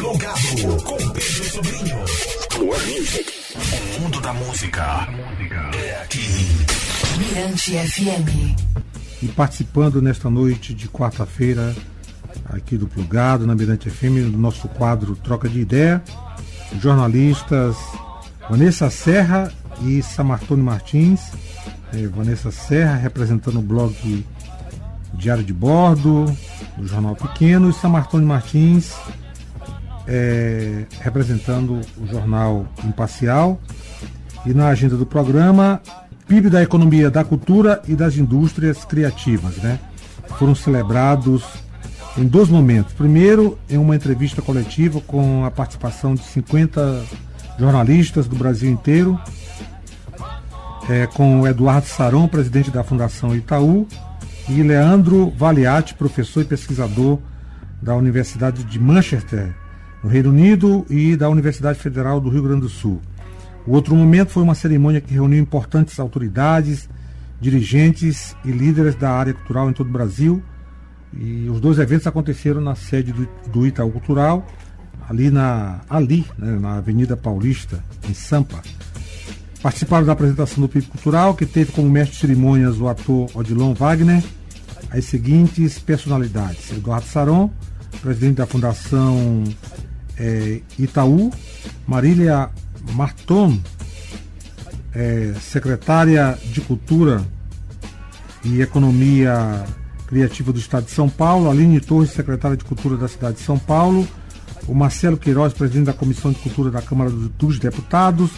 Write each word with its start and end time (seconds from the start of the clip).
Plugado 0.00 0.82
com 0.82 0.96
Pedro 1.10 1.44
Sobrinho. 1.44 1.96
O 3.98 4.00
mundo 4.00 4.18
da 4.22 4.32
música 4.32 5.06
é 5.74 6.02
aqui. 6.02 6.26
Mirante 7.18 7.72
FM. 7.72 8.56
E 9.22 9.28
participando 9.28 10.00
nesta 10.00 10.30
noite 10.30 10.72
de 10.72 10.88
quarta-feira, 10.88 11.76
aqui 12.46 12.78
do 12.78 12.88
Plugado, 12.88 13.46
na 13.46 13.54
Mirante 13.54 13.90
FM, 13.90 14.32
do 14.32 14.38
nosso 14.38 14.68
quadro 14.68 15.14
Troca 15.16 15.50
de 15.50 15.60
Ideia, 15.60 16.02
jornalistas 16.80 17.76
Vanessa 18.48 18.88
Serra 18.88 19.52
e 19.82 20.02
Samartone 20.02 20.62
Martins. 20.62 21.20
É, 21.92 22.06
Vanessa 22.06 22.50
Serra 22.50 22.96
representando 22.96 23.58
o 23.58 23.62
blog 23.62 24.24
Diário 25.12 25.44
de 25.44 25.52
Bordo, 25.52 26.24
do 26.78 26.86
Jornal 26.86 27.14
Pequeno, 27.14 27.68
e 27.68 27.74
Samartone 27.74 28.24
Martins 28.24 28.94
é, 30.10 30.86
representando 31.00 31.80
o 31.96 32.06
jornal 32.06 32.66
Imparcial. 32.84 33.60
E 34.44 34.52
na 34.52 34.68
agenda 34.68 34.96
do 34.96 35.06
programa, 35.06 35.80
PIB 36.26 36.50
da 36.50 36.62
economia 36.62 37.08
da 37.08 37.22
cultura 37.22 37.80
e 37.86 37.94
das 37.94 38.16
indústrias 38.16 38.84
criativas, 38.84 39.56
né? 39.58 39.78
Foram 40.36 40.54
celebrados 40.54 41.44
em 42.18 42.26
dois 42.26 42.48
momentos. 42.48 42.92
Primeiro, 42.92 43.56
em 43.68 43.78
uma 43.78 43.94
entrevista 43.94 44.42
coletiva 44.42 45.00
com 45.00 45.44
a 45.44 45.50
participação 45.50 46.14
de 46.14 46.24
50 46.24 47.04
jornalistas 47.58 48.26
do 48.26 48.34
Brasil 48.34 48.70
inteiro, 48.70 49.20
é, 50.88 51.06
com 51.06 51.42
o 51.42 51.46
Eduardo 51.46 51.86
Saron, 51.86 52.26
presidente 52.26 52.70
da 52.70 52.82
Fundação 52.82 53.36
Itaú, 53.36 53.86
e 54.48 54.62
Leandro 54.62 55.32
Valiati, 55.36 55.94
professor 55.94 56.40
e 56.40 56.44
pesquisador 56.44 57.18
da 57.80 57.94
Universidade 57.94 58.64
de 58.64 58.78
Manchester, 58.80 59.54
no 60.02 60.08
Reino 60.08 60.30
Unido, 60.30 60.86
e 60.88 61.16
da 61.16 61.28
Universidade 61.28 61.78
Federal 61.78 62.20
do 62.20 62.28
Rio 62.28 62.42
Grande 62.42 62.62
do 62.62 62.68
Sul. 62.68 63.00
O 63.66 63.72
outro 63.72 63.94
momento 63.94 64.30
foi 64.30 64.42
uma 64.42 64.54
cerimônia 64.54 65.00
que 65.00 65.12
reuniu 65.12 65.38
importantes 65.38 66.00
autoridades, 66.00 66.88
dirigentes 67.40 68.34
e 68.44 68.50
líderes 68.50 68.94
da 68.94 69.10
área 69.10 69.34
cultural 69.34 69.68
em 69.70 69.72
todo 69.72 69.88
o 69.88 69.92
Brasil. 69.92 70.42
E 71.12 71.48
os 71.48 71.60
dois 71.60 71.78
eventos 71.78 72.06
aconteceram 72.06 72.60
na 72.60 72.74
sede 72.74 73.12
do, 73.12 73.28
do 73.50 73.66
Itaú 73.66 73.90
Cultural, 73.90 74.46
ali 75.08 75.30
na 75.30 75.80
ali, 75.88 76.24
né, 76.38 76.58
na 76.58 76.76
Avenida 76.76 77.16
Paulista, 77.16 77.82
em 78.08 78.14
Sampa. 78.14 78.62
Participaram 79.62 80.06
da 80.06 80.12
apresentação 80.12 80.62
do 80.62 80.68
PIB 80.68 80.86
Cultural, 80.86 81.34
que 81.34 81.44
teve 81.44 81.72
como 81.72 81.90
mestre 81.90 82.14
de 82.14 82.20
cerimônias 82.20 82.80
o 82.80 82.88
ator 82.88 83.28
Odilon 83.34 83.74
Wagner, 83.74 84.22
as 84.90 85.04
seguintes 85.04 85.78
personalidades: 85.78 86.70
Eduardo 86.70 87.06
Saron, 87.06 87.50
presidente 88.00 88.36
da 88.36 88.46
Fundação 88.46 89.44
é, 90.20 90.60
Itaú, 90.78 91.32
Marília 91.86 92.50
Marton, 92.92 93.58
é, 94.94 95.34
secretária 95.40 96.38
de 96.44 96.60
Cultura 96.60 97.24
e 98.44 98.60
Economia 98.60 99.64
Criativa 100.06 100.52
do 100.52 100.58
Estado 100.58 100.84
de 100.84 100.90
São 100.90 101.08
Paulo, 101.08 101.50
Aline 101.50 101.80
Torres, 101.80 102.10
secretária 102.10 102.56
de 102.56 102.64
Cultura 102.64 102.96
da 102.96 103.08
cidade 103.08 103.38
de 103.38 103.42
São 103.42 103.58
Paulo, 103.58 104.06
o 104.68 104.74
Marcelo 104.74 105.16
Queiroz, 105.16 105.54
presidente 105.54 105.86
da 105.86 105.92
Comissão 105.94 106.32
de 106.32 106.38
Cultura 106.38 106.70
da 106.70 106.82
Câmara 106.82 107.10
dos 107.10 107.58
Deputados, 107.58 108.30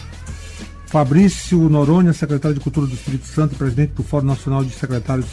Fabrício 0.87 1.57
Noronha, 1.69 2.13
secretário 2.13 2.55
de 2.55 2.63
Cultura 2.63 2.87
do 2.87 2.93
Espírito 2.93 3.25
Santo 3.25 3.55
e 3.55 3.57
presidente 3.57 3.93
do 3.93 4.03
Fórum 4.03 4.27
Nacional 4.27 4.63
de 4.63 4.73
Secretários 4.73 5.25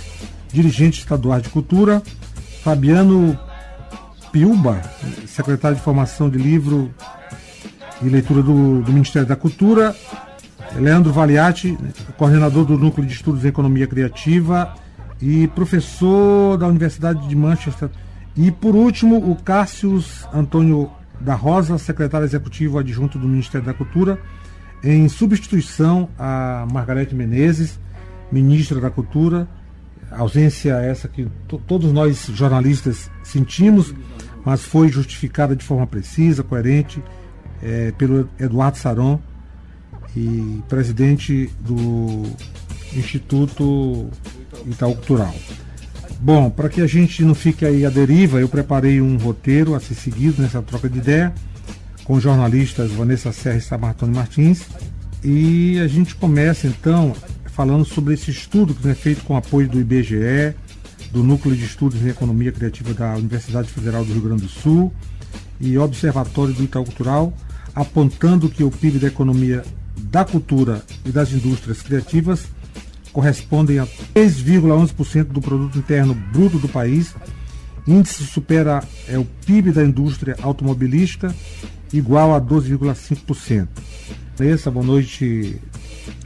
Dirigentes 0.52 1.00
Estaduais 1.00 1.42
de 1.42 1.50
Cultura, 1.50 2.02
Fabiano 2.64 3.38
Piuba, 4.32 4.80
secretário 5.26 5.76
de 5.76 5.82
Formação 5.82 6.28
de 6.30 6.38
Livro 6.38 6.92
e 8.02 8.08
Leitura 8.08 8.42
do, 8.42 8.82
do 8.82 8.92
Ministério 8.92 9.28
da 9.28 9.36
Cultura, 9.36 9.94
Leandro 10.76 11.12
Valiati, 11.12 11.76
coordenador 12.16 12.64
do 12.64 12.78
Núcleo 12.78 13.06
de 13.06 13.12
Estudos 13.12 13.44
em 13.44 13.48
Economia 13.48 13.86
Criativa. 13.86 14.74
E 15.22 15.48
professor 15.48 16.56
da 16.56 16.66
Universidade 16.66 17.28
de 17.28 17.36
Manchester. 17.36 17.90
E, 18.34 18.50
por 18.50 18.74
último, 18.74 19.16
o 19.30 19.36
Cássius 19.36 20.26
Antônio 20.32 20.90
da 21.20 21.34
Rosa, 21.34 21.76
secretário 21.76 22.24
executivo 22.24 22.78
adjunto 22.78 23.18
do 23.18 23.28
Ministério 23.28 23.66
da 23.66 23.74
Cultura, 23.74 24.18
em 24.82 25.06
substituição 25.10 26.08
a 26.18 26.66
Margarete 26.72 27.14
Menezes, 27.14 27.78
ministra 28.32 28.80
da 28.80 28.88
Cultura, 28.88 29.46
ausência 30.10 30.72
essa 30.72 31.06
que 31.06 31.28
todos 31.66 31.92
nós 31.92 32.30
jornalistas 32.32 33.10
sentimos, 33.22 33.94
mas 34.44 34.62
foi 34.62 34.88
justificada 34.88 35.54
de 35.54 35.64
forma 35.64 35.86
precisa, 35.86 36.42
coerente, 36.42 37.02
é, 37.62 37.92
pelo 37.92 38.28
Eduardo 38.38 38.78
Saron, 38.78 39.20
e 40.16 40.62
presidente 40.68 41.50
do 41.60 42.24
Instituto 42.94 44.08
Itaú 44.66 44.94
Cultural. 44.96 45.34
Bom, 46.20 46.50
para 46.50 46.68
que 46.68 46.80
a 46.80 46.86
gente 46.86 47.24
não 47.24 47.34
fique 47.34 47.64
aí 47.64 47.86
à 47.86 47.90
deriva, 47.90 48.40
eu 48.40 48.48
preparei 48.48 49.00
um 49.00 49.16
roteiro 49.16 49.74
a 49.74 49.80
ser 49.80 49.94
seguido 49.94 50.42
nessa 50.42 50.60
troca 50.60 50.88
de 50.88 50.98
ideia 50.98 51.32
com 52.04 52.14
os 52.14 52.22
jornalistas 52.22 52.90
Vanessa 52.90 53.32
Serra 53.32 53.56
e 53.56 53.60
Samartoni 53.60 54.14
Martins. 54.14 54.66
E 55.22 55.78
a 55.78 55.86
gente 55.86 56.14
começa 56.14 56.66
então 56.66 57.14
falando 57.46 57.84
sobre 57.84 58.14
esse 58.14 58.30
estudo 58.30 58.74
que 58.74 58.88
é 58.88 58.94
feito 58.94 59.22
com 59.24 59.36
apoio 59.36 59.68
do 59.68 59.80
IBGE, 59.80 60.54
do 61.10 61.22
Núcleo 61.22 61.56
de 61.56 61.64
Estudos 61.64 62.00
em 62.02 62.08
Economia 62.08 62.52
Criativa 62.52 62.94
da 62.94 63.14
Universidade 63.16 63.68
Federal 63.68 64.04
do 64.04 64.12
Rio 64.12 64.22
Grande 64.22 64.42
do 64.42 64.48
Sul 64.48 64.92
e 65.60 65.76
Observatório 65.76 66.54
do 66.54 66.62
Itaú 66.62 66.84
Cultural, 66.84 67.32
apontando 67.74 68.48
que 68.48 68.64
o 68.64 68.70
PIB 68.70 68.98
da 68.98 69.08
economia 69.08 69.64
da 69.96 70.24
cultura 70.24 70.82
e 71.04 71.10
das 71.10 71.32
indústrias 71.32 71.82
criativas 71.82 72.46
correspondem 73.12 73.78
a 73.78 73.86
3,11% 74.14 75.24
do 75.24 75.40
produto 75.40 75.78
interno 75.78 76.14
bruto 76.14 76.58
do 76.58 76.68
país. 76.68 77.14
Índice 77.86 78.24
supera 78.24 78.82
é 79.08 79.18
o 79.18 79.24
PIB 79.46 79.72
da 79.72 79.84
indústria 79.84 80.36
automobilística 80.42 81.34
igual 81.92 82.34
a 82.34 82.40
12,5%. 82.40 83.68
Essa, 84.38 84.70
boa 84.70 84.86
noite, 84.86 85.60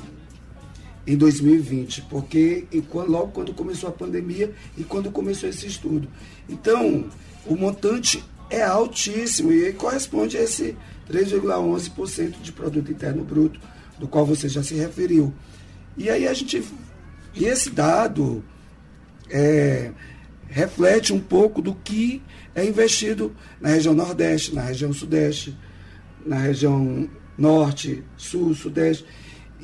em 1.06 1.16
2020, 1.16 2.02
porque 2.02 2.66
logo 2.92 3.28
quando 3.28 3.52
começou 3.52 3.88
a 3.88 3.92
pandemia 3.92 4.52
e 4.76 4.84
quando 4.84 5.10
começou 5.10 5.48
esse 5.48 5.66
estudo. 5.66 6.08
Então, 6.48 7.08
o 7.46 7.54
montante 7.56 8.24
é 8.48 8.62
altíssimo 8.62 9.52
e 9.52 9.72
corresponde 9.72 10.36
a 10.36 10.42
esse 10.42 10.76
3,11% 11.10 12.40
de 12.42 12.52
produto 12.52 12.90
interno 12.90 13.24
bruto, 13.24 13.60
do 13.98 14.08
qual 14.08 14.24
você 14.24 14.48
já 14.48 14.62
se 14.62 14.74
referiu. 14.74 15.32
E 15.96 16.10
aí 16.10 16.26
a 16.26 16.32
gente 16.32 16.62
e 17.34 17.44
esse 17.46 17.70
dado 17.70 18.44
é, 19.28 19.90
reflete 20.46 21.12
um 21.12 21.18
pouco 21.18 21.60
do 21.60 21.74
que 21.74 22.22
é 22.54 22.64
investido 22.64 23.34
na 23.60 23.70
região 23.70 23.92
Nordeste, 23.92 24.54
na 24.54 24.62
região 24.62 24.92
Sudeste, 24.92 25.56
na 26.24 26.38
região 26.38 27.08
Norte, 27.36 28.04
Sul, 28.16 28.54
Sudeste. 28.54 29.04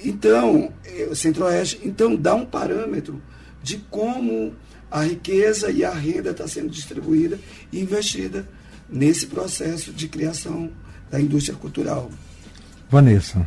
Então, 0.05 0.73
é, 0.85 1.15
Centro-Oeste, 1.15 1.81
então 1.85 2.17
dá 2.17 2.35
um 2.35 2.47
parâmetro 2.47 3.21
de 3.63 3.79
como 3.91 4.53
a 4.91 5.03
riqueza 5.03 5.71
e 5.71 5.85
a 5.85 5.93
renda 5.93 6.31
está 6.31 6.49
sendo 6.49 6.69
distribuída 6.69 7.39
e 7.73 7.81
investida 7.81 8.47
nesse 8.89 9.27
processo 9.27 9.93
de 9.93 10.09
criação 10.09 10.71
da 11.11 11.21
indústria 11.21 11.57
cultural. 11.57 12.11
Vanessa. 12.89 13.47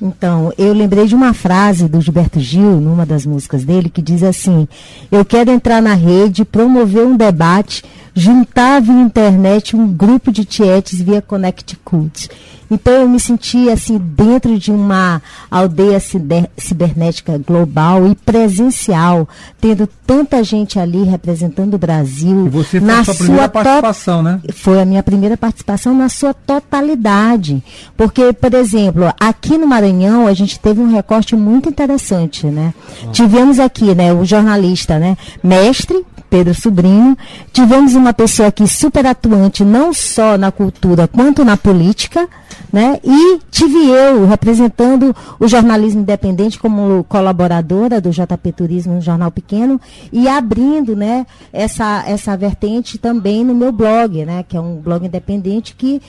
Então, 0.00 0.52
eu 0.58 0.74
lembrei 0.74 1.06
de 1.06 1.14
uma 1.14 1.32
frase 1.32 1.88
do 1.88 2.00
Gilberto 2.00 2.38
Gil, 2.38 2.80
numa 2.80 3.06
das 3.06 3.24
músicas 3.24 3.64
dele, 3.64 3.88
que 3.88 4.02
diz 4.02 4.22
assim: 4.22 4.68
Eu 5.10 5.24
quero 5.24 5.50
entrar 5.50 5.80
na 5.80 5.94
rede, 5.94 6.44
promover 6.44 7.06
um 7.06 7.16
debate, 7.16 7.82
juntar 8.16 8.80
via 8.80 8.94
internet 8.94 9.76
um 9.76 9.86
grupo 9.86 10.32
de 10.32 10.46
tietes 10.46 11.02
via 11.02 11.20
Connect 11.20 11.76
Cult. 11.84 12.30
Então 12.70 12.94
eu 12.94 13.08
me 13.08 13.20
senti 13.20 13.68
assim 13.70 13.98
dentro 13.98 14.58
de 14.58 14.72
uma 14.72 15.22
aldeia 15.50 16.00
cibernética 16.00 17.38
global 17.38 18.08
e 18.08 18.14
presencial, 18.14 19.28
tendo 19.60 19.86
tanta 20.06 20.42
gente 20.42 20.78
ali 20.78 21.04
representando 21.04 21.74
o 21.74 21.78
Brasil. 21.78 22.46
E 22.46 22.48
você 22.48 22.80
foi 22.80 22.88
na 22.88 23.00
a 23.00 23.04
sua 23.04 23.14
primeira 23.14 23.48
participação, 23.48 24.22
né? 24.22 24.40
Foi 24.52 24.80
a 24.80 24.84
minha 24.84 25.02
primeira 25.02 25.36
participação 25.36 25.94
na 25.94 26.08
sua 26.08 26.34
totalidade. 26.34 27.62
Porque, 27.96 28.32
por 28.32 28.52
exemplo, 28.54 29.12
aqui 29.20 29.58
no 29.58 29.66
Maranhão 29.66 30.26
a 30.26 30.32
gente 30.32 30.58
teve 30.58 30.80
um 30.80 30.90
recorte 30.90 31.36
muito 31.36 31.68
interessante, 31.68 32.46
né? 32.46 32.74
Ah. 33.04 33.10
Tivemos 33.12 33.60
aqui, 33.60 33.94
né, 33.94 34.12
o 34.12 34.24
jornalista, 34.24 34.98
né, 34.98 35.16
mestre 35.44 36.04
Pedro 36.36 36.54
Sobrinho. 36.54 37.16
Tivemos 37.50 37.94
uma 37.94 38.12
pessoa 38.12 38.48
aqui 38.48 38.68
super 38.68 39.06
atuante, 39.06 39.64
não 39.64 39.94
só 39.94 40.36
na 40.36 40.52
cultura, 40.52 41.08
quanto 41.08 41.46
na 41.46 41.56
política, 41.56 42.28
né? 42.70 43.00
E 43.02 43.38
tive 43.50 43.88
eu 43.88 44.26
representando 44.26 45.16
o 45.40 45.48
jornalismo 45.48 46.02
independente 46.02 46.58
como 46.58 47.04
colaboradora 47.04 48.02
do 48.02 48.10
JP 48.10 48.52
Turismo, 48.52 48.98
um 48.98 49.00
jornal 49.00 49.30
pequeno, 49.30 49.80
e 50.12 50.28
abrindo, 50.28 50.94
né, 50.94 51.26
essa, 51.50 52.04
essa 52.06 52.36
vertente 52.36 52.98
também 52.98 53.42
no 53.42 53.54
meu 53.54 53.72
blog, 53.72 54.26
né? 54.26 54.44
Que 54.46 54.58
é 54.58 54.60
um 54.60 54.76
blog 54.76 55.06
independente 55.06 55.74
que 55.74 56.02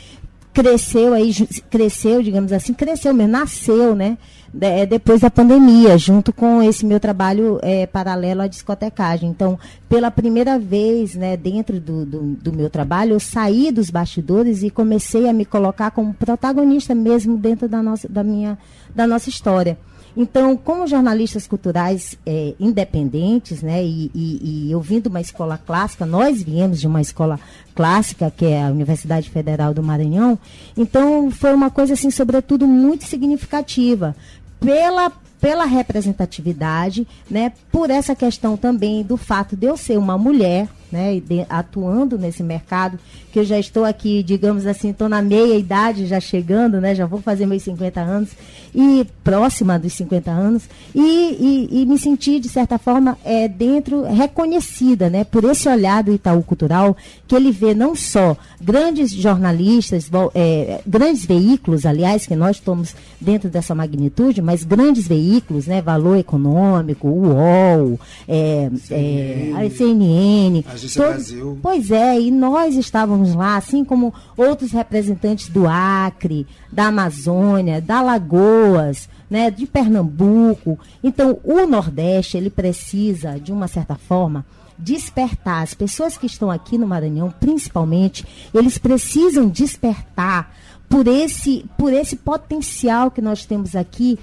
cresceu 0.57 1.13
aí, 1.13 1.31
cresceu, 1.69 2.23
digamos 2.23 2.51
assim, 2.51 2.73
cresceu 2.73 3.13
mesmo, 3.13 3.31
nasceu, 3.31 3.95
né? 3.95 4.17
É, 4.59 4.87
depois 4.87 5.21
da 5.21 5.29
pandemia, 5.29 5.99
junto 5.99 6.33
com 6.33 6.63
esse 6.63 6.83
meu 6.83 6.99
trabalho 6.99 7.59
é, 7.61 7.85
paralelo 7.85 8.41
à 8.41 8.47
discotecagem. 8.47 9.29
Então, 9.29 9.59
pela 9.87 10.09
primeira 10.09 10.57
vez, 10.57 11.13
né, 11.13 11.37
dentro 11.37 11.79
do, 11.79 12.03
do, 12.03 12.21
do, 12.21 12.53
meu 12.53 12.71
trabalho, 12.71 13.13
eu 13.13 13.19
saí 13.19 13.71
dos 13.71 13.91
bastidores 13.91 14.63
e 14.63 14.71
comecei 14.71 15.29
a 15.29 15.33
me 15.33 15.45
colocar 15.45 15.91
como 15.91 16.11
protagonista 16.11 16.95
mesmo 16.95 17.37
dentro 17.37 17.69
da 17.69 17.83
nossa, 17.83 18.09
da 18.09 18.23
minha, 18.23 18.57
da 18.95 19.05
nossa 19.05 19.29
história. 19.29 19.77
Então, 20.19 20.57
como 20.57 20.87
jornalistas 20.87 21.45
culturais 21.45 22.17
é, 22.25 22.55
independentes, 22.59 23.61
né, 23.61 23.83
e, 23.85 24.09
e, 24.15 24.67
e 24.67 24.71
eu 24.71 24.81
vim 24.81 24.99
de 24.99 25.07
uma 25.07 25.21
escola 25.21 25.59
clássica, 25.63 26.07
nós 26.07 26.41
viemos 26.41 26.81
de 26.81 26.87
uma 26.87 26.99
escola 26.99 27.39
clássica, 27.75 28.33
que 28.35 28.43
é 28.43 28.63
a 28.63 28.71
Universidade 28.71 29.29
Federal 29.29 29.75
do 29.75 29.83
Maranhão, 29.83 30.39
então 30.75 31.29
foi 31.29 31.53
uma 31.53 31.69
coisa, 31.69 31.93
assim, 31.93 32.09
sobretudo, 32.09 32.65
muito 32.65 33.05
significativa 33.05 34.15
pela 34.59 35.11
pela 35.39 35.65
representatividade, 35.65 37.07
né, 37.29 37.53
por 37.71 37.91
essa 37.91 38.15
questão 38.15 38.57
também 38.57 39.03
do 39.03 39.17
fato 39.17 39.55
de 39.55 39.67
eu 39.67 39.77
ser 39.77 39.95
uma 39.99 40.17
mulher, 40.17 40.67
né, 40.91 41.21
atuando 41.49 42.17
nesse 42.17 42.43
mercado, 42.43 42.99
que 43.31 43.39
eu 43.39 43.45
já 43.45 43.59
estou 43.59 43.85
aqui, 43.85 44.23
digamos 44.23 44.65
assim, 44.65 44.91
estou 44.91 45.09
na 45.09 45.21
meia 45.21 45.57
idade, 45.57 46.05
já 46.05 46.19
chegando, 46.19 46.79
né, 46.81 46.95
já 46.95 47.05
vou 47.05 47.21
fazer 47.21 47.45
meus 47.45 47.63
50 47.63 47.99
anos, 47.99 48.29
e 48.73 49.05
próxima 49.23 49.77
dos 49.77 49.93
50 49.93 50.31
anos, 50.31 50.63
e, 50.95 50.99
e, 51.01 51.81
e 51.81 51.85
me 51.85 51.97
senti, 51.97 52.39
de 52.39 52.49
certa 52.49 52.77
forma, 52.77 53.17
é, 53.23 53.47
dentro, 53.47 54.03
reconhecida, 54.03 55.09
né, 55.09 55.23
por 55.23 55.43
esse 55.43 55.67
olhar 55.67 56.03
do 56.03 56.13
Itaú 56.13 56.41
Cultural, 56.43 56.95
que 57.27 57.35
ele 57.35 57.51
vê 57.51 57.73
não 57.73 57.95
só 57.95 58.37
grandes 58.61 59.11
jornalistas, 59.11 60.09
é, 60.33 60.81
grandes 60.85 61.25
veículos, 61.25 61.85
aliás, 61.85 62.25
que 62.25 62.35
nós 62.35 62.57
estamos 62.57 62.95
dentro 63.19 63.49
dessa 63.49 63.75
magnitude, 63.75 64.41
mas 64.41 64.63
grandes 64.63 65.07
veículos, 65.07 65.67
né, 65.67 65.81
Valor 65.81 66.17
Econômico, 66.17 67.07
UOL, 67.07 67.99
é, 68.27 68.69
é, 68.91 69.51
a 69.55 69.69
CNN, 69.69 70.63
Agência 70.77 71.01
todo, 71.01 71.13
Brasil. 71.13 71.59
Pois 71.61 71.91
é, 71.91 72.19
e 72.19 72.31
nós 72.31 72.75
estávamos 72.75 73.35
lá, 73.35 73.57
assim 73.57 73.83
como 73.83 74.13
outros 74.35 74.71
representantes 74.71 75.49
do 75.49 75.67
Acre, 75.67 76.47
da 76.71 76.87
Amazônia, 76.87 77.81
da 77.81 78.01
Lagoas, 78.01 79.09
né, 79.29 79.51
de 79.51 79.65
Pernambuco. 79.65 80.79
Então, 81.03 81.39
o 81.43 81.65
Nordeste, 81.65 82.37
ele 82.37 82.49
precisa, 82.49 83.39
de 83.39 83.51
uma 83.51 83.67
certa 83.67 83.95
forma, 83.95 84.45
despertar. 84.77 85.63
As 85.63 85.73
pessoas 85.73 86.17
que 86.17 86.27
estão 86.27 86.51
aqui 86.51 86.77
no 86.77 86.87
Maranhão, 86.87 87.33
principalmente, 87.39 88.25
eles 88.53 88.77
precisam 88.77 89.49
despertar 89.49 90.53
por 90.87 91.07
esse, 91.07 91.65
por 91.77 91.91
esse 91.91 92.15
potencial 92.15 93.11
que 93.11 93.21
nós 93.21 93.45
temos 93.45 93.75
aqui 93.75 94.17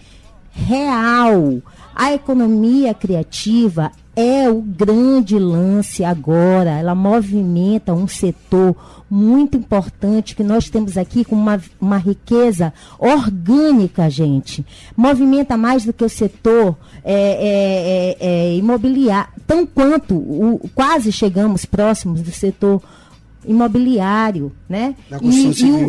real. 0.51 1.61
A 1.95 2.13
economia 2.13 2.93
criativa 2.93 3.93
é 4.17 4.49
o 4.49 4.61
grande 4.61 5.39
lance 5.39 6.05
agora. 6.05 6.71
Ela 6.71 6.95
movimenta 6.95 7.93
um 7.93 8.09
setor 8.09 8.75
muito 9.09 9.57
importante 9.57 10.35
que 10.35 10.43
nós 10.43 10.69
temos 10.69 10.97
aqui 10.97 11.25
com 11.25 11.37
uma, 11.37 11.61
uma 11.81 11.99
riqueza 11.99 12.73
orgânica, 12.99 14.11
gente. 14.11 14.65
Movimenta 14.97 15.57
mais 15.57 15.85
do 15.85 15.93
que 15.93 16.05
o 16.05 16.09
setor 16.09 16.77
é, 17.05 18.17
é, 18.21 18.27
é, 18.27 18.53
é 18.53 18.57
imobiliário, 18.57 19.31
tão 19.47 19.67
quanto 19.67 20.15
o, 20.15 20.69
quase 20.75 21.13
chegamos 21.13 21.65
próximos 21.65 22.23
do 22.23 22.33
setor 22.33 22.83
imobiliário, 23.04 23.04
né? 24.69 24.95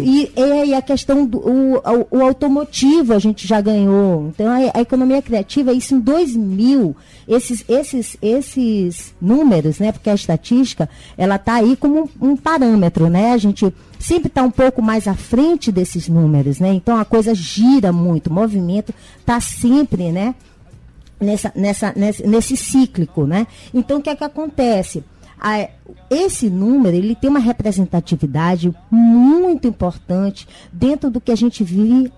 E, 0.03 0.31
e, 0.31 0.31
e, 0.35 0.65
e, 0.67 0.73
a 0.73 0.81
questão 0.81 1.25
do 1.25 1.37
o, 1.39 1.81
o, 2.11 2.21
automotivo 2.21 3.13
a 3.13 3.19
gente 3.19 3.47
já 3.47 3.61
ganhou. 3.61 4.29
Então 4.29 4.47
a, 4.47 4.77
a, 4.77 4.81
economia 4.81 5.21
criativa, 5.21 5.71
isso 5.71 5.95
em 5.95 5.99
2000, 5.99 6.95
esses, 7.27 7.63
esses, 7.67 8.17
esses 8.21 9.15
números, 9.21 9.79
né? 9.79 9.91
Porque 9.91 10.09
a 10.09 10.15
estatística, 10.15 10.89
ela 11.17 11.35
está 11.35 11.55
aí 11.55 11.75
como 11.75 12.09
um, 12.21 12.31
um, 12.31 12.37
parâmetro, 12.37 13.09
né? 13.09 13.31
A 13.31 13.37
gente 13.37 13.73
sempre 13.99 14.27
está 14.27 14.43
um 14.43 14.51
pouco 14.51 14.81
mais 14.81 15.07
à 15.07 15.13
frente 15.13 15.71
desses 15.71 16.07
números, 16.07 16.59
né? 16.59 16.73
Então 16.73 16.97
a 16.97 17.05
coisa 17.05 17.33
gira 17.33 17.91
muito, 17.91 18.27
o 18.27 18.33
movimento 18.33 18.93
está 19.19 19.39
sempre, 19.39 20.11
né? 20.11 20.35
Nessa, 21.17 21.51
nessa, 21.55 21.93
nesse, 21.95 22.27
nesse 22.27 22.57
cíclico, 22.57 23.25
né? 23.25 23.47
Então 23.73 23.99
o 23.99 24.01
que 24.01 24.09
é 24.09 24.15
que 24.15 24.23
acontece? 24.23 25.03
Esse 26.09 26.49
número 26.49 26.95
ele 26.95 27.15
tem 27.15 27.29
uma 27.29 27.39
representatividade 27.39 28.73
muito 28.89 29.67
importante 29.67 30.47
dentro 30.71 31.09
do 31.09 31.21
que 31.21 31.31
a 31.31 31.35
gente 31.35 31.63
vive 31.63 32.11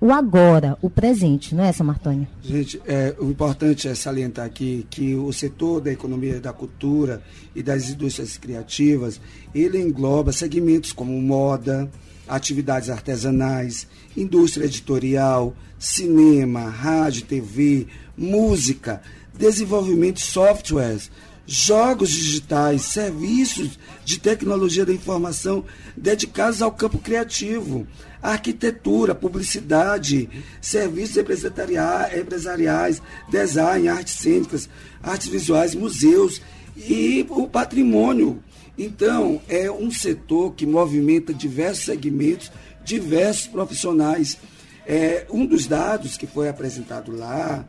o 0.00 0.12
agora, 0.12 0.76
o 0.82 0.90
presente, 0.90 1.54
não 1.54 1.64
é 1.64 1.72
Martônia? 1.82 2.28
Gente, 2.42 2.78
é, 2.86 3.14
o 3.18 3.30
importante 3.30 3.88
é 3.88 3.94
salientar 3.94 4.44
aqui 4.44 4.86
que 4.90 5.14
o 5.14 5.32
setor 5.32 5.80
da 5.80 5.90
economia 5.90 6.38
da 6.40 6.52
cultura 6.52 7.22
e 7.54 7.62
das 7.62 7.88
indústrias 7.88 8.36
criativas, 8.36 9.18
ele 9.54 9.80
engloba 9.80 10.30
segmentos 10.30 10.92
como 10.92 11.18
moda, 11.22 11.90
atividades 12.28 12.90
artesanais, 12.90 13.86
indústria 14.14 14.66
editorial, 14.66 15.54
cinema, 15.78 16.68
rádio, 16.68 17.24
TV, 17.24 17.86
música, 18.14 19.00
desenvolvimento 19.38 20.16
de 20.16 20.22
softwares, 20.22 21.10
jogos 21.46 22.10
digitais, 22.10 22.82
serviços 22.82 23.78
de 24.04 24.18
tecnologia 24.18 24.84
da 24.84 24.92
informação 24.92 25.64
dedicados 25.96 26.62
ao 26.62 26.72
campo 26.72 26.98
criativo, 26.98 27.86
arquitetura, 28.22 29.14
publicidade, 29.14 30.28
serviços 30.60 31.16
empresariais, 31.18 33.02
design, 33.28 33.88
artes 33.88 34.14
cênicas, 34.14 34.68
artes 35.02 35.28
visuais, 35.28 35.74
museus 35.74 36.40
e 36.76 37.26
o 37.28 37.46
patrimônio. 37.46 38.42
Então, 38.76 39.40
é 39.48 39.70
um 39.70 39.90
setor 39.90 40.54
que 40.54 40.66
movimenta 40.66 41.32
diversos 41.32 41.84
segmentos, 41.84 42.50
diversos 42.84 43.46
profissionais. 43.46 44.38
É, 44.86 45.26
um 45.30 45.46
dos 45.46 45.66
dados 45.66 46.16
que 46.16 46.26
foi 46.26 46.48
apresentado 46.48 47.14
lá 47.16 47.64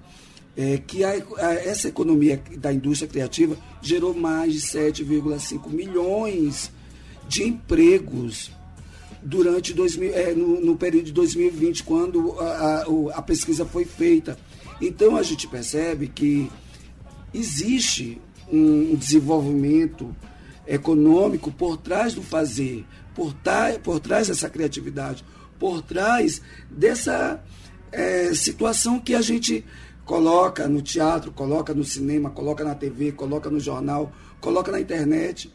é 0.58 0.78
que 0.78 1.04
a, 1.04 1.10
a, 1.10 1.54
essa 1.54 1.90
economia 1.90 2.42
da 2.58 2.72
indústria 2.72 3.10
criativa 3.10 3.58
gerou 3.82 4.14
mais 4.14 4.54
de 4.54 4.60
7,5 4.62 5.70
milhões 5.70 6.72
de 7.28 7.44
empregos 7.44 8.52
durante 9.22 9.74
2000, 9.74 10.14
é, 10.14 10.34
no, 10.34 10.62
no, 10.62 10.78
período 10.78 11.06
de 11.06 11.12
2020, 11.12 11.84
quando 11.84 12.40
a, 12.40 12.86
a, 13.16 13.22
pesquisa 13.22 13.66
foi 13.66 13.84
feita. 13.84 14.38
Então 14.80 15.18
a 15.18 15.24
gente 15.24 15.48
percebe 15.48 16.08
que 16.08 16.50
existe 17.34 18.22
um 18.52 18.96
desenvolvimento 18.96 20.16
econômico 20.68 21.52
por 21.52 21.78
trás 21.78 22.14
do 22.14 22.22
fazer, 22.22 22.86
por, 23.14 23.36
por 23.84 24.00
trás 24.00 24.28
dessa 24.28 24.50
criatividade, 24.50 25.26
por 25.60 25.82
trás 25.82 26.42
dessa 26.70 27.44
é, 27.92 28.34
situação 28.34 29.00
que 29.00 29.16
a 29.16 29.22
gente 29.22 29.66
coloca 30.06 30.68
no 30.68 30.82
teatro, 30.82 31.32
coloca 31.32 31.74
no 31.74 31.84
cinema, 31.84 32.30
coloca 32.30 32.64
na 32.64 32.76
TV, 32.76 33.12
coloca 33.12 33.50
no 33.50 33.60
jornal, 33.60 34.14
coloca 34.40 34.72
na 34.72 34.80
internet, 34.80 35.52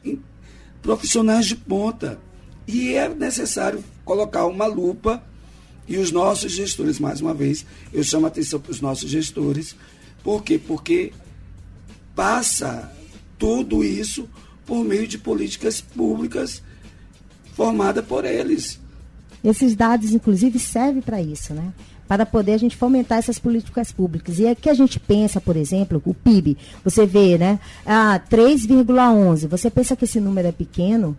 profissionais 0.83 1.47
de 1.47 1.57
ponta. 1.57 2.19
E 2.67 2.95
é 2.95 3.09
necessário 3.09 3.83
colocar 4.05 4.47
uma 4.47 4.67
lupa 4.67 5.23
e 5.89 5.97
os 5.97 6.13
nossos 6.13 6.53
gestores, 6.53 7.01
mais 7.01 7.21
uma 7.21 7.33
vez, 7.33 7.65
eu 7.93 8.03
chamo 8.05 8.27
a 8.27 8.29
atenção 8.29 8.61
para 8.61 8.71
os 8.71 8.81
nossos 8.81 9.11
gestores, 9.11 9.75
por 10.23 10.43
quê? 10.45 10.59
Porque 10.59 11.13
passa 12.15 12.93
tudo 13.39 13.83
isso 13.83 14.29
por 14.67 14.85
meio 14.85 15.07
de 15.09 15.19
políticas 15.19 15.81
públicas 15.81 16.63
formadas 17.55 18.05
por 18.05 18.25
eles. 18.25 18.79
Esses 19.43 19.75
dados, 19.75 20.13
inclusive, 20.13 20.59
servem 20.59 21.03
para 21.03 21.21
isso, 21.21 21.55
né? 21.55 21.73
Para 22.11 22.27
poder 22.27 22.55
a 22.55 22.59
gente 22.59 22.77
fomentar 22.77 23.19
essas 23.19 23.39
políticas 23.39 23.93
públicas. 23.93 24.41
E 24.41 24.49
aqui 24.49 24.69
a 24.69 24.75
gente 24.75 24.99
pensa, 24.99 25.41
por 25.41 25.57
exemplo, 25.57 26.03
o 26.05 26.13
PIB, 26.13 26.59
você 26.83 27.07
vê, 27.07 27.39
né? 27.39 27.61
Ah, 27.87 28.21
3,11. 28.29 29.47
Você 29.47 29.71
pensa 29.71 29.95
que 29.95 30.05
esse 30.05 30.19
número 30.19 30.49
é 30.49 30.51
pequeno? 30.51 31.17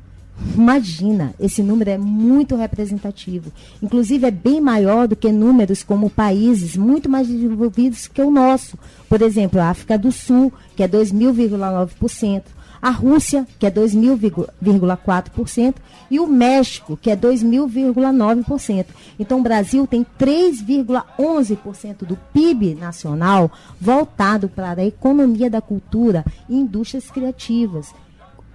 Imagina, 0.54 1.34
esse 1.40 1.64
número 1.64 1.92
é 1.92 1.98
muito 1.98 2.58
representativo. 2.58 3.54
Inclusive, 3.82 4.28
é 4.28 4.32
bem 4.32 4.60
maior 4.60 5.08
do 5.08 5.16
que 5.16 5.32
números 5.32 5.82
como 5.82 6.10
países 6.10 6.76
muito 6.76 7.08
mais 7.08 7.30
desenvolvidos 7.30 8.10
que 8.10 8.22
o 8.22 8.30
nosso. 8.30 8.78
Por 9.08 9.22
exemplo, 9.22 9.62
a 9.62 9.70
África 9.70 9.98
do 9.98 10.12
Sul, 10.12 10.52
que 10.76 10.84
é 10.84 10.90
2.009% 10.90 12.44
a 12.82 12.90
Rússia, 12.90 13.46
que 13.60 13.66
é 13.66 13.72
2.000,4%, 13.72 15.76
e 16.10 16.20
o 16.20 16.28
México, 16.28 16.98
que 16.98 17.12
é 17.12 17.16
2.000,9%. 17.16 18.88
Então, 19.20 19.40
o 19.40 19.44
Brasil 19.44 19.86
tem 19.86 20.06
3,11% 20.20 22.06
do 22.06 22.18
PIB 22.34 22.76
nacional 22.76 23.52
voltado 23.80 24.50
para 24.50 24.82
a 24.82 24.86
economia 24.86 25.50
da 25.50 25.62
cultura 25.62 26.26
e 26.50 26.56
indústrias 26.56 27.12
criativas. 27.12 27.94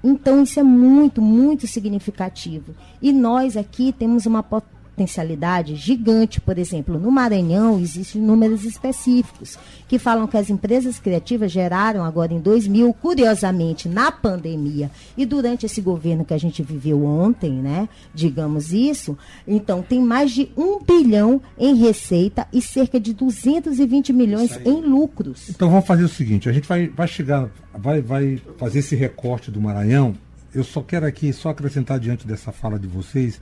Então, 0.03 0.43
isso 0.43 0.59
é 0.61 0.63
muito, 0.63 1.23
muito 1.23 1.67
significativo. 1.67 2.75
E 3.01 3.13
nós 3.13 3.57
aqui 3.57 3.93
temos 3.93 4.27
uma 4.27 4.43
potência 4.43 4.76
potencialidade 4.97 5.77
gigante. 5.77 6.41
Por 6.41 6.59
exemplo, 6.59 6.99
no 6.99 7.11
Maranhão 7.11 7.79
existem 7.79 8.21
números 8.21 8.65
específicos 8.65 9.59
que 9.87 9.99
falam 9.99 10.27
que 10.27 10.39
as 10.39 10.49
empresas 10.49 10.99
criativas 10.99 11.53
geraram 11.53 12.03
agora 12.03 12.33
em 12.33 12.41
2000, 12.41 12.95
curiosamente, 12.95 13.89
na 13.89 14.11
pandemia 14.11 14.91
e 15.17 15.27
durante 15.27 15.67
esse 15.67 15.83
governo 15.83 16.25
que 16.25 16.33
a 16.33 16.39
gente 16.39 16.63
viveu 16.63 17.05
ontem, 17.05 17.53
né? 17.53 17.89
Digamos 18.15 18.73
isso. 18.73 19.17
Então, 19.47 19.83
tem 19.83 20.01
mais 20.01 20.31
de 20.31 20.51
um 20.57 20.83
bilhão 20.83 21.43
em 21.59 21.75
receita 21.77 22.47
e 22.53 22.63
cerca 22.63 22.99
de 22.99 23.13
220 23.13 24.13
milhões 24.13 24.59
em 24.65 24.81
lucros. 24.81 25.51
Então, 25.51 25.69
vamos 25.69 25.87
fazer 25.87 26.05
o 26.05 26.09
seguinte: 26.09 26.49
a 26.49 26.53
gente 26.53 26.67
vai, 26.67 26.89
vai 26.89 27.07
chegar, 27.07 27.51
vai, 27.75 28.01
vai 28.01 28.41
fazer 28.57 28.79
esse 28.79 28.97
recorte 28.97 29.51
do 29.51 29.61
Maranhão. 29.61 30.15
Eu 30.55 30.65
só 30.65 30.81
quero 30.81 31.05
aqui 31.05 31.33
só 31.35 31.51
acrescentar 31.51 32.01
diante 32.01 32.27
dessa 32.27 32.51
fala 32.51 32.79
de 32.79 32.87
vocês 32.87 33.39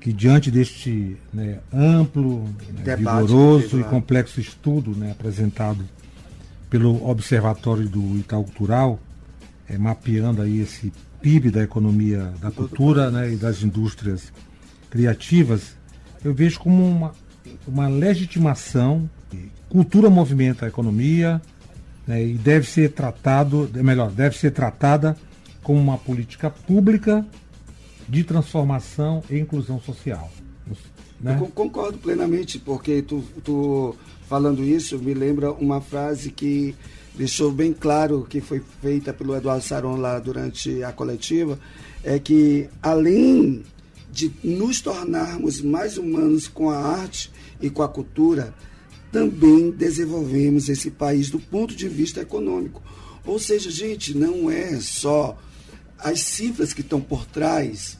que 0.00 0.12
diante 0.12 0.50
deste 0.50 1.16
né, 1.32 1.58
amplo, 1.72 2.44
né, 2.84 2.96
vigoroso 2.96 3.80
e 3.80 3.84
complexo 3.84 4.40
estudo 4.40 4.92
né, 4.92 5.10
apresentado 5.10 5.84
pelo 6.70 7.08
Observatório 7.08 7.88
do 7.88 8.16
Itaú 8.16 8.44
Cultural, 8.44 9.00
é, 9.68 9.76
mapeando 9.76 10.42
aí 10.42 10.60
esse 10.60 10.92
PIB 11.20 11.50
da 11.50 11.62
economia 11.62 12.32
da 12.40 12.50
cultura 12.50 13.10
né, 13.10 13.32
e 13.32 13.36
das 13.36 13.62
indústrias 13.62 14.32
criativas, 14.88 15.76
eu 16.24 16.32
vejo 16.32 16.60
como 16.60 16.86
uma, 16.86 17.12
uma 17.66 17.88
legitimação. 17.88 19.08
Cultura 19.68 20.08
movimenta 20.08 20.64
a 20.64 20.68
economia 20.68 21.42
né, 22.06 22.24
e 22.24 22.34
deve 22.34 22.66
ser 22.66 22.92
tratado, 22.92 23.68
melhor, 23.74 24.10
deve 24.10 24.36
ser 24.38 24.52
tratada 24.52 25.16
como 25.62 25.78
uma 25.78 25.98
política 25.98 26.48
pública 26.50 27.26
de 28.08 28.24
transformação 28.24 29.22
e 29.28 29.38
inclusão 29.38 29.80
social. 29.80 30.30
Né? 31.20 31.36
Eu 31.38 31.46
concordo 31.48 31.98
plenamente, 31.98 32.58
porque 32.58 33.02
tu, 33.02 33.22
tu 33.44 33.94
falando 34.28 34.62
isso 34.64 34.98
me 34.98 35.14
lembra 35.14 35.52
uma 35.52 35.80
frase 35.80 36.30
que 36.30 36.74
deixou 37.14 37.50
bem 37.50 37.72
claro 37.72 38.26
que 38.28 38.40
foi 38.40 38.62
feita 38.80 39.12
pelo 39.12 39.34
Eduardo 39.34 39.64
Saron 39.64 39.96
lá 39.96 40.18
durante 40.18 40.82
a 40.84 40.92
coletiva, 40.92 41.58
é 42.04 42.18
que 42.18 42.68
além 42.80 43.64
de 44.10 44.32
nos 44.42 44.80
tornarmos 44.80 45.60
mais 45.60 45.98
humanos 45.98 46.46
com 46.48 46.70
a 46.70 46.78
arte 46.78 47.30
e 47.60 47.68
com 47.68 47.82
a 47.82 47.88
cultura, 47.88 48.54
também 49.10 49.70
desenvolvemos 49.70 50.68
esse 50.68 50.90
país 50.90 51.30
do 51.30 51.40
ponto 51.40 51.74
de 51.74 51.88
vista 51.88 52.20
econômico. 52.20 52.82
Ou 53.26 53.38
seja, 53.38 53.70
gente, 53.70 54.16
não 54.16 54.50
é 54.50 54.80
só 54.80 55.36
as 55.98 56.20
cifras 56.20 56.72
que 56.72 56.80
estão 56.80 57.00
por 57.00 57.26
trás 57.26 57.98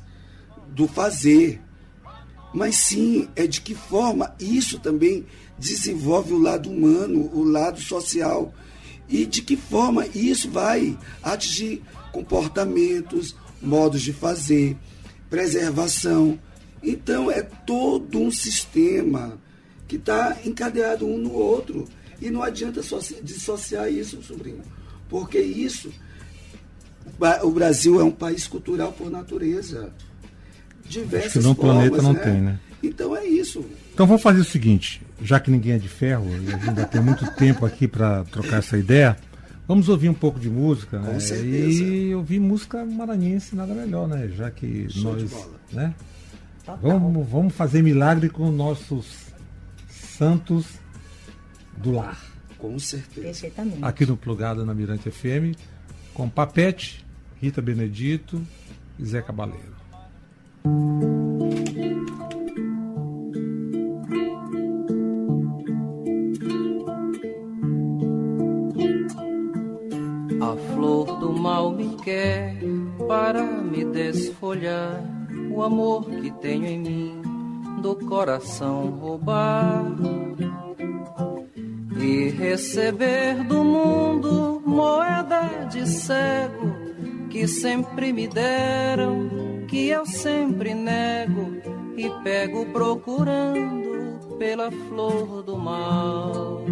do 0.68 0.86
fazer, 0.86 1.60
mas 2.54 2.76
sim 2.76 3.28
é 3.34 3.46
de 3.46 3.60
que 3.60 3.74
forma 3.74 4.34
isso 4.38 4.78
também 4.78 5.26
desenvolve 5.58 6.32
o 6.32 6.38
lado 6.38 6.70
humano, 6.70 7.30
o 7.32 7.42
lado 7.42 7.80
social, 7.80 8.54
e 9.08 9.26
de 9.26 9.42
que 9.42 9.56
forma 9.56 10.06
isso 10.08 10.50
vai 10.50 10.96
atingir 11.22 11.82
comportamentos, 12.12 13.34
modos 13.60 14.02
de 14.02 14.12
fazer, 14.12 14.76
preservação. 15.28 16.38
Então 16.82 17.30
é 17.30 17.42
todo 17.42 18.20
um 18.20 18.30
sistema 18.30 19.38
que 19.86 19.96
está 19.96 20.36
encadeado 20.44 21.06
um 21.06 21.18
no 21.18 21.32
outro. 21.32 21.88
E 22.20 22.30
não 22.30 22.42
adianta 22.42 22.80
dissociar 23.22 23.90
isso, 23.90 24.22
sobrinho, 24.22 24.62
porque 25.08 25.38
isso 25.38 25.90
o 27.42 27.50
Brasil 27.50 28.00
é 28.00 28.04
um 28.04 28.10
país 28.10 28.46
cultural 28.46 28.92
por 28.92 29.10
natureza. 29.10 29.92
Diversas 30.88 31.30
Acho 31.30 31.40
que 31.40 31.46
no 31.46 31.54
formas, 31.54 31.74
planeta 31.74 32.02
não 32.02 32.12
né? 32.12 32.20
tem, 32.20 32.40
né? 32.40 32.60
Então 32.82 33.16
é 33.16 33.26
isso. 33.26 33.64
Então 33.92 34.06
vamos 34.06 34.22
fazer 34.22 34.40
o 34.40 34.44
seguinte, 34.44 35.02
já 35.20 35.40
que 35.40 35.50
ninguém 35.50 35.72
é 35.72 35.78
de 35.78 35.88
ferro 35.88 36.26
e 36.30 36.34
a 36.34 36.38
gente 36.38 36.68
ainda 36.68 36.84
tem 36.86 37.00
muito 37.00 37.28
tempo 37.32 37.66
aqui 37.66 37.88
para 37.88 38.24
trocar 38.24 38.58
essa 38.58 38.78
ideia, 38.78 39.16
vamos 39.66 39.88
ouvir 39.88 40.08
um 40.08 40.14
pouco 40.14 40.38
de 40.38 40.48
música, 40.48 40.98
né? 40.98 41.12
Com 41.12 41.20
certeza. 41.20 41.82
E 41.82 42.14
ouvir 42.14 42.40
música 42.40 42.84
maranhense 42.84 43.56
nada 43.56 43.74
melhor, 43.74 44.08
né? 44.08 44.28
Já 44.28 44.50
que 44.50 44.88
Show 44.88 45.14
nós, 45.14 45.48
né? 45.72 45.94
Vamos, 46.82 47.28
vamos 47.28 47.54
fazer 47.54 47.82
milagre 47.82 48.28
com 48.28 48.50
nossos 48.50 49.06
santos 49.88 50.66
do 51.76 51.92
lar. 51.92 52.18
Com 52.58 52.78
certeza. 52.78 53.26
Perfeitamente. 53.26 53.78
Aqui 53.82 54.04
no 54.04 54.16
Plugado 54.16 54.64
na 54.64 54.74
Mirante 54.74 55.10
FM 55.10 55.56
com 56.18 56.28
Papete, 56.28 57.06
Rita 57.40 57.62
Benedito 57.62 58.44
e 58.98 59.04
Zé 59.04 59.22
Cabaleiro. 59.22 59.78
A 70.40 70.56
flor 70.74 71.20
do 71.20 71.32
mal 71.32 71.70
me 71.70 71.94
quer 71.98 72.56
para 73.06 73.44
me 73.44 73.84
desfolhar. 73.84 75.00
O 75.52 75.62
amor 75.62 76.04
que 76.04 76.32
tenho 76.40 76.66
em 76.66 76.80
mim 76.80 77.22
do 77.80 77.94
coração 77.94 78.90
roubar 78.98 79.84
e 82.00 82.30
receber 82.30 83.42
do 83.44 83.64
mundo 83.64 84.62
moeda 84.64 85.66
de 85.70 85.86
cego 85.86 86.88
que 87.28 87.46
sempre 87.46 88.12
me 88.12 88.26
deram, 88.26 89.28
que 89.68 89.88
eu 89.88 90.06
sempre 90.06 90.74
nego 90.74 91.56
e 91.96 92.08
pego 92.22 92.66
procurando 92.66 94.36
pela 94.38 94.70
flor 94.70 95.42
do 95.42 95.56
mal. 95.56 96.64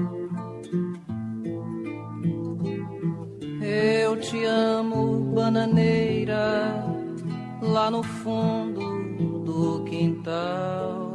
Eu 3.60 4.18
te 4.20 4.44
amo, 4.44 5.32
bananeira, 5.34 6.84
lá 7.60 7.90
no 7.90 8.02
fundo 8.02 9.44
do 9.44 9.84
quintal. 9.84 11.05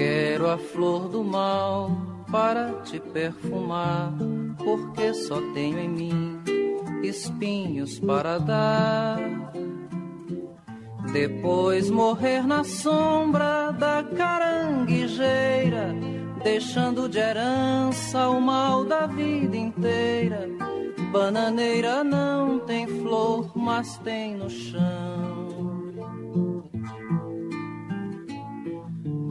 Quero 0.00 0.48
a 0.48 0.56
flor 0.56 1.08
do 1.10 1.22
mal 1.22 1.90
para 2.32 2.72
te 2.84 2.98
perfumar, 2.98 4.14
porque 4.56 5.12
só 5.12 5.38
tenho 5.52 5.78
em 5.78 5.90
mim 5.90 6.42
espinhos 7.02 8.00
para 8.00 8.38
dar. 8.38 9.18
Depois 11.12 11.90
morrer 11.90 12.46
na 12.46 12.64
sombra 12.64 13.72
da 13.72 14.02
caranguejeira, 14.02 15.94
deixando 16.42 17.06
de 17.06 17.18
herança 17.18 18.26
o 18.30 18.40
mal 18.40 18.86
da 18.86 19.06
vida 19.06 19.54
inteira. 19.54 20.48
Bananeira 21.12 22.02
não 22.02 22.60
tem 22.60 22.86
flor, 22.86 23.50
mas 23.54 23.98
tem 23.98 24.34
no 24.34 24.48
chão. 24.48 25.79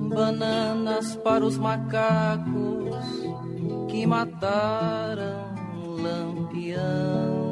Bananas 0.10 1.16
para 1.18 1.46
os 1.46 1.58
macacos 1.58 2.96
que 3.88 4.06
mataram 4.06 5.54
Lampião. 6.02 7.50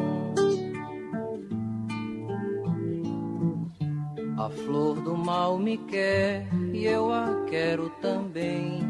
A 4.38 4.50
flor 4.50 5.02
do 5.02 5.18
mal 5.18 5.58
me 5.58 5.78
quer 5.78 6.48
e 6.74 6.86
eu 6.86 7.12
a 7.12 7.46
quero 7.50 7.90
também, 8.02 8.82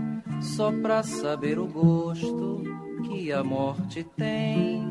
só 0.41 0.71
pra 0.71 1.03
saber 1.03 1.57
o 1.59 1.67
gosto 1.67 2.63
que 3.03 3.31
a 3.31 3.43
morte 3.43 4.03
tem. 4.15 4.89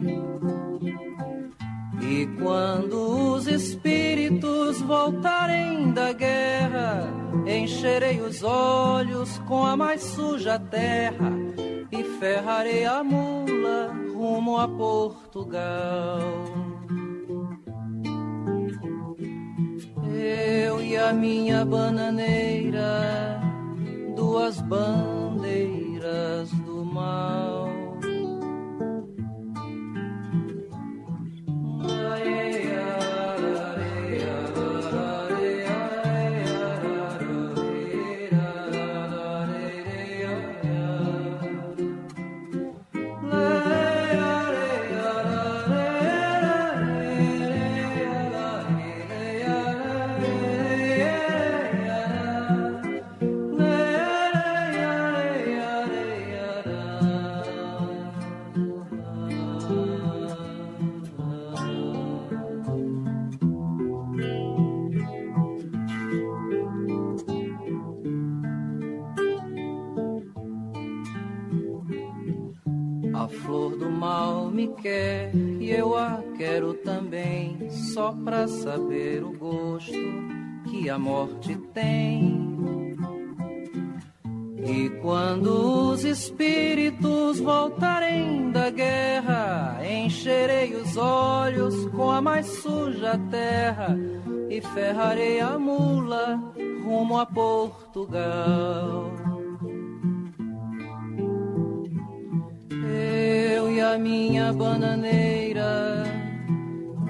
E 2.00 2.26
quando 2.42 3.34
os 3.34 3.46
espíritos 3.46 4.80
voltarem 4.80 5.92
da 5.92 6.12
guerra, 6.12 7.25
encherei 7.46 8.20
os 8.20 8.42
olhos 8.42 9.38
com 9.40 9.64
a 9.64 9.76
mais 9.76 10.02
suja 10.02 10.58
terra 10.58 11.32
e 11.92 12.02
ferrarei 12.18 12.84
a 12.84 13.04
mula 13.04 13.94
rumo 14.12 14.58
a 14.58 14.66
Portugal. 14.66 16.20
Eu 20.18 20.82
e 20.82 20.96
a 20.96 21.12
minha 21.12 21.64
bananeira, 21.64 23.40
duas 24.16 24.60
bandeiras 24.62 26.50
do 26.50 26.84
mal. 26.84 27.66
Quer 74.68 75.34
e 75.34 75.70
eu 75.70 75.96
a 75.96 76.22
quero 76.36 76.74
também, 76.74 77.70
só 77.70 78.12
pra 78.12 78.46
saber 78.48 79.22
o 79.22 79.32
gosto 79.32 79.92
que 80.68 80.88
a 80.90 80.98
morte 80.98 81.56
tem. 81.72 82.46
E 84.64 84.88
quando 85.00 85.90
os 85.90 86.04
espíritos 86.04 87.38
voltarem 87.38 88.50
da 88.50 88.68
guerra, 88.68 89.78
encherei 89.84 90.74
os 90.74 90.96
olhos 90.96 91.86
com 91.90 92.10
a 92.10 92.20
mais 92.20 92.46
suja 92.46 93.18
terra 93.30 93.96
e 94.50 94.60
ferrarei 94.60 95.40
a 95.40 95.56
mula 95.58 96.40
rumo 96.86 97.18
a 97.18 97.26
Portugal. 97.26 99.12
A 103.92 103.98
minha 103.98 104.52
bananeira, 104.52 106.02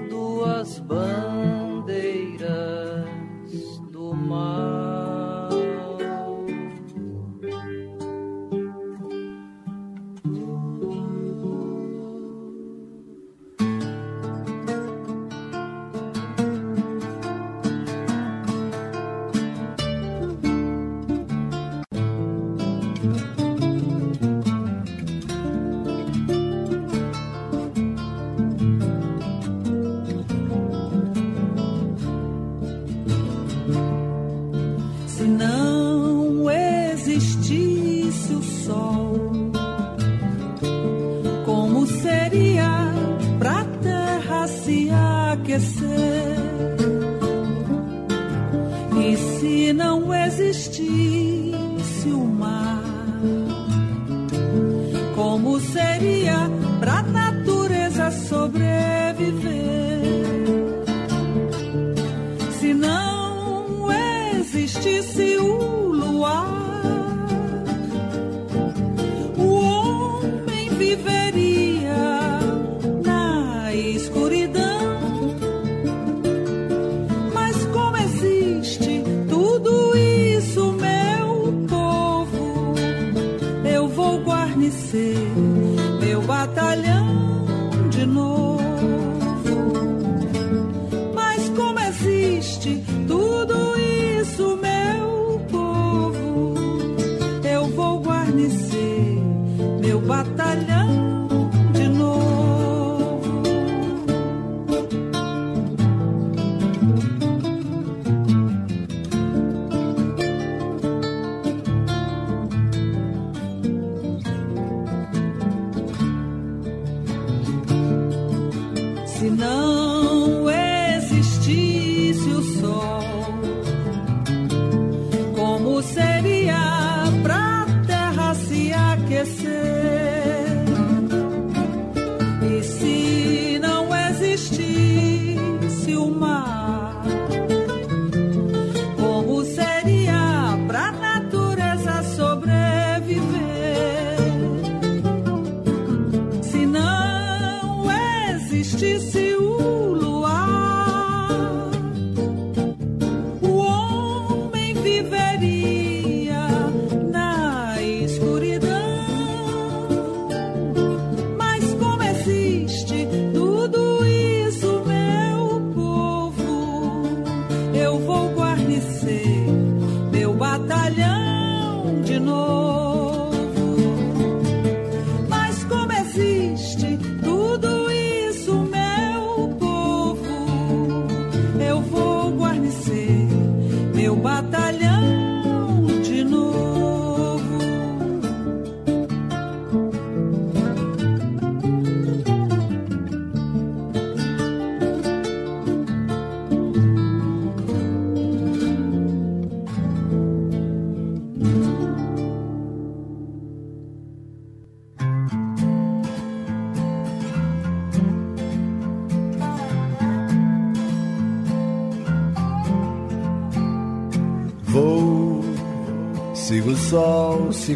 duas 0.09 0.79
bandeiras 0.79 2.47
do 3.91 4.13
mar. 4.13 4.96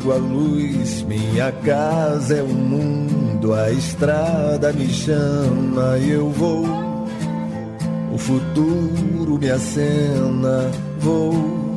Sigo 0.01 0.11
a 0.13 0.15
luz, 0.15 1.03
minha 1.03 1.51
casa 1.51 2.37
é 2.37 2.41
o 2.41 2.47
mundo, 2.47 3.53
a 3.53 3.71
estrada 3.71 4.73
me 4.73 4.87
chama 4.89 5.97
e 5.99 6.11
eu 6.11 6.29
vou. 6.31 6.65
O 8.11 8.17
futuro 8.17 9.37
me 9.39 9.49
acena, 9.49 10.71
vou 10.99 11.71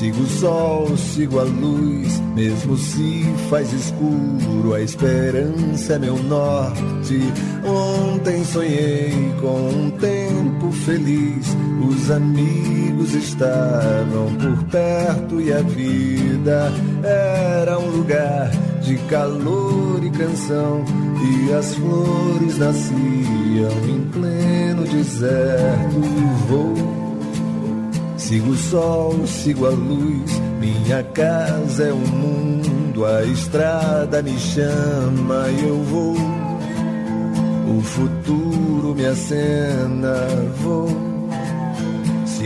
Sigo 0.00 0.22
o 0.22 0.26
sol, 0.26 0.96
sigo 0.96 1.40
a 1.40 1.42
luz, 1.42 2.20
mesmo 2.34 2.74
se 2.74 3.22
faz 3.50 3.70
escuro, 3.70 4.72
a 4.72 4.80
esperança 4.80 5.92
é 5.92 5.98
meu 5.98 6.16
norte. 6.22 7.20
Ontem 7.62 8.42
sonhei 8.42 9.12
com 9.42 9.68
um 9.68 9.90
tempo 9.90 10.72
feliz, 10.72 11.54
os 11.86 12.10
amigos 12.10 13.12
estavam 13.12 14.34
por 14.36 14.64
perto 14.70 15.38
e 15.38 15.52
a 15.52 15.60
vida 15.60 16.72
era 17.04 17.78
um 17.78 17.90
lugar 17.90 18.50
de 18.82 18.96
calor 19.08 20.02
e 20.02 20.10
canção, 20.10 20.84
e 21.22 21.52
as 21.52 21.74
flores 21.74 22.58
nasciam 22.58 23.88
em 23.88 24.00
pleno 24.10 24.84
deserto. 24.84 26.00
Vou 26.48 27.00
Sigo 28.30 28.50
o 28.52 28.56
sol, 28.56 29.26
sigo 29.26 29.66
a 29.66 29.70
luz, 29.70 30.40
minha 30.60 31.02
casa 31.02 31.88
é 31.88 31.92
o 31.92 31.96
mundo, 31.96 33.04
a 33.04 33.24
estrada 33.24 34.22
me 34.22 34.38
chama 34.38 35.48
e 35.48 35.66
eu 35.66 35.82
vou. 35.82 36.14
O 37.76 37.80
futuro 37.80 38.94
me 38.94 39.04
acena, 39.04 40.28
vou. 40.62 41.09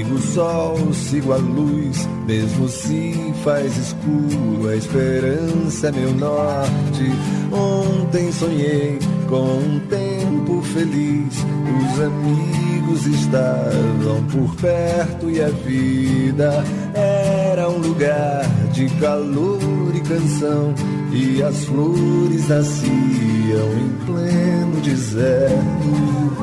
Sigo 0.05 0.17
o 0.17 0.21
sol, 0.21 0.93
sigo 0.93 1.33
a 1.33 1.37
luz, 1.37 2.07
mesmo 2.27 2.69
se 2.69 3.33
faz 3.43 3.75
escuro, 3.79 4.69
a 4.69 4.77
esperança 4.77 5.89
é 5.89 5.93
meu 5.93 6.13
norte. 6.13 7.11
Ontem 7.51 8.31
sonhei 8.31 8.99
com 9.29 9.59
um 9.59 9.81
tempo 9.89 10.61
feliz, 10.61 11.35
os 11.39 12.01
amigos 12.03 13.07
estavam 13.07 14.23
por 14.31 14.55
perto 14.57 15.31
e 15.31 15.41
a 15.41 15.49
vida 15.49 16.63
era 16.93 17.71
um 17.71 17.79
lugar 17.79 18.45
de 18.73 18.87
calor 19.01 19.59
e 19.95 20.01
canção 20.03 20.75
e 21.13 21.43
as 21.43 21.65
flores 21.65 22.49
nasciam 22.49 23.73
em 23.79 24.05
pleno 24.05 24.81
deserto. 24.83 26.34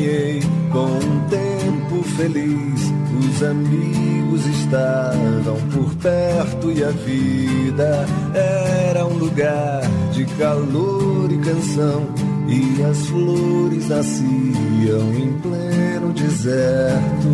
Sonhei 0.00 0.40
com 0.72 0.86
um 0.86 1.28
tempo 1.28 2.02
feliz. 2.16 2.92
Os 3.18 3.42
amigos 3.42 4.46
estavam 4.46 5.56
por 5.72 5.94
perto 5.96 6.72
e 6.72 6.82
a 6.82 6.90
vida 6.90 8.06
era 8.34 9.06
um 9.06 9.14
lugar 9.14 9.82
de 10.12 10.24
calor 10.36 11.30
e 11.30 11.38
canção. 11.38 12.08
E 12.48 12.82
as 12.82 13.06
flores 13.06 13.88
nasciam 13.88 15.14
em 15.14 15.32
pleno 15.40 16.12
deserto. 16.14 17.28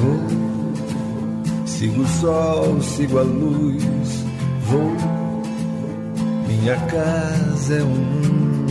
Vou, 0.00 1.66
sigo 1.66 2.02
o 2.02 2.06
sol, 2.06 2.80
sigo 2.80 3.18
a 3.18 3.22
luz, 3.22 4.24
vou. 4.66 4.92
Minha 6.46 6.76
casa 6.76 7.74
é 7.74 7.82
um 7.82 7.88
mundo, 7.88 8.68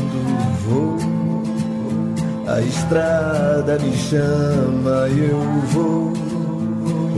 vou 0.67 1.10
a 2.53 2.61
estrada 2.61 3.79
me 3.79 3.95
chama 3.95 5.07
eu 5.09 5.39
vou. 5.67 6.13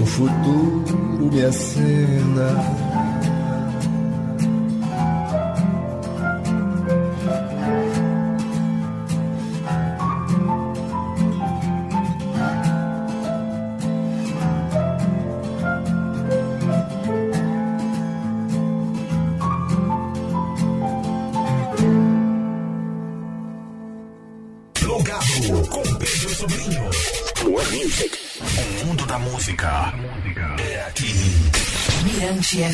O 0.02 0.06
futuro 0.06 1.32
me 1.32 1.44
acena 1.46 2.83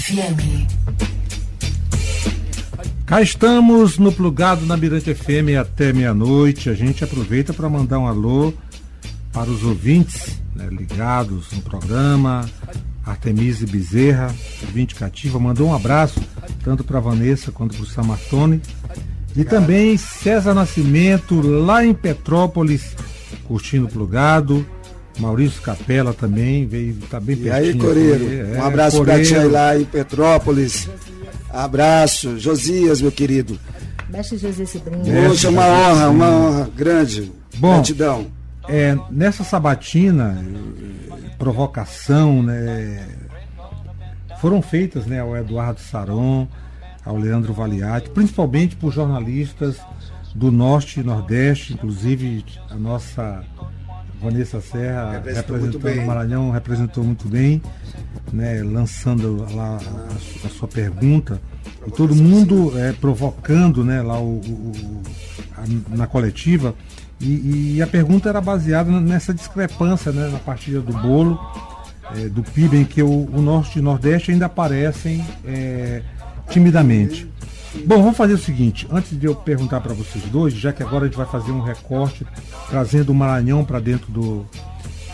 FM. 0.10 0.66
Cá 3.06 3.22
estamos 3.22 4.00
no 4.00 4.12
plugado 4.12 4.66
na 4.66 4.76
Mirante 4.76 5.14
FM 5.14 5.60
até 5.60 5.94
meia-noite. 5.94 6.68
A 6.68 6.74
gente 6.74 7.04
aproveita 7.04 7.54
para 7.54 7.70
mandar 7.70 8.00
um 8.00 8.08
alô 8.08 8.52
para 9.32 9.50
os 9.52 9.64
ouvintes 9.64 10.42
né, 10.56 10.68
ligados 10.72 11.52
no 11.52 11.62
programa. 11.62 12.50
Artemise 13.06 13.68
Bezerra, 13.68 14.34
ouvinte 14.64 14.96
cativa, 14.96 15.40
mandou 15.40 15.68
um 15.68 15.76
abraço 15.76 16.20
tanto 16.64 16.84
para 16.84 17.00
Vanessa 17.00 17.52
quanto 17.52 17.76
para 17.76 17.84
o 17.84 17.88
Samartone. 17.88 18.62
E 19.36 19.44
também 19.44 19.96
César 19.96 20.56
Nascimento, 20.56 21.40
lá 21.40 21.86
em 21.86 21.94
Petrópolis, 21.94 22.96
curtindo 23.48 23.86
o 23.86 23.90
plugado. 23.90 24.66
Maurício 25.20 25.62
Capela 25.62 26.14
também 26.14 26.66
veio, 26.66 26.96
tá 27.10 27.20
bem 27.20 27.36
pertinho. 27.36 27.64
E 27.64 27.70
aí, 27.70 27.78
Coreiro, 27.78 28.26
aqui. 28.26 28.36
um 28.36 28.56
é, 28.56 28.60
abraço 28.60 29.04
para 29.04 29.24
ti 29.24 29.36
lá 29.36 29.78
em 29.78 29.86
Petrópolis. 29.86 30.90
Abraço, 31.50 32.40
Josias, 32.40 33.02
meu 33.02 33.12
querido. 33.12 33.60
Mestre 34.10 34.40
Sobrinho. 34.66 35.28
Poxa, 35.28 35.50
uma 35.50 35.66
honra, 35.66 36.10
uma 36.10 36.30
honra 36.30 36.70
grande. 36.76 37.32
Bom, 37.58 37.76
Gratidão. 37.76 38.28
É, 38.68 38.98
nessa 39.10 39.44
sabatina, 39.44 40.44
provocação, 41.38 42.44
né, 42.44 43.08
foram 44.40 44.62
feitas 44.62 45.06
né, 45.06 45.20
ao 45.20 45.36
Eduardo 45.36 45.80
Saron, 45.80 46.48
ao 47.06 47.18
Leandro 47.18 47.54
Valiati, 47.54 48.10
principalmente 48.10 48.76
por 48.76 48.94
jornalistas 48.94 49.78
do 50.36 50.52
Norte 50.52 51.00
e 51.00 51.04
Nordeste, 51.04 51.74
inclusive 51.74 52.46
a 52.70 52.76
nossa 52.76 53.44
Vanessa 54.22 54.60
Serra 54.60 55.12
representou 55.12 55.56
representando 55.56 56.04
o 56.04 56.08
Maranhão, 56.08 56.52
representou 56.52 57.04
muito 57.04 57.28
bem, 57.28 57.62
né, 58.34 58.62
lançando 58.64 59.46
lá 59.54 59.78
a, 59.78 60.48
a 60.48 60.50
sua 60.50 60.68
pergunta. 60.68 61.42
E 61.88 61.92
todo 61.92 62.14
mundo 62.14 62.78
é, 62.78 62.92
provocando 62.94 63.84
né, 63.84 64.02
lá 64.02 64.20
o, 64.20 64.40
o 64.40 65.02
a, 65.58 65.96
na 65.96 66.08
coletiva. 66.08 66.76
E, 67.20 67.76
e, 67.76 67.82
a 67.82 67.88
pergunta 67.88 68.30
era 68.30 68.40
baseada 68.40 68.90
nessa 68.92 69.34
discrepância 69.34 70.12
né, 70.12 70.30
na 70.30 70.40
partilha 70.40 70.80
do 70.80 70.94
bolo, 70.94 71.40
é, 72.16 72.30
do 72.30 72.44
PIB, 72.44 72.78
em 72.78 72.86
que 72.86 73.04
o, 73.04 73.30
o 73.34 73.42
Norte 73.42 73.78
e 73.78 73.82
o 73.82 73.84
Nordeste 73.84 74.32
ainda 74.32 74.46
aparecem 74.46 75.26
é, 75.46 76.02
timidamente. 76.50 77.30
Bom, 77.86 78.02
vamos 78.02 78.18
fazer 78.18 78.34
o 78.34 78.38
seguinte, 78.38 78.88
antes 78.90 79.18
de 79.18 79.26
eu 79.26 79.36
perguntar 79.36 79.80
para 79.82 79.94
vocês 79.94 80.24
dois, 80.26 80.54
já 80.54 80.74
que 80.74 80.82
agora 80.82 81.06
a 81.06 81.08
gente 81.08 81.18
vai 81.18 81.28
fazer 81.28 81.52
um 81.52 81.62
recorte 81.62 82.26
trazendo 82.70 83.12
o 83.12 83.16
Maranhão 83.16 83.64
para 83.64 83.80
dentro 83.80 84.12
do, 84.12 84.46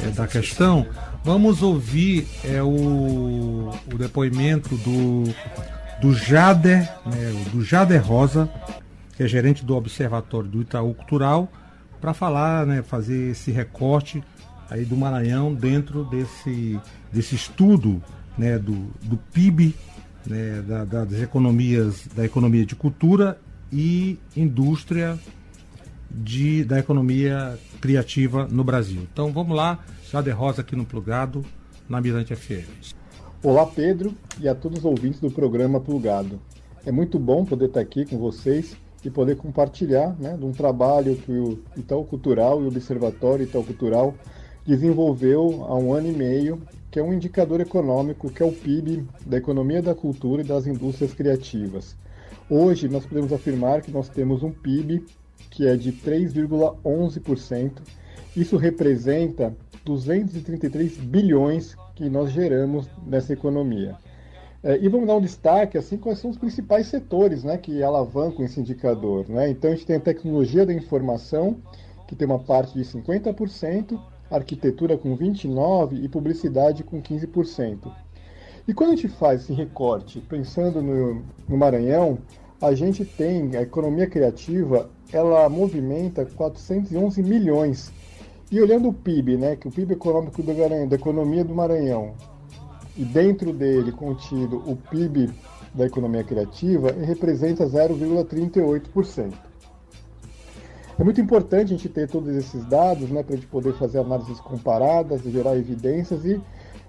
é, 0.01 0.09
da 0.09 0.25
questão, 0.25 0.85
vamos 1.23 1.61
ouvir 1.61 2.27
é, 2.43 2.63
o, 2.63 3.71
o 3.91 3.97
depoimento 3.97 4.75
do 4.77 5.25
do 5.99 6.13
Jader, 6.13 6.89
né, 7.05 7.49
do 7.51 7.63
Jader 7.63 8.05
Rosa, 8.05 8.49
que 9.15 9.23
é 9.23 9.27
gerente 9.27 9.63
do 9.63 9.75
Observatório 9.75 10.49
do 10.49 10.61
Itaú 10.61 10.93
Cultural, 10.93 11.51
para 12.01 12.13
falar, 12.13 12.65
né, 12.65 12.81
fazer 12.81 13.31
esse 13.31 13.51
recorte 13.51 14.23
aí 14.69 14.83
do 14.83 14.95
Maranhão 14.95 15.53
dentro 15.53 16.03
desse, 16.05 16.79
desse 17.11 17.35
estudo 17.35 18.03
né, 18.37 18.59
do, 18.59 18.91
do 19.01 19.17
PIB, 19.31 19.75
né, 20.27 20.61
da, 20.61 20.85
das 20.85 21.21
economias, 21.21 22.07
da 22.15 22.25
economia 22.25 22.65
de 22.65 22.75
cultura 22.75 23.39
e 23.71 24.17
indústria 24.35 25.17
de, 26.09 26.63
da 26.63 26.79
economia 26.79 27.57
criativa 27.81 28.47
no 28.49 28.63
Brasil. 28.63 29.01
Então 29.11 29.31
vamos 29.31 29.55
lá, 29.55 29.83
Jader 30.11 30.37
Rosa 30.37 30.61
aqui 30.61 30.75
no 30.75 30.85
Plugado, 30.85 31.43
na 31.87 31.99
Mirante 31.99 32.35
FM. 32.35 32.95
Olá 33.43 33.65
Pedro 33.65 34.13
e 34.39 34.47
a 34.47 34.55
todos 34.55 34.79
os 34.79 34.85
ouvintes 34.85 35.19
do 35.19 35.29
programa 35.29 35.79
Plugado. 35.79 36.39
É 36.85 36.91
muito 36.91 37.19
bom 37.19 37.45
poder 37.45 37.65
estar 37.65 37.79
aqui 37.79 38.05
com 38.05 38.17
vocês 38.17 38.75
e 39.03 39.09
poder 39.09 39.35
compartilhar 39.35 40.15
né, 40.19 40.35
de 40.35 40.45
um 40.45 40.51
trabalho 40.51 41.15
que 41.15 41.31
o 41.31 41.59
Itaú 41.77 42.05
Cultural 42.05 42.61
e 42.61 42.65
o 42.65 42.67
Observatório 42.67 43.43
Itaú 43.43 43.63
Cultural 43.63 44.15
desenvolveu 44.65 45.63
há 45.67 45.75
um 45.77 45.93
ano 45.93 46.07
e 46.07 46.11
meio, 46.11 46.61
que 46.95 46.99
é 46.99 47.03
um 47.03 47.11
indicador 47.11 47.59
econômico 47.59 48.29
que 48.29 48.41
é 48.41 48.45
o 48.45 48.53
PIB 48.53 49.05
da 49.25 49.35
economia 49.35 49.81
da 49.81 49.93
cultura 49.93 50.41
e 50.41 50.45
das 50.45 50.65
indústrias 50.65 51.13
criativas. 51.13 51.93
Hoje 52.49 52.87
nós 52.87 53.05
podemos 53.05 53.33
afirmar 53.33 53.81
que 53.81 53.91
nós 53.91 54.07
temos 54.07 54.43
um 54.43 54.49
PIB 54.49 55.05
que 55.51 55.67
é 55.67 55.75
de 55.75 55.91
3,11%. 55.91 57.81
Isso 58.33 58.55
representa 58.55 59.53
233 59.83 60.95
bilhões 60.99 61.75
que 61.95 62.09
nós 62.09 62.31
geramos 62.31 62.87
nessa 63.05 63.33
economia. 63.33 63.97
É, 64.63 64.77
e 64.77 64.87
vamos 64.87 65.07
dar 65.07 65.17
um 65.17 65.21
destaque, 65.21 65.77
assim, 65.77 65.97
quais 65.97 66.19
são 66.19 66.31
os 66.31 66.37
principais 66.37 66.87
setores 66.87 67.43
né, 67.43 67.57
que 67.57 67.83
alavancam 67.83 68.45
esse 68.45 68.61
indicador. 68.61 69.27
Né? 69.27 69.49
Então, 69.49 69.69
a 69.69 69.75
gente 69.75 69.85
tem 69.85 69.97
a 69.97 69.99
tecnologia 69.99 70.65
da 70.65 70.73
informação, 70.73 71.57
que 72.07 72.15
tem 72.15 72.25
uma 72.25 72.39
parte 72.39 72.73
de 72.73 72.85
50%, 72.85 73.99
arquitetura 74.29 74.97
com 74.97 75.17
29% 75.17 76.03
e 76.03 76.07
publicidade 76.07 76.83
com 76.83 77.01
15%. 77.01 77.91
E 78.67 78.73
quando 78.73 78.91
a 78.93 78.95
gente 78.95 79.07
faz 79.07 79.43
esse 79.43 79.53
recorte, 79.53 80.19
pensando 80.21 80.81
no, 80.81 81.21
no 81.47 81.57
Maranhão, 81.57 82.17
a 82.59 82.73
gente 82.73 83.05
tem 83.05 83.55
a 83.55 83.61
economia 83.61 84.07
criativa, 84.07 84.89
ela 85.13 85.47
movimenta 85.49 86.25
411 86.25 87.21
milhões. 87.21 87.91
E 88.51 88.59
olhando 88.59 88.89
o 88.89 88.93
PIB, 88.93 89.37
né, 89.37 89.55
que 89.55 89.67
o 89.67 89.71
PIB 89.71 89.93
econômico 89.93 90.41
do 90.41 90.53
Maranhão, 90.53 90.87
da 90.87 90.95
economia 90.95 91.43
do 91.43 91.53
Maranhão, 91.53 92.13
e 92.97 93.03
dentro 93.03 93.51
dele 93.51 93.91
contido 93.91 94.57
o 94.65 94.75
PIB 94.75 95.29
da 95.73 95.85
economia 95.85 96.23
criativa, 96.23 96.91
representa 96.91 97.65
0,38%. 97.65 99.33
É 100.97 101.03
muito 101.03 101.19
importante 101.19 101.73
a 101.73 101.77
gente 101.77 101.89
ter 101.89 102.07
todos 102.07 102.33
esses 102.33 102.63
dados 102.65 103.09
né, 103.09 103.21
para 103.21 103.33
a 103.33 103.35
gente 103.35 103.47
poder 103.47 103.73
fazer 103.73 103.99
análises 103.99 104.39
comparadas, 104.39 105.23
gerar 105.23 105.57
evidências 105.57 106.23
e 106.23 106.41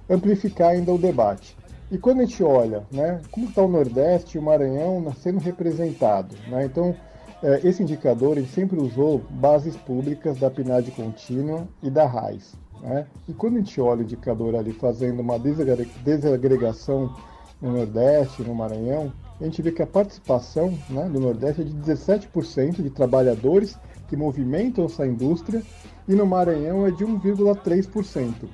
amplificar 0.08 0.70
ainda 0.70 0.92
o 0.92 0.98
debate. 0.98 1.56
E 1.90 1.98
quando 1.98 2.20
a 2.20 2.24
gente 2.24 2.42
olha 2.42 2.84
né, 2.92 3.20
como 3.32 3.48
está 3.48 3.62
o 3.62 3.68
Nordeste 3.68 4.36
e 4.36 4.40
o 4.40 4.42
Maranhão 4.42 5.12
sendo 5.20 5.40
representado, 5.40 6.36
né, 6.48 6.66
então 6.66 6.94
é, 7.42 7.60
esse 7.66 7.82
indicador 7.82 8.38
ele 8.38 8.46
sempre 8.46 8.78
usou 8.78 9.22
bases 9.28 9.76
públicas 9.76 10.38
da 10.38 10.50
PNAD 10.50 10.92
contínua 10.92 11.66
e 11.82 11.90
da 11.90 12.06
RAIS. 12.06 12.54
Né? 12.80 13.06
E 13.28 13.32
quando 13.32 13.56
a 13.56 13.58
gente 13.58 13.80
olha 13.80 14.00
o 14.00 14.04
indicador 14.04 14.54
ali 14.54 14.72
fazendo 14.72 15.20
uma 15.20 15.36
desagregação 15.38 17.12
no 17.60 17.72
Nordeste, 17.72 18.42
no 18.42 18.54
Maranhão, 18.54 19.12
a 19.40 19.44
gente 19.44 19.60
vê 19.60 19.72
que 19.72 19.82
a 19.82 19.86
participação 19.86 20.72
né, 20.88 21.08
do 21.08 21.20
Nordeste 21.20 21.62
é 21.62 21.64
de 21.64 21.74
17% 21.74 22.82
de 22.82 22.90
trabalhadores 22.90 23.76
que 24.08 24.16
movimentam 24.16 24.84
essa 24.84 25.06
indústria 25.06 25.62
e 26.08 26.14
no 26.14 26.26
Maranhão 26.26 26.86
é 26.86 26.90
de 26.90 27.04
1,3%. 27.04 28.48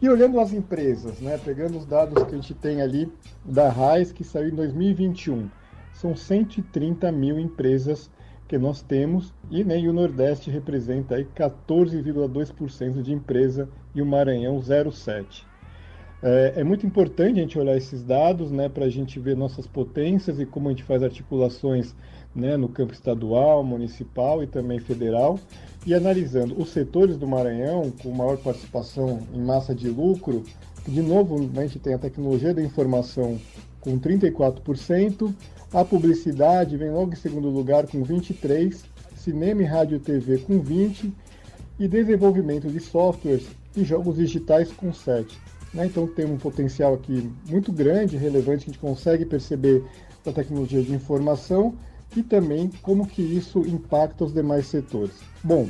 E 0.00 0.08
olhando 0.08 0.38
as 0.38 0.52
empresas, 0.52 1.18
né, 1.20 1.38
pegando 1.44 1.76
os 1.76 1.84
dados 1.84 2.22
que 2.22 2.32
a 2.32 2.36
gente 2.36 2.54
tem 2.54 2.80
ali 2.80 3.12
da 3.44 3.68
RAIS, 3.68 4.12
que 4.12 4.22
saiu 4.22 4.50
em 4.50 4.54
2021, 4.54 5.50
são 5.92 6.14
130 6.14 7.10
mil 7.10 7.38
empresas 7.38 8.08
que 8.46 8.56
nós 8.56 8.80
temos 8.80 9.34
e, 9.50 9.60
e 9.60 9.88
o 9.88 9.92
Nordeste 9.92 10.50
representa 10.50 11.16
aí 11.16 11.24
14,2% 11.36 13.02
de 13.02 13.12
empresa 13.12 13.68
e 13.94 14.00
o 14.00 14.06
Maranhão 14.06 14.58
0,7%. 14.60 15.48
É, 16.20 16.54
é, 16.56 16.64
muito 16.64 16.84
importante 16.84 17.38
a 17.38 17.42
gente 17.42 17.58
olhar 17.58 17.76
esses 17.76 18.02
dados 18.02 18.50
né, 18.50 18.68
para 18.68 18.86
a 18.86 18.88
gente 18.88 19.20
ver 19.20 19.36
nossas 19.36 19.68
potências 19.68 20.40
e 20.40 20.46
como 20.46 20.68
a 20.68 20.72
gente 20.72 20.82
faz 20.82 21.00
articulações 21.02 21.94
né, 22.38 22.56
no 22.56 22.68
campo 22.68 22.92
estadual, 22.92 23.62
municipal 23.64 24.42
e 24.42 24.46
também 24.46 24.78
federal, 24.78 25.38
e 25.86 25.94
analisando 25.94 26.60
os 26.60 26.70
setores 26.70 27.16
do 27.16 27.26
Maranhão 27.26 27.90
com 28.02 28.10
maior 28.10 28.38
participação 28.38 29.20
em 29.34 29.40
massa 29.40 29.74
de 29.74 29.88
lucro, 29.88 30.44
de 30.86 31.02
novo 31.02 31.50
a 31.56 31.62
gente 31.62 31.78
tem 31.78 31.94
a 31.94 31.98
tecnologia 31.98 32.54
da 32.54 32.62
informação 32.62 33.38
com 33.80 33.98
34%, 33.98 35.34
a 35.72 35.84
publicidade 35.84 36.76
vem 36.76 36.90
logo 36.90 37.12
em 37.12 37.16
segundo 37.16 37.48
lugar 37.50 37.86
com 37.86 38.02
23%, 38.02 38.84
cinema 39.16 39.62
e 39.62 39.64
rádio 39.64 39.98
TV 39.98 40.38
com 40.38 40.62
20% 40.62 41.12
e 41.78 41.86
desenvolvimento 41.86 42.68
de 42.68 42.80
softwares 42.80 43.46
e 43.76 43.84
jogos 43.84 44.16
digitais 44.16 44.72
com 44.72 44.90
7%. 44.90 45.26
Né? 45.74 45.86
Então 45.86 46.06
tem 46.06 46.24
um 46.24 46.38
potencial 46.38 46.94
aqui 46.94 47.30
muito 47.48 47.70
grande, 47.70 48.16
relevante, 48.16 48.64
que 48.64 48.70
a 48.70 48.72
gente 48.72 48.80
consegue 48.80 49.24
perceber 49.24 49.84
da 50.24 50.32
tecnologia 50.32 50.82
de 50.82 50.92
informação 50.92 51.74
e 52.16 52.22
também 52.22 52.70
como 52.82 53.06
que 53.06 53.22
isso 53.22 53.60
impacta 53.60 54.24
os 54.24 54.32
demais 54.32 54.66
setores. 54.66 55.20
Bom, 55.42 55.68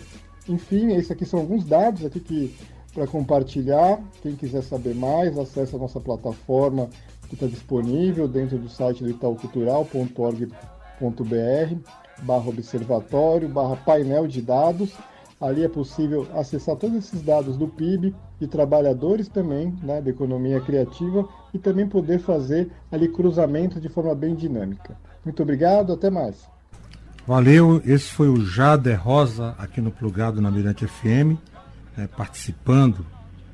enfim, 0.48 0.94
esses 0.94 1.10
aqui 1.10 1.24
são 1.24 1.40
alguns 1.40 1.64
dados 1.64 2.04
aqui 2.04 2.20
que 2.20 2.54
para 2.94 3.06
compartilhar. 3.06 4.00
Quem 4.22 4.34
quiser 4.34 4.62
saber 4.62 4.94
mais, 4.94 5.38
acesse 5.38 5.76
a 5.76 5.78
nossa 5.78 6.00
plataforma 6.00 6.88
que 7.28 7.34
está 7.34 7.46
disponível 7.46 8.26
dentro 8.26 8.58
do 8.58 8.68
site 8.68 9.04
do 9.04 9.10
itaucultural.org.br 9.10 11.74
barra 12.22 12.48
observatório, 12.48 13.48
barra 13.48 13.76
painel 13.76 14.26
de 14.26 14.42
dados 14.42 14.92
Ali 15.40 15.62
é 15.62 15.68
possível 15.68 16.26
acessar 16.34 16.74
todos 16.74 16.96
esses 16.96 17.22
dados 17.22 17.56
do 17.56 17.68
PIB, 17.68 18.12
de 18.40 18.48
trabalhadores 18.48 19.28
também, 19.28 19.72
né, 19.82 20.02
da 20.02 20.10
economia 20.10 20.60
criativa, 20.60 21.28
e 21.54 21.58
também 21.58 21.88
poder 21.88 22.18
fazer 22.18 22.72
ali 22.90 23.08
cruzamentos 23.08 23.80
de 23.80 23.88
forma 23.88 24.14
bem 24.16 24.34
dinâmica. 24.34 24.98
Muito 25.28 25.42
obrigado, 25.42 25.92
até 25.92 26.08
mais. 26.08 26.48
Valeu, 27.26 27.82
esse 27.84 28.10
foi 28.10 28.30
o 28.30 28.42
Jader 28.42 28.98
Rosa 28.98 29.54
aqui 29.58 29.78
no 29.78 29.90
Plugado 29.90 30.40
na 30.40 30.50
Mirante 30.50 30.86
FM, 30.86 31.36
né, 31.94 32.08
participando 32.16 33.04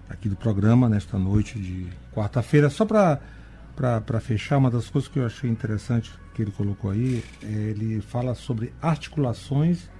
aqui 0.08 0.28
do 0.28 0.36
programa 0.36 0.88
nesta 0.88 1.18
noite 1.18 1.58
de 1.58 1.88
quarta-feira. 2.14 2.70
Só 2.70 2.84
para 2.86 4.20
fechar, 4.20 4.58
uma 4.58 4.70
das 4.70 4.88
coisas 4.88 5.10
que 5.10 5.18
eu 5.18 5.26
achei 5.26 5.50
interessante 5.50 6.12
que 6.32 6.42
ele 6.42 6.52
colocou 6.52 6.92
aí, 6.92 7.24
é, 7.42 7.46
ele 7.46 8.00
fala 8.00 8.36
sobre 8.36 8.72
articulações 8.80 9.90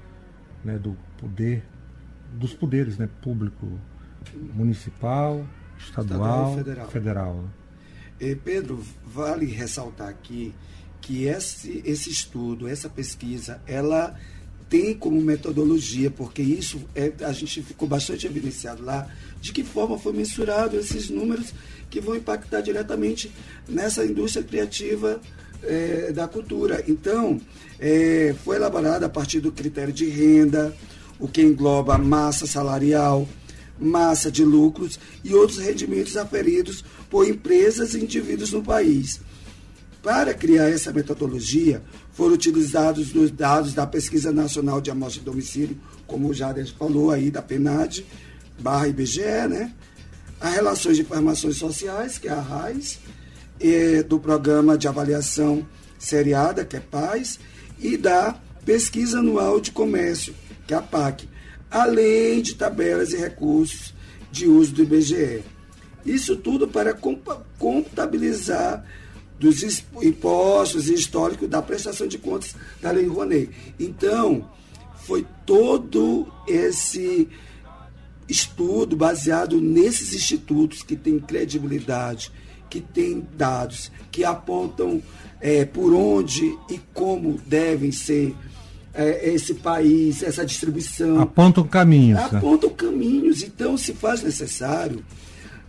né, 0.65 0.79
do 0.79 0.97
poder 1.19 1.65
dos 2.35 2.55
poderes, 2.55 2.99
né? 2.99 3.09
Público, 3.21 3.67
municipal, 4.55 5.45
estadual, 5.77 6.51
estadual 6.51 6.57
federal. 6.57 6.89
federal 6.89 7.35
né? 7.35 7.49
e 8.21 8.37
Pedro, 8.37 8.81
vale 9.05 9.47
ressaltar 9.47 10.09
aqui 10.09 10.55
que 11.05 11.25
esse, 11.25 11.83
esse 11.85 12.09
estudo, 12.09 12.67
essa 12.67 12.89
pesquisa, 12.89 13.61
ela 13.67 14.19
tem 14.71 14.95
como 14.95 15.21
metodologia, 15.21 16.11
porque 16.11 16.41
isso 16.41 16.81
é, 16.95 17.13
a 17.21 17.33
gente 17.33 17.63
ficou 17.63 17.87
bastante 17.87 18.27
evidenciado 18.27 18.83
lá, 18.83 19.07
de 19.39 19.53
que 19.53 19.63
forma 19.63 19.99
foi 19.99 20.15
mensurado 20.15 20.79
esses 20.79 21.11
números 21.11 21.53
que 21.91 22.01
vão 22.01 22.17
impactar 22.17 22.63
diretamente 22.63 23.31
nessa 23.69 24.05
indústria 24.05 24.43
criativa 24.43 25.21
é, 25.63 26.11
da 26.11 26.27
cultura. 26.27 26.83
Então, 26.89 27.39
é, 27.79 28.35
foi 28.43 28.57
elaborada 28.57 29.05
a 29.05 29.11
partir 29.11 29.41
do 29.41 29.53
critério 29.53 29.93
de 29.93 30.07
renda, 30.07 30.75
o 31.19 31.29
que 31.29 31.43
engloba 31.43 31.99
massa 31.99 32.47
salarial, 32.47 33.29
massa 33.79 34.33
de 34.33 34.43
lucros 34.43 34.99
e 35.23 35.35
outros 35.35 35.59
rendimentos 35.59 36.17
aferidos 36.17 36.83
por 37.11 37.29
empresas 37.29 37.93
e 37.93 38.03
indivíduos 38.03 38.53
no 38.53 38.63
país. 38.63 39.21
Para 40.05 40.35
criar 40.35 40.69
essa 40.69 40.93
metodologia, 40.93 41.83
foram 42.13 42.35
utilizados 42.35 43.15
os 43.15 43.31
dados 43.31 43.73
da 43.73 43.87
Pesquisa 43.87 44.31
Nacional 44.31 44.79
de 44.79 44.91
Amostra 44.91 45.21
de 45.21 45.25
Domicílio, 45.25 45.81
como 46.07 46.29
o 46.29 46.35
Jader 46.35 46.71
falou 46.79 47.11
aí, 47.11 47.31
da 47.31 47.41
PENAD, 47.41 48.05
barra 48.61 48.87
IBGE, 48.87 49.49
né? 49.49 49.73
As 50.39 50.53
relações 50.53 50.97
de 50.97 51.03
informações 51.03 51.57
sociais, 51.57 52.19
que 52.19 52.29
é 52.29 52.33
a 52.33 52.41
RAIS, 52.41 52.99
do 54.07 54.21
Programa 54.21 54.77
de 54.77 54.87
Avaliação 54.87 55.67
Seriada, 55.99 56.67
que 56.67 56.77
é 56.77 56.81
PAIS, 56.81 57.41
e 57.79 57.97
da 57.97 58.39
Pesquisa 58.63 59.21
Anual 59.21 59.59
de 59.59 59.71
Comércio, 59.71 60.35
que 60.67 60.75
é 60.75 60.77
a 60.77 60.83
PAC, 60.83 61.27
além 61.71 62.43
de 62.43 62.57
tabelas 62.57 63.15
e 63.15 63.17
recursos 63.17 63.95
de 64.31 64.47
uso 64.47 64.75
do 64.75 64.83
IBGE. 64.83 65.43
Isso 66.05 66.37
tudo 66.37 66.69
para 66.69 66.95
contabilizar 67.59 68.85
dos 69.39 69.63
impostos 70.03 70.89
e 70.89 70.95
histórico 70.95 71.47
da 71.47 71.61
prestação 71.61 72.07
de 72.07 72.19
contas 72.19 72.55
da 72.81 72.91
Lei 72.91 73.07
Rouanet. 73.07 73.51
Então, 73.79 74.49
foi 75.05 75.27
todo 75.45 76.27
esse 76.47 77.29
estudo 78.29 78.97
baseado 78.97 79.61
nesses 79.61 80.15
institutos 80.15 80.83
que 80.83 80.97
têm 80.97 81.19
credibilidade, 81.19 82.33
que 82.71 82.81
têm 82.81 83.27
dados, 83.37 83.91
que 84.11 84.25
apontam 84.25 85.03
é, 85.41 85.65
por 85.65 85.93
onde 85.93 86.57
e 86.71 86.81
como 86.93 87.39
devem 87.47 87.93
ser 87.93 88.35
é, 88.95 89.29
esse 89.31 89.55
país, 89.55 90.23
essa 90.23 90.45
distribuição. 90.45 91.21
Apontam 91.21 91.65
caminhos. 91.65 92.19
Né? 92.19 92.39
Apontam 92.39 92.71
né? 92.71 92.77
caminhos. 92.77 93.43
Então, 93.43 93.77
se 93.77 93.93
faz 93.93 94.23
necessário, 94.23 95.05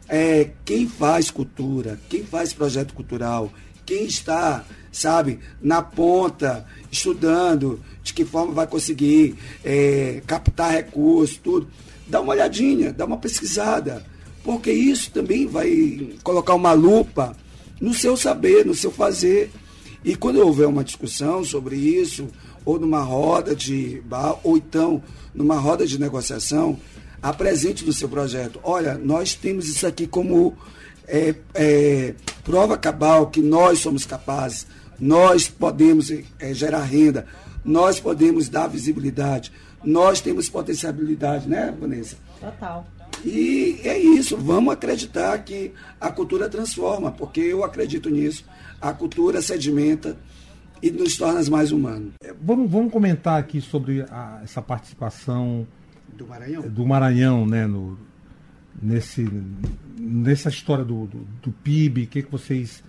é, 0.07 0.51
quem 0.63 0.87
faz 0.87 1.31
cultura, 1.31 1.99
quem 2.09 2.23
faz 2.23 2.53
projeto 2.53 2.93
cultural, 2.93 3.51
quem 3.85 4.05
está, 4.05 4.65
sabe, 4.91 5.39
na 5.61 5.81
ponta, 5.81 6.65
estudando 6.91 7.79
de 8.03 8.13
que 8.13 8.25
forma 8.25 8.53
vai 8.53 8.67
conseguir 8.67 9.35
é, 9.63 10.21
captar 10.25 10.71
recursos, 10.71 11.37
tudo, 11.37 11.67
dá 12.07 12.21
uma 12.21 12.33
olhadinha, 12.33 12.91
dá 12.91 13.05
uma 13.05 13.17
pesquisada, 13.17 14.05
porque 14.43 14.71
isso 14.71 15.11
também 15.11 15.47
vai 15.47 16.15
colocar 16.23 16.53
uma 16.53 16.73
lupa 16.73 17.35
no 17.81 17.93
seu 17.93 18.15
saber, 18.15 18.65
no 18.65 18.75
seu 18.75 18.91
fazer. 18.91 19.51
E 20.03 20.15
quando 20.15 20.37
houver 20.37 20.67
uma 20.67 20.83
discussão 20.83 21.43
sobre 21.43 21.75
isso, 21.75 22.27
ou 22.63 22.79
numa 22.79 23.01
roda 23.01 23.55
de 23.55 24.01
bar, 24.05 24.39
ou 24.43 24.57
então 24.57 25.01
numa 25.33 25.55
roda 25.55 25.85
de 25.85 25.99
negociação, 25.99 26.79
apresente 27.25 27.83
no 27.83 27.91
seu 27.91 28.07
projeto. 28.07 28.59
Olha, 28.63 28.95
nós 28.99 29.33
temos 29.33 29.67
isso 29.67 29.87
aqui 29.87 30.05
como 30.05 30.55
é, 31.07 31.33
é, 31.55 32.13
prova 32.43 32.77
cabal 32.77 33.31
que 33.31 33.41
nós 33.41 33.79
somos 33.79 34.05
capazes, 34.05 34.67
nós 34.99 35.47
podemos 35.47 36.11
é, 36.11 36.53
gerar 36.53 36.83
renda, 36.83 37.25
nós 37.63 37.99
podemos 37.99 38.47
dar 38.47 38.67
visibilidade, 38.67 39.51
nós 39.83 40.21
temos 40.21 40.49
potencialidade, 40.49 41.49
né, 41.49 41.73
Vanessa? 41.79 42.15
Total. 42.39 42.85
E 43.23 43.79
é 43.83 43.97
isso, 43.97 44.37
vamos 44.37 44.71
acreditar 44.71 45.35
que 45.39 45.73
a 45.99 46.11
cultura 46.11 46.47
transforma, 46.47 47.11
porque 47.11 47.39
eu 47.39 47.63
acredito 47.63 48.07
nisso. 48.07 48.45
A 48.79 48.93
cultura 48.93 49.41
sedimenta 49.41 50.15
e 50.79 50.91
nos 50.91 51.17
torna 51.17 51.41
mais 51.49 51.71
humanos. 51.71 52.13
É, 52.23 52.35
vamos, 52.39 52.69
vamos 52.69 52.93
comentar 52.93 53.39
aqui 53.39 53.61
sobre 53.61 54.03
a, 54.11 54.41
essa 54.43 54.61
participação 54.61 55.65
do 56.17 56.25
Maranhão, 56.27 56.61
do 56.61 56.85
Maranhão 56.85 57.45
né, 57.45 57.67
no, 57.67 57.97
nesse, 58.81 59.27
nessa 59.99 60.49
história 60.49 60.83
do, 60.83 61.05
do, 61.05 61.27
do 61.43 61.51
PIB. 61.51 62.03
O 62.03 62.07
que, 62.07 62.23
que 62.23 62.31
vocês 62.31 62.83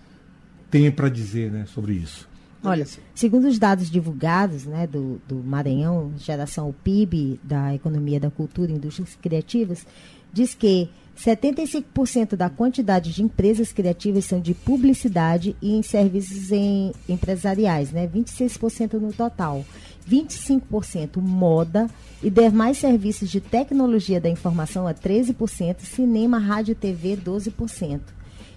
têm 0.70 0.90
para 0.90 1.08
dizer 1.08 1.50
né, 1.50 1.66
sobre 1.66 1.94
isso? 1.94 2.28
Olha, 2.64 2.86
segundo 3.14 3.46
os 3.46 3.58
dados 3.58 3.90
divulgados 3.90 4.64
né, 4.64 4.86
do, 4.86 5.20
do 5.28 5.36
Maranhão, 5.36 6.12
geração 6.16 6.74
PIB 6.82 7.38
da 7.42 7.74
economia 7.74 8.18
da 8.18 8.30
cultura 8.30 8.72
e 8.72 8.74
indústrias 8.74 9.16
criativas, 9.20 9.86
diz 10.32 10.54
que 10.54 10.90
75% 11.16 12.36
da 12.36 12.50
quantidade 12.50 13.12
de 13.12 13.22
empresas 13.22 13.72
criativas 13.72 14.24
são 14.24 14.40
de 14.40 14.52
publicidade 14.52 15.56
e 15.62 15.76
em 15.76 15.82
serviços 15.82 16.50
em, 16.50 16.92
empresariais, 17.08 17.90
né? 17.90 18.06
26% 18.06 18.94
no 18.94 19.12
total. 19.12 19.64
25% 20.08 21.20
moda 21.20 21.88
e 22.22 22.30
demais 22.30 22.78
serviços 22.78 23.28
de 23.28 23.40
tecnologia 23.40 24.20
da 24.20 24.28
informação 24.28 24.86
a 24.86 24.94
13%, 24.94 25.80
cinema, 25.80 26.38
rádio 26.38 26.70
e 26.72 26.76
TV 26.76 27.16
12%. 27.16 28.00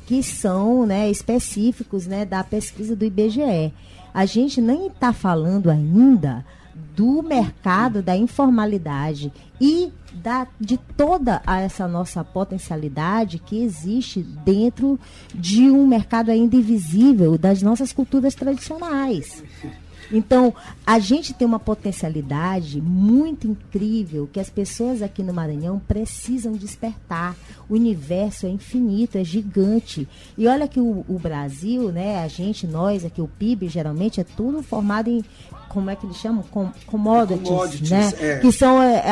que 0.06 0.22
são 0.22 0.86
né, 0.86 1.10
específicos 1.10 2.06
né, 2.06 2.24
da 2.24 2.42
pesquisa 2.42 2.94
do 2.96 3.04
IBGE. 3.04 3.72
A 4.12 4.26
gente 4.26 4.60
nem 4.60 4.88
está 4.88 5.12
falando 5.12 5.70
ainda 5.70 6.44
do 6.96 7.22
mercado 7.22 8.02
da 8.02 8.16
informalidade 8.16 9.32
e 9.60 9.92
da, 10.12 10.46
de 10.60 10.76
toda 10.76 11.40
essa 11.46 11.86
nossa 11.86 12.24
potencialidade 12.24 13.38
que 13.38 13.62
existe 13.62 14.22
dentro 14.22 14.98
de 15.34 15.70
um 15.70 15.86
mercado 15.86 16.30
ainda 16.30 16.56
invisível 16.56 17.38
das 17.38 17.62
nossas 17.62 17.92
culturas 17.92 18.34
tradicionais. 18.34 19.42
Então, 20.12 20.54
a 20.86 20.98
gente 20.98 21.32
tem 21.32 21.46
uma 21.46 21.58
potencialidade 21.58 22.80
muito 22.80 23.46
incrível 23.46 24.28
que 24.32 24.40
as 24.40 24.50
pessoas 24.50 25.02
aqui 25.02 25.22
no 25.22 25.32
Maranhão 25.32 25.80
precisam 25.86 26.52
despertar. 26.52 27.36
O 27.68 27.74
universo 27.74 28.46
é 28.46 28.48
infinito, 28.48 29.16
é 29.16 29.24
gigante. 29.24 30.08
E 30.36 30.46
olha 30.46 30.66
que 30.66 30.80
o, 30.80 31.04
o 31.08 31.18
Brasil, 31.18 31.92
né, 31.92 32.22
a 32.22 32.28
gente, 32.28 32.66
nós 32.66 33.04
aqui, 33.04 33.20
o 33.20 33.28
PIB 33.28 33.68
geralmente 33.68 34.20
é 34.20 34.24
tudo 34.24 34.62
formado 34.62 35.08
em 35.08 35.24
como 35.70 35.88
é 35.88 35.96
que 35.96 36.04
eles 36.04 36.16
chamam? 36.16 36.42
Com, 36.50 36.70
commodities, 36.86 37.48
commodities 37.48 37.90
né? 37.90 38.12
É. 38.20 38.38
Que 38.38 38.52
são 38.52 38.82
é, 38.82 39.02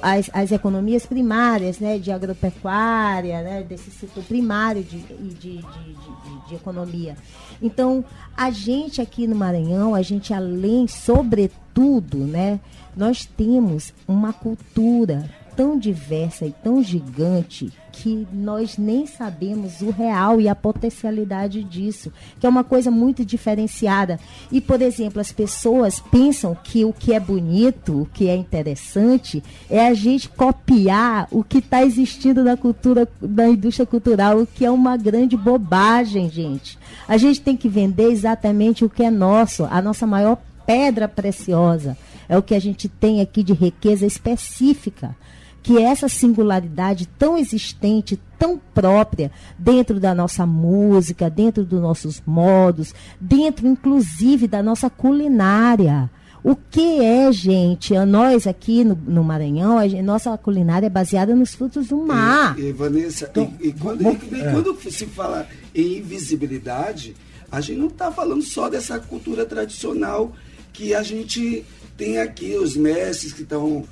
as, 0.00 0.30
as 0.32 0.50
economias 0.50 1.04
primárias, 1.06 1.78
né? 1.78 1.98
De 1.98 2.10
agropecuária, 2.10 3.42
né? 3.42 3.62
Desse 3.62 3.90
ciclo 3.90 4.22
primário 4.22 4.82
de, 4.82 4.98
de, 4.98 5.34
de, 5.34 5.58
de, 5.58 6.48
de 6.48 6.54
economia. 6.54 7.14
Então, 7.60 8.04
a 8.36 8.50
gente 8.50 9.00
aqui 9.00 9.26
no 9.26 9.36
Maranhão, 9.36 9.94
a 9.94 10.02
gente 10.02 10.32
além, 10.32 10.88
sobretudo, 10.88 12.18
né? 12.18 12.58
Nós 12.96 13.26
temos 13.26 13.92
uma 14.08 14.32
cultura 14.32 15.30
tão 15.56 15.78
diversa 15.78 16.46
e 16.46 16.52
tão 16.52 16.82
gigante 16.82 17.72
que 17.92 18.26
nós 18.32 18.78
nem 18.78 19.06
sabemos 19.06 19.82
o 19.82 19.90
real 19.90 20.40
e 20.40 20.48
a 20.48 20.54
potencialidade 20.54 21.62
disso, 21.62 22.10
que 22.40 22.46
é 22.46 22.48
uma 22.48 22.64
coisa 22.64 22.90
muito 22.90 23.24
diferenciada. 23.24 24.18
E, 24.50 24.60
por 24.60 24.80
exemplo, 24.80 25.20
as 25.20 25.30
pessoas 25.30 26.00
pensam 26.00 26.56
que 26.64 26.84
o 26.84 26.92
que 26.92 27.12
é 27.12 27.20
bonito, 27.20 28.02
o 28.02 28.06
que 28.06 28.28
é 28.28 28.34
interessante, 28.34 29.42
é 29.68 29.86
a 29.86 29.94
gente 29.94 30.28
copiar 30.28 31.28
o 31.30 31.44
que 31.44 31.58
está 31.58 31.84
existindo 31.84 32.42
na 32.42 32.56
cultura, 32.56 33.06
na 33.20 33.48
indústria 33.48 33.86
cultural, 33.86 34.40
o 34.40 34.46
que 34.46 34.64
é 34.64 34.70
uma 34.70 34.96
grande 34.96 35.36
bobagem, 35.36 36.30
gente. 36.30 36.78
A 37.06 37.18
gente 37.18 37.40
tem 37.40 37.56
que 37.56 37.68
vender 37.68 38.10
exatamente 38.10 38.84
o 38.84 38.90
que 38.90 39.02
é 39.02 39.10
nosso, 39.10 39.64
a 39.70 39.82
nossa 39.82 40.06
maior 40.06 40.38
pedra 40.66 41.06
preciosa. 41.06 41.96
É 42.28 42.38
o 42.38 42.42
que 42.42 42.54
a 42.54 42.60
gente 42.60 42.88
tem 42.88 43.20
aqui 43.20 43.42
de 43.42 43.52
riqueza 43.52 44.06
específica 44.06 45.14
que 45.62 45.78
essa 45.78 46.08
singularidade 46.08 47.06
tão 47.18 47.38
existente, 47.38 48.18
tão 48.38 48.60
própria 48.74 49.30
dentro 49.56 50.00
da 50.00 50.14
nossa 50.14 50.44
música, 50.44 51.30
dentro 51.30 51.64
dos 51.64 51.80
nossos 51.80 52.20
modos, 52.26 52.94
dentro 53.20 53.66
inclusive 53.66 54.48
da 54.48 54.62
nossa 54.62 54.90
culinária. 54.90 56.10
O 56.44 56.56
que 56.56 57.00
é, 57.04 57.30
gente? 57.30 57.96
Nós 58.00 58.48
aqui 58.48 58.82
no, 58.82 58.96
no 58.96 59.22
Maranhão, 59.22 59.78
a 59.78 59.86
gente, 59.86 60.02
nossa 60.02 60.36
culinária 60.36 60.86
é 60.86 60.90
baseada 60.90 61.36
nos 61.36 61.54
frutos 61.54 61.88
do 61.88 61.98
mar. 61.98 62.58
E, 62.58 62.62
e 62.62 62.72
Vanessa, 62.72 63.28
então, 63.30 63.54
e, 63.60 63.68
e, 63.68 63.72
quando, 63.72 64.02
e, 64.02 64.40
é. 64.40 64.50
quando 64.50 64.76
se 64.90 65.06
fala 65.06 65.46
em 65.72 65.98
invisibilidade, 65.98 67.14
a 67.50 67.60
gente 67.60 67.78
não 67.78 67.86
está 67.86 68.10
falando 68.10 68.42
só 68.42 68.68
dessa 68.68 68.98
cultura 68.98 69.46
tradicional 69.46 70.32
que 70.72 70.92
a 70.94 71.02
gente 71.04 71.64
tem 71.96 72.18
aqui, 72.18 72.56
os 72.56 72.76
mestres 72.76 73.32
que 73.32 73.42
estão 73.42 73.84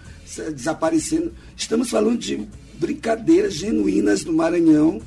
desaparecendo. 0.55 1.33
Estamos 1.57 1.91
falando 1.91 2.18
de 2.18 2.47
brincadeiras 2.74 3.55
genuínas 3.55 4.24
do 4.24 4.33
Maranhão 4.33 5.01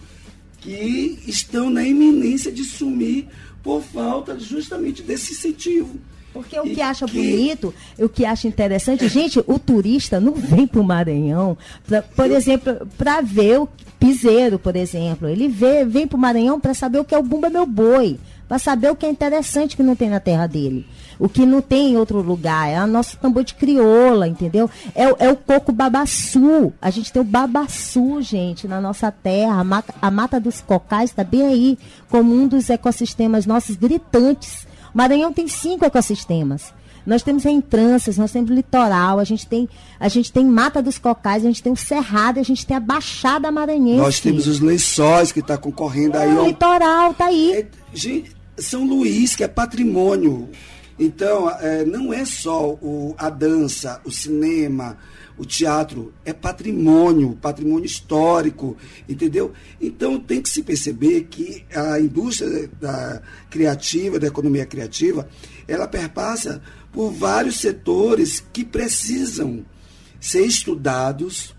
que 0.60 1.20
estão 1.28 1.70
na 1.70 1.84
iminência 1.84 2.52
de 2.52 2.64
sumir 2.64 3.28
por 3.62 3.82
falta 3.82 4.40
justamente 4.40 5.02
desse 5.02 5.34
incentivo. 5.34 6.00
Porque 6.34 6.60
o 6.60 6.64
que 6.64 6.82
acha 6.82 7.06
que... 7.06 7.14
bonito, 7.14 7.74
o 8.00 8.10
que 8.10 8.26
acha 8.26 8.48
interessante, 8.48 9.08
gente, 9.08 9.40
o 9.46 9.60
turista 9.60 10.20
não 10.20 10.34
vem 10.34 10.66
para 10.66 10.82
o 10.82 10.84
Maranhão, 10.84 11.56
pra, 11.86 12.02
por 12.02 12.32
exemplo, 12.32 12.88
para 12.98 13.22
ver 13.22 13.60
o 13.60 13.70
piseiro, 14.00 14.58
por 14.58 14.76
exemplo. 14.76 15.28
Ele 15.28 15.48
vê, 15.48 15.86
vem 15.86 16.08
para 16.08 16.18
o 16.18 16.20
Maranhão 16.20 16.60
para 16.60 16.74
saber 16.74 17.00
o 17.00 17.06
que 17.06 17.14
é 17.14 17.18
o 17.18 17.24
Bumba 17.24 17.52
Meu 17.52 17.68
Boi, 17.68 18.20
para 18.54 18.60
saber 18.60 18.92
o 18.92 18.96
que 18.96 19.04
é 19.04 19.10
interessante 19.10 19.76
que 19.76 19.82
não 19.82 19.96
tem 19.96 20.12
na 20.12 20.20
terra 20.20 20.46
dele 20.46 20.86
o 21.18 21.28
que 21.28 21.46
não 21.46 21.62
tem 21.62 21.94
em 21.94 21.98
outro 21.98 22.22
lugar. 22.22 22.68
É 22.68 22.84
o 22.84 22.88
nosso 22.88 23.18
tambor 23.18 23.44
de 23.44 23.54
crioula, 23.54 24.28
entendeu? 24.28 24.70
É, 24.94 25.26
é 25.26 25.32
o 25.32 25.38
coco 25.38 25.72
babaçu. 25.72 26.74
A 26.82 26.90
gente 26.90 27.14
tem 27.14 27.22
o 27.22 27.26
babaçu, 27.26 28.22
gente, 28.22 28.68
na 28.68 28.82
nossa 28.82 29.12
terra. 29.12 29.60
A 29.60 29.64
mata, 29.64 29.94
a 30.02 30.12
mata 30.12 30.40
dos 30.40 30.60
cocais 30.60 31.12
está 31.12 31.24
bem 31.24 31.46
aí, 31.46 31.80
como 32.10 32.34
um 32.34 32.48
dos 32.48 32.70
ecossistemas 32.70 33.46
nossos 33.46 33.76
gritantes. 33.76 34.68
O 34.94 34.98
Maranhão 34.98 35.32
tem 35.32 35.48
cinco 35.48 35.86
ecossistemas. 35.86 36.74
Nós 37.06 37.22
temos 37.22 37.46
entranças, 37.46 38.18
nós 38.18 38.32
temos 38.32 38.50
litoral, 38.50 39.20
a 39.20 39.26
gente 39.26 39.46
tem, 39.46 39.68
a 40.00 40.08
gente 40.08 40.32
tem 40.32 40.46
Mata 40.46 40.82
dos 40.82 40.98
Cocais, 40.98 41.44
a 41.44 41.48
gente 41.48 41.62
tem 41.62 41.74
o 41.74 41.76
Cerrado, 41.78 42.40
a 42.40 42.44
gente 42.44 42.66
tem 42.66 42.78
a 42.78 42.80
Baixada 42.80 43.52
Maranhense. 43.52 43.98
Nós 43.98 44.20
temos 44.22 44.48
os 44.48 44.62
lençóis 44.62 45.32
que 45.32 45.42
está 45.42 45.58
concorrendo 45.58 46.18
aí. 46.18 46.34
O 46.34 46.48
litoral, 46.48 47.14
tá 47.14 47.26
aí. 47.26 47.54
É, 47.54 47.68
gente, 47.94 48.32
São 48.58 48.86
Luís, 48.86 49.36
que 49.36 49.44
é 49.44 49.48
patrimônio. 49.48 50.50
Então, 50.98 51.50
é, 51.50 51.84
não 51.84 52.14
é 52.14 52.24
só 52.24 52.70
o, 52.70 53.16
a 53.18 53.30
dança, 53.30 54.00
o 54.06 54.12
cinema, 54.12 54.98
o 55.38 55.46
teatro 55.46 56.14
é 56.24 56.32
patrimônio, 56.32 57.38
patrimônio 57.42 57.86
histórico, 57.86 58.78
entendeu? 59.10 59.52
Então 59.82 60.20
tem 60.20 60.42
que 60.42 60.50
se 60.50 60.62
perceber 60.62 61.24
que 61.24 61.66
a 61.74 62.00
indústria 62.00 62.70
da 62.80 63.22
criativa, 63.50 64.20
da 64.20 64.28
economia 64.28 64.66
criativa, 64.66 65.28
ela 65.68 65.88
perpassa 65.88 66.62
por 66.92 67.12
vários 67.12 67.60
setores 67.60 68.44
que 68.54 68.64
precisam 68.64 69.66
ser 70.20 70.46
estudados, 70.46 71.56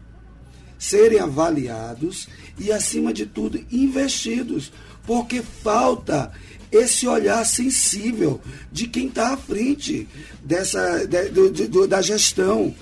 serem 0.78 1.18
avaliados 1.18 2.28
e, 2.59 2.70
acima 2.70 3.12
de 3.12 3.26
tudo, 3.26 3.61
investidos, 3.72 4.72
porque 5.05 5.42
falta 5.42 6.32
esse 6.77 7.07
olhar 7.07 7.45
sensível 7.45 8.41
de 8.70 8.89
quem 8.89 9.09
está 9.09 9.35
à 9.35 9.37
frente 9.37 10.09
dessa, 10.43 11.07
de, 11.07 11.29
do, 11.31 11.51
do, 11.51 11.89
da 11.89 12.03
gestão 12.03 12.75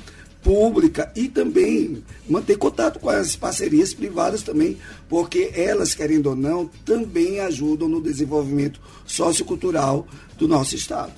pública 0.43 1.13
e 1.15 1.29
também 1.29 2.03
manter 2.29 2.57
contato 2.57 2.99
com 2.99 3.09
as 3.09 3.37
parcerias 3.37 3.95
privadas 3.95 4.43
também, 4.43 4.77
porque 5.09 5.53
elas, 5.55 5.95
querendo 5.95 6.31
ou 6.31 6.37
não, 6.37 6.67
também 6.85 7.41
ajudam 7.41 7.89
no 7.89 8.03
desenvolvimento 8.03 8.81
sociocultural 9.07 10.07
do 10.37 10.49
nosso 10.49 10.75
Estado. 10.75 11.13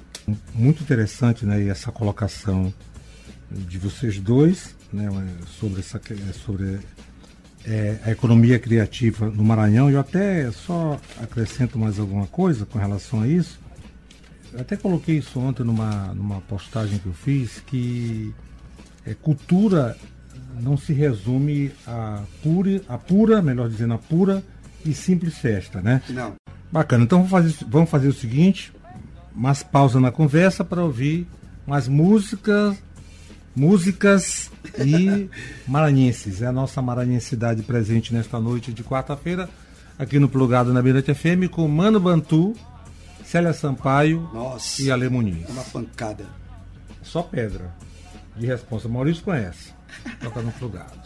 Muito 0.55 0.83
interessante 0.83 1.47
né, 1.47 1.67
essa 1.69 1.91
colocação 1.91 2.73
de 3.51 3.79
vocês 3.79 4.19
dois 4.19 4.75
né, 4.93 5.09
sobre, 5.59 5.81
essa, 5.81 6.01
sobre 6.45 6.81
é, 7.67 7.99
a 8.05 8.11
economia 8.11 8.59
criativa 8.59 9.31
no 9.31 9.45
Maranhão. 9.45 9.91
Eu 9.91 10.01
até 10.01 10.51
só 10.51 11.01
acrescento 11.23 11.79
mais 11.79 11.99
alguma 11.99 12.27
coisa 12.27 12.67
com 12.67 12.79
relação 12.79 13.23
a 13.23 13.29
isso. 13.29 13.59
Eu 14.53 14.61
até 14.61 14.77
coloquei 14.77 15.19
isso 15.19 15.41
ontem 15.41 15.65
numa, 15.65 16.15
numa 16.15 16.41
postagem 16.43 16.99
que 16.99 17.07
eu 17.07 17.13
fiz, 17.13 17.61
que 17.67 18.33
é, 19.05 19.15
cultura 19.15 19.97
não 20.61 20.77
se 20.77 20.93
resume 20.93 21.73
a 21.87 22.23
pura, 22.43 22.81
a 22.89 22.97
pura, 22.97 23.43
melhor 23.43 23.69
dizendo, 23.69 23.95
a 23.95 23.99
pura 23.99 24.43
e 24.85 24.95
simples 24.95 25.37
festa, 25.39 25.81
né? 25.81 26.03
Não. 26.09 26.35
Bacana. 26.71 27.05
Então 27.05 27.19
vamos 27.25 27.31
fazer, 27.31 27.67
vamos 27.69 27.91
fazer 27.91 28.09
o 28.09 28.13
seguinte, 28.13 28.73
mais 29.35 29.63
pausa 29.63 29.99
na 29.99 30.13
conversa 30.13 30.65
para 30.65 30.83
ouvir 30.83 31.27
mais 31.67 31.89
músicas, 31.89 32.77
músicas 33.55 34.51
e 34.79 35.29
maranhenses. 35.67 36.43
É 36.43 36.47
a 36.47 36.53
nossa 36.53 36.83
maranhensidade 36.83 37.63
presente 37.63 38.13
nesta 38.13 38.41
noite 38.41 38.73
de 38.73 38.83
quarta-feira, 38.83 39.49
aqui 39.99 40.19
no 40.19 40.29
Plugado 40.29 40.73
na 40.73 40.83
Mirante 40.83 41.15
FM, 41.15 41.49
com 41.51 41.67
Mano 41.69 42.01
Bantu, 42.01 42.55
Célia 43.25 43.53
Sampaio 43.53 44.29
Nossa, 44.33 44.83
e 44.83 44.91
Ale 44.91 45.09
Muniz. 45.09 45.49
É 45.49 45.53
uma 45.53 45.65
pancada. 45.65 46.27
Só 47.03 47.23
pedra 47.23 47.75
de 48.37 48.47
resposta. 48.47 48.89
Maurício 48.89 49.23
conhece. 49.23 49.73
Toca 50.21 50.43
no 50.43 50.53
plugado. 50.53 50.99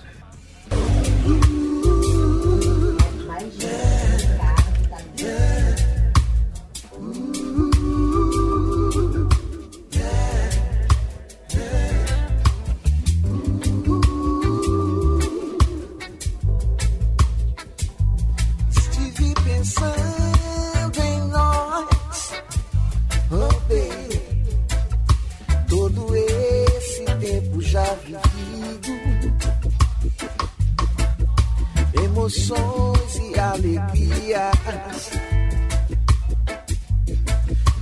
Emoções 32.28 33.16
e 33.16 33.38
alegrias. 33.38 35.10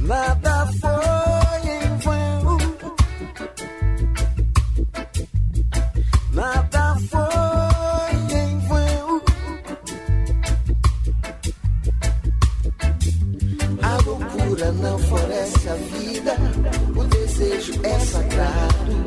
Nada 0.00 0.68
foi 0.80 1.70
em 1.72 1.96
vão. 1.98 2.58
Nada 6.32 6.96
foi 7.10 8.36
em 8.38 8.58
vão. 8.68 9.22
A 13.82 14.02
loucura 14.04 14.72
não 14.72 14.98
floresce 15.00 15.68
a 15.68 15.74
vida. 15.74 16.36
O 16.94 17.04
desejo 17.04 17.72
é 17.82 17.98
sagrado. 17.98 19.06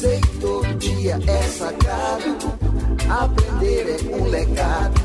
Sei 0.00 0.20
que 0.20 0.38
todo 0.38 0.74
dia 0.78 1.18
é 1.28 1.42
sagrado 1.44 2.71
Aprender 3.20 4.00
é 4.00 4.16
um 4.16 4.24
legado, 4.30 5.00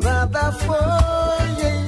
nada 0.00 0.52
foi 0.52 1.87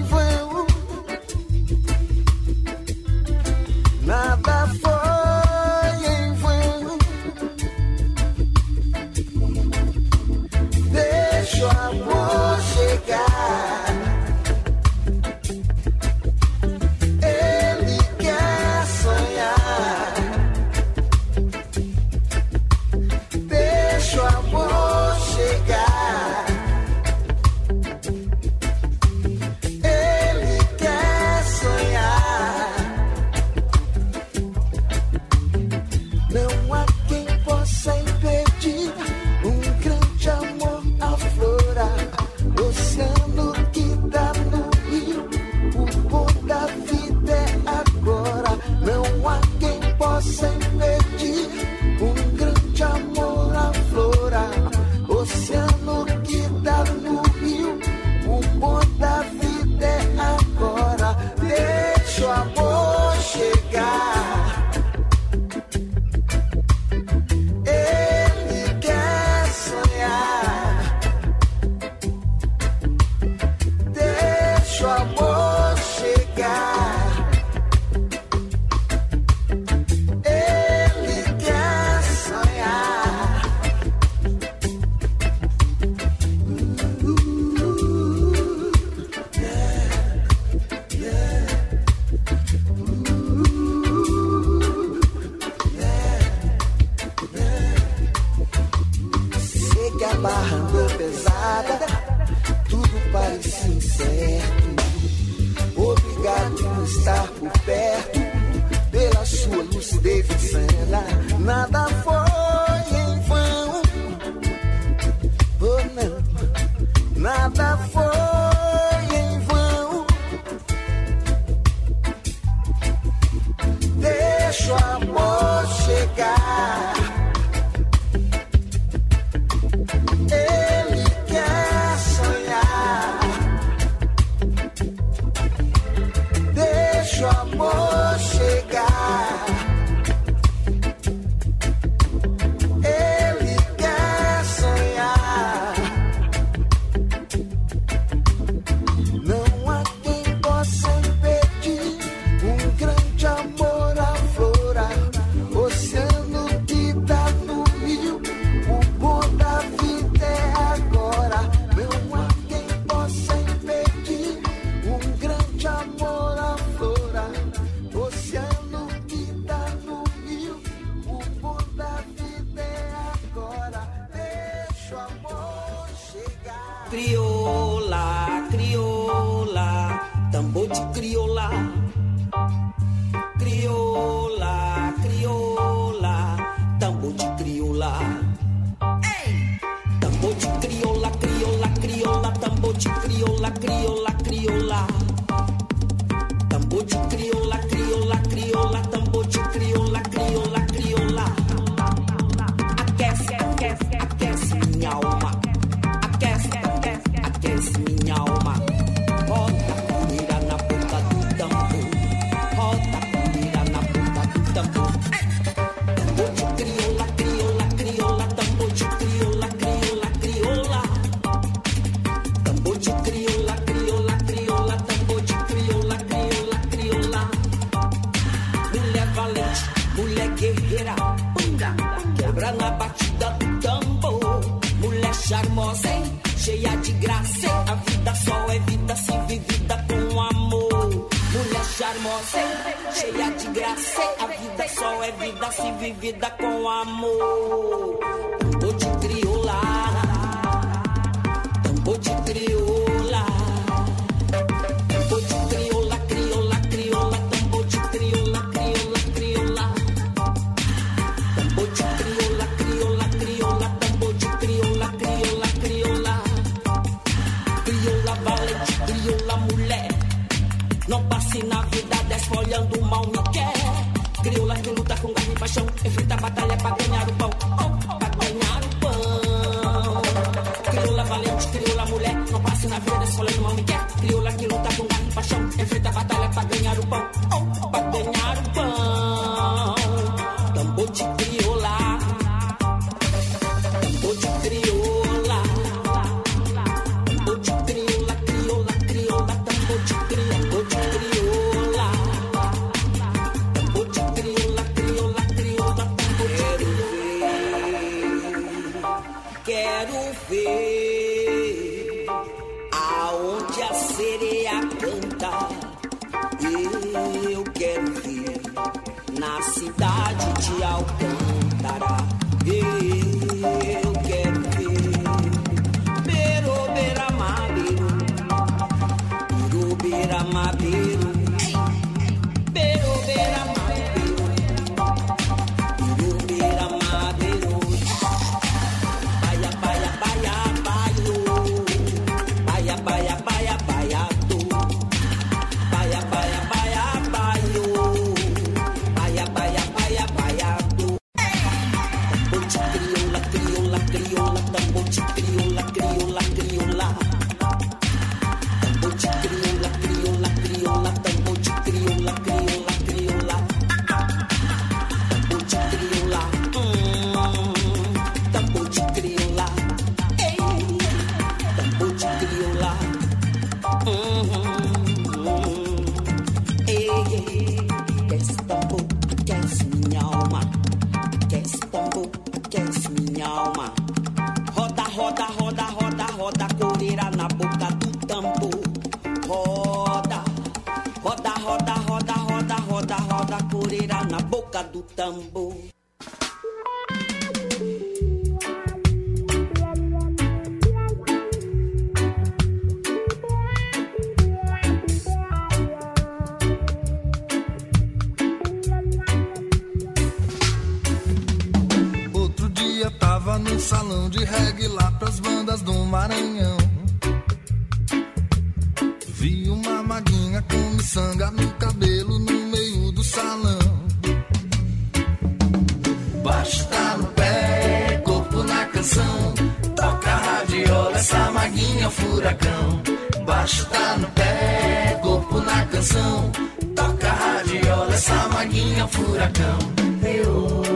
furacão. 438.91 439.59
Eu 440.03 440.69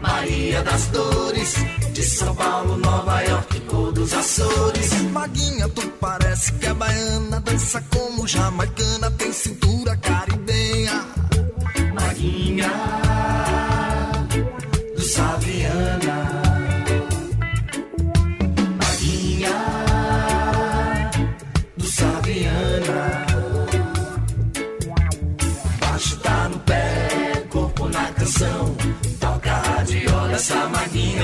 Maria 0.00 0.62
das 0.62 0.86
Dores, 0.86 1.54
de 1.92 2.02
São 2.02 2.34
Paulo, 2.34 2.76
Nova 2.76 3.20
York, 3.22 3.62
ou 3.72 3.92
dos 3.92 4.12
Açores. 4.12 5.02
Maguinha, 5.10 5.68
tu 5.68 5.86
parece 6.00 6.52
que 6.52 6.66
é 6.66 6.74
baiana, 6.74 7.40
dança 7.40 7.82
como 7.90 8.26
jamaicana, 8.26 9.10
tem 9.12 9.32
cintura 9.32 9.96
caribenha. 9.96 11.04
Maguinha 11.94 12.70
do 14.94 15.02
Saviana. 15.02 15.51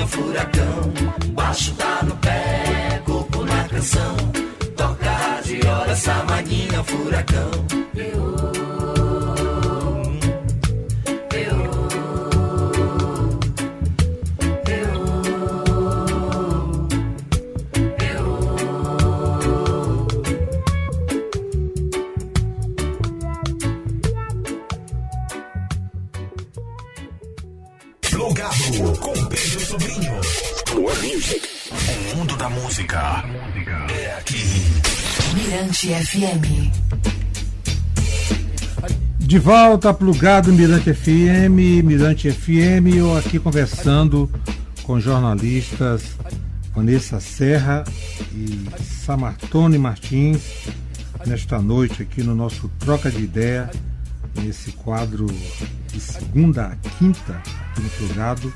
Furacão. 0.09 0.93
Baixo 1.33 1.73
tá 1.75 2.03
no 2.03 2.15
pé, 2.17 3.01
corpo 3.05 3.43
na 3.43 3.63
canção. 3.65 4.15
Toca 4.75 5.11
radiola, 5.11 5.91
essa 5.91 6.23
maguinha 6.23 6.83
furacão. 6.83 8.68
Mirante 35.89 36.05
FM. 36.05 36.71
De 39.17 39.39
volta, 39.39 39.91
plugado 39.91 40.53
Mirante 40.53 40.93
FM, 40.93 41.83
Mirante 41.83 42.31
FM, 42.31 42.95
eu 42.95 43.17
aqui 43.17 43.39
conversando 43.39 44.29
com 44.83 44.99
jornalistas 44.99 46.03
Vanessa 46.75 47.19
Serra 47.19 47.83
e 48.31 48.67
Samartone 48.83 49.79
Martins, 49.79 50.67
nesta 51.25 51.59
noite 51.59 52.03
aqui 52.03 52.21
no 52.21 52.35
nosso 52.35 52.69
Troca 52.77 53.09
de 53.09 53.23
Ideia, 53.23 53.71
nesse 54.35 54.71
quadro 54.73 55.25
de 55.91 55.99
segunda 55.99 56.67
a 56.67 56.75
quinta 56.75 57.33
aqui 57.33 57.81
no 57.81 57.89
plugado, 57.89 58.53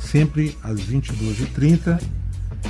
sempre 0.00 0.58
às 0.60 0.80
22h30 0.80 2.00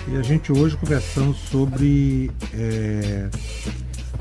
e 0.09 0.17
a 0.17 0.23
gente 0.23 0.53
hoje 0.53 0.77
conversando 0.77 1.35
sobre, 1.35 2.31
é, 2.53 3.29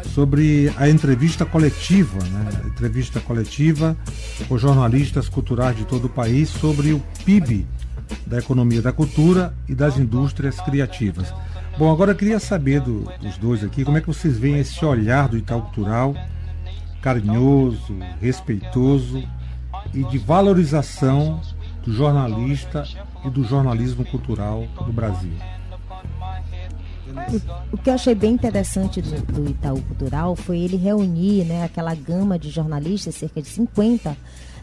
sobre 0.04 0.72
a 0.78 0.89
entrevista 0.89 1.45
coletiva, 1.45 2.20
né? 2.26 2.49
Entrevista 2.66 3.20
coletiva 3.20 3.95
com 4.47 4.58
jornalistas 4.58 5.30
culturais 5.30 5.76
de 5.76 5.86
todo 5.86 6.06
o 6.06 6.10
país 6.10 6.49
sobre 6.49 6.93
o 6.93 7.01
PIB 7.26 7.66
da 8.26 8.39
economia 8.39 8.82
da 8.82 8.91
cultura 8.91 9.54
e 9.68 9.74
das 9.74 9.97
indústrias 9.97 10.60
criativas. 10.62 11.34
Bom, 11.78 11.91
agora 11.91 12.12
eu 12.12 12.16
queria 12.16 12.39
saber 12.39 12.82
do, 12.82 13.10
dos 13.20 13.38
dois 13.38 13.64
aqui 13.64 13.84
como 13.84 13.97
é 13.97 14.01
que 14.01 14.08
vocês 14.08 14.38
veem 14.38 14.60
esse 14.60 14.84
olhar 14.86 15.28
do 15.28 15.38
Itaú 15.38 15.62
Cultural 15.62 16.14
carinhoso, 17.04 17.97
respeitoso 18.22 19.22
e 19.93 20.04
de 20.06 20.18
valorização 20.18 21.41
do 21.86 21.93
jornalista 21.93 22.86
e 23.26 23.30
do 23.30 23.43
jornalismo 23.43 24.06
cultural 24.06 24.66
do 24.86 24.93
Brasil. 24.93 25.34
O, 27.14 27.76
o, 27.76 27.78
que 27.78 27.89
eu 27.89 27.93
achei 27.93 28.16
bem 28.16 28.34
interessante 28.34 29.01
do, 29.01 29.22
do, 29.34 29.49
Itaú 29.49 29.82
Cultural 29.82 30.36
foi 30.36 30.59
ele 30.59 30.78
reunir 30.78 31.45
né, 31.45 31.64
aquela 31.64 31.93
gama 31.93 32.39
de 32.39 32.49
jornalistas, 32.49 33.16
cerca 33.16 33.41
de 33.41 33.47
50, 33.47 34.18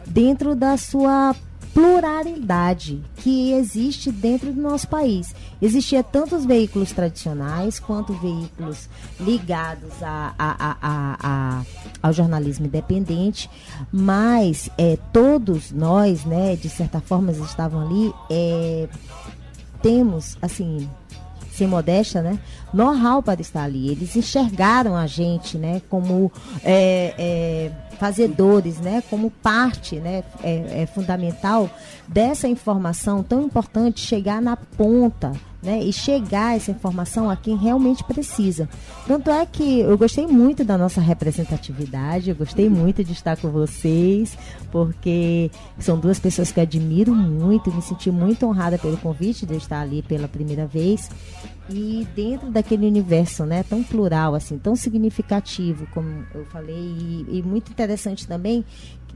dentro 0.05 0.55
da 0.55 0.77
sua 0.77 1.35
pluralidade 1.73 3.01
que 3.17 3.53
existe 3.53 4.11
dentro 4.11 4.51
do 4.51 4.61
nosso 4.61 4.87
país. 4.87 5.33
Existia 5.61 6.03
tanto 6.03 6.35
os 6.35 6.45
veículos 6.45 6.91
tradicionais 6.91 7.79
quanto 7.79 8.13
veículos 8.13 8.89
ligados 9.19 9.91
a, 10.01 10.33
a, 10.37 10.77
a, 10.81 11.63
ao 12.03 12.13
jornalismo 12.13 12.65
independente, 12.65 13.49
mas 13.91 14.69
é, 14.77 14.97
todos 15.13 15.71
nós, 15.71 16.25
né, 16.25 16.55
de 16.55 16.69
certa 16.69 16.99
forma, 16.99 17.31
estavam 17.31 17.81
ali, 17.81 18.13
é, 18.29 18.89
temos, 19.81 20.37
assim, 20.41 20.89
sem 21.61 21.67
modéstia, 21.67 22.23
né? 22.23 22.39
Know-how 22.73 23.21
para 23.21 23.39
estar 23.39 23.63
ali. 23.63 23.89
Eles 23.89 24.15
enxergaram 24.15 24.95
a 24.95 25.05
gente, 25.05 25.59
né? 25.59 25.79
Como 25.89 26.31
é, 26.63 27.13
é, 27.17 27.71
fazedores, 27.99 28.79
né? 28.79 29.03
Como 29.07 29.29
parte, 29.29 29.97
né? 29.97 30.23
É, 30.43 30.81
é 30.81 30.85
fundamental 30.87 31.69
dessa 32.07 32.47
informação 32.47 33.21
tão 33.21 33.43
importante 33.43 34.01
chegar 34.01 34.41
na 34.41 34.57
ponta, 34.57 35.33
né, 35.61 35.79
e 35.79 35.93
chegar 35.93 36.55
essa 36.55 36.71
informação 36.71 37.29
a 37.29 37.35
quem 37.35 37.55
realmente 37.55 38.03
precisa. 38.03 38.67
Tanto 39.05 39.29
é 39.29 39.45
que 39.45 39.81
eu 39.81 39.97
gostei 39.97 40.25
muito 40.25 40.63
da 40.63 40.77
nossa 40.77 40.99
representatividade, 40.99 42.29
eu 42.29 42.35
gostei 42.35 42.69
muito 42.69 43.03
de 43.03 43.13
estar 43.13 43.37
com 43.37 43.49
vocês, 43.49 44.37
porque 44.71 45.51
são 45.79 45.99
duas 45.99 46.19
pessoas 46.19 46.51
que 46.51 46.59
admiro 46.59 47.13
muito, 47.13 47.73
me 47.73 47.81
senti 47.81 48.09
muito 48.09 48.45
honrada 48.45 48.77
pelo 48.77 48.97
convite 48.97 49.45
de 49.45 49.55
estar 49.55 49.81
ali 49.81 50.01
pela 50.01 50.27
primeira 50.27 50.65
vez. 50.65 51.09
E 51.69 52.05
dentro 52.15 52.49
daquele 52.49 52.85
universo, 52.85 53.45
né, 53.45 53.63
tão 53.63 53.81
plural, 53.81 54.35
assim, 54.35 54.57
tão 54.57 54.75
significativo, 54.75 55.87
como 55.93 56.25
eu 56.33 56.43
falei, 56.45 56.75
e, 56.75 57.37
e 57.37 57.43
muito 57.43 57.71
interessante 57.71 58.27
também 58.27 58.65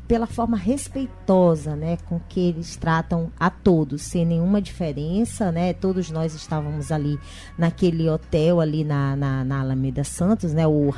pela 0.07 0.27
forma 0.27 0.55
respeitosa, 0.55 1.75
né, 1.75 1.97
com 2.05 2.19
que 2.19 2.39
eles 2.39 2.75
tratam 2.75 3.31
a 3.39 3.49
todos, 3.49 4.03
sem 4.03 4.25
nenhuma 4.25 4.61
diferença, 4.61 5.51
né? 5.51 5.73
Todos 5.73 6.11
nós 6.11 6.35
estávamos 6.35 6.91
ali 6.91 7.19
naquele 7.57 8.07
hotel 8.07 8.61
ali 8.61 8.83
na, 8.83 9.15
na, 9.15 9.43
na 9.43 9.61
Alameda 9.61 10.03
Santos, 10.03 10.53
né? 10.53 10.67
O 10.67 10.89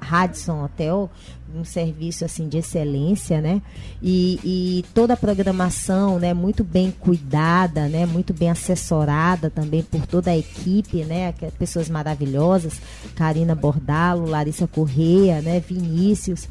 Radisson 0.00 0.64
Hotel, 0.64 1.08
um 1.54 1.64
serviço 1.64 2.24
assim 2.24 2.48
de 2.48 2.58
excelência, 2.58 3.40
né? 3.40 3.62
E, 4.02 4.40
e, 4.44 4.84
toda 4.92 5.14
a 5.14 5.16
programação, 5.16 6.18
né, 6.18 6.34
muito 6.34 6.64
bem 6.64 6.90
cuidada, 6.90 7.88
né, 7.88 8.04
muito 8.04 8.34
bem 8.34 8.50
assessorada 8.50 9.48
também 9.48 9.82
por 9.82 10.04
toda 10.06 10.30
a 10.30 10.36
equipe, 10.36 11.04
né, 11.04 11.32
pessoas 11.58 11.88
maravilhosas, 11.88 12.80
Karina 13.14 13.54
Bordalo, 13.54 14.28
Larissa 14.28 14.66
Correia, 14.66 15.40
né, 15.40 15.60
Vinícius 15.60 16.48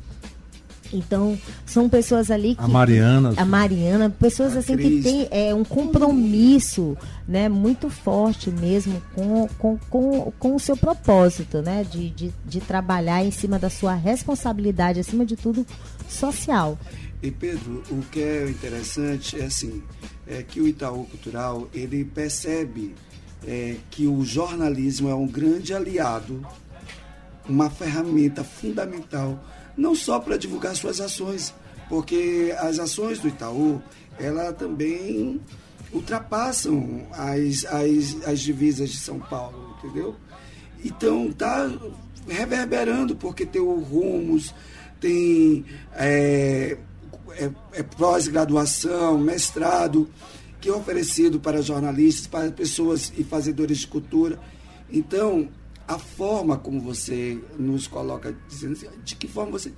Então, 0.94 1.38
são 1.66 1.90
pessoas 1.90 2.30
ali 2.32 2.56
que. 2.56 2.62
A 2.62 2.68
Mariana. 2.68 3.34
A 3.38 3.46
Mariana, 3.46 4.10
pessoas 4.10 4.56
assim 4.56 4.76
Cris. 4.76 5.04
que 5.04 5.10
têm 5.10 5.28
é, 5.32 5.54
um 5.54 5.64
compromisso 5.64 6.98
né, 7.28 7.50
muito 7.50 7.90
forte 7.90 8.50
mesmo 8.50 9.02
com, 9.14 9.48
com, 9.58 9.78
com, 9.90 10.34
com 10.38 10.56
o 10.56 10.60
seu 10.60 10.78
propósito, 10.78 11.62
né? 11.62 11.84
De, 11.84 12.10
de, 12.10 12.34
de 12.46 12.62
trabalhar 12.62 13.24
em 13.24 13.32
cima 13.32 13.58
da 13.58 13.70
sua 13.70 13.94
responsabilidade, 13.94 15.00
acima 15.00 15.26
de 15.26 15.36
tudo, 15.36 15.66
social. 16.08 16.78
E 17.22 17.32
Pedro, 17.32 17.82
o 17.90 18.02
que 18.12 18.22
é 18.22 18.50
interessante 18.50 19.40
é 19.40 19.46
assim, 19.46 19.82
é 20.28 20.44
que 20.44 20.62
o 20.62 20.68
Itaú 20.68 21.06
Cultural 21.06 21.68
ele 21.74 22.06
percebe 22.06 22.94
é, 23.48 23.78
que 23.90 24.08
o 24.08 24.24
jornalismo 24.24 25.10
é 25.10 25.16
um 25.16 25.28
grande 25.28 25.74
aliado, 25.74 26.46
uma 27.48 27.70
ferramenta 27.70 28.44
fundamental 28.44 29.40
não 29.78 29.96
só 29.96 30.20
para 30.20 30.38
divulgar 30.38 30.76
suas 30.76 31.00
ações, 31.02 31.54
porque 31.90 32.54
as 32.60 32.80
ações 32.80 33.20
do 33.20 33.28
Itaú, 33.28 33.82
ela 34.18 34.54
também 34.54 35.40
ultrapassam 35.92 37.08
as, 37.12 37.66
as, 37.66 38.28
as 38.28 38.40
divisas 38.40 38.90
de 38.90 38.98
São 38.98 39.20
Paulo, 39.20 39.78
entendeu? 39.78 40.16
Então 40.84 41.32
tá 41.32 41.72
reverberando, 42.28 43.16
porque 43.16 43.46
tem 43.46 43.62
o 43.62 43.80
Rumos, 43.80 44.54
tem 45.00 45.66
é, 45.94 46.78
é, 47.32 47.52
é 47.74 47.84
pós-graduação, 47.84 49.18
mestrado, 49.18 50.10
que 50.60 50.70
é 50.70 50.74
oferecido 50.74 51.40
para 51.40 51.62
jornalistas, 51.62 52.28
para 52.28 52.52
pessoas 52.52 53.14
e 53.18 53.24
fazedores 53.24 53.80
de 53.80 53.88
cultura. 53.88 54.40
Então, 54.92 55.50
a 55.88 56.00
forma 56.00 56.58
como 56.58 56.82
você 56.82 57.40
nos 57.58 57.88
coloca, 57.88 58.36
dizendo 58.48 58.74
assim, 58.74 58.88
de 59.04 59.16
que 59.16 59.28
forma 59.28 59.52
você 59.52 59.72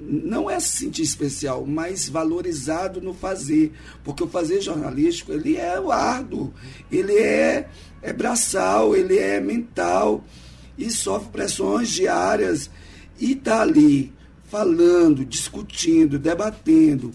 não 0.00 0.50
é 0.50 0.58
se 0.58 0.78
sentir 0.78 1.02
especial, 1.02 1.64
mas 1.66 2.08
valorizado 2.08 3.00
no 3.00 3.14
fazer, 3.14 3.72
porque 4.02 4.24
o 4.24 4.28
fazer 4.28 4.60
jornalístico 4.60 5.32
ele 5.32 5.56
é 5.56 5.76
árduo, 5.90 6.52
ele 6.90 7.14
é, 7.14 7.68
é 8.02 8.12
braçal, 8.12 8.96
ele 8.96 9.18
é 9.18 9.38
mental 9.40 10.24
e 10.76 10.90
sofre 10.90 11.30
pressões 11.30 11.90
diárias 11.90 12.70
e 13.20 13.32
está 13.32 13.60
ali 13.60 14.12
falando, 14.44 15.24
discutindo, 15.24 16.18
debatendo 16.18 17.12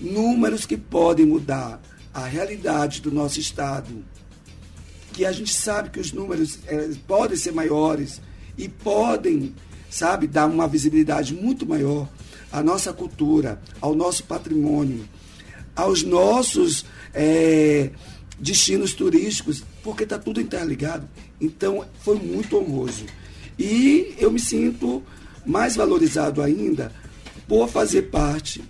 números 0.00 0.64
que 0.64 0.76
podem 0.76 1.26
mudar 1.26 1.80
a 2.12 2.24
realidade 2.24 3.00
do 3.00 3.10
nosso 3.10 3.38
estado 3.38 4.04
que 5.12 5.24
a 5.24 5.32
gente 5.32 5.52
sabe 5.52 5.90
que 5.90 6.00
os 6.00 6.12
números 6.12 6.58
é, 6.66 6.90
podem 7.06 7.36
ser 7.36 7.52
maiores 7.52 8.20
e 8.56 8.68
podem, 8.68 9.54
sabe, 9.90 10.26
dar 10.26 10.46
uma 10.46 10.66
visibilidade 10.66 11.34
muito 11.34 11.66
maior 11.66 12.08
à 12.50 12.62
nossa 12.62 12.92
cultura, 12.92 13.60
ao 13.80 13.94
nosso 13.94 14.24
patrimônio, 14.24 15.08
aos 15.76 16.02
nossos 16.02 16.84
é, 17.14 17.90
destinos 18.38 18.92
turísticos, 18.92 19.62
porque 19.82 20.04
está 20.04 20.18
tudo 20.18 20.40
interligado. 20.40 21.08
Então, 21.40 21.84
foi 22.00 22.16
muito 22.18 22.56
honroso. 22.56 23.04
E 23.58 24.14
eu 24.18 24.30
me 24.30 24.40
sinto 24.40 25.02
mais 25.44 25.76
valorizado 25.76 26.42
ainda 26.42 26.92
por 27.46 27.68
fazer 27.68 28.02
parte 28.02 28.62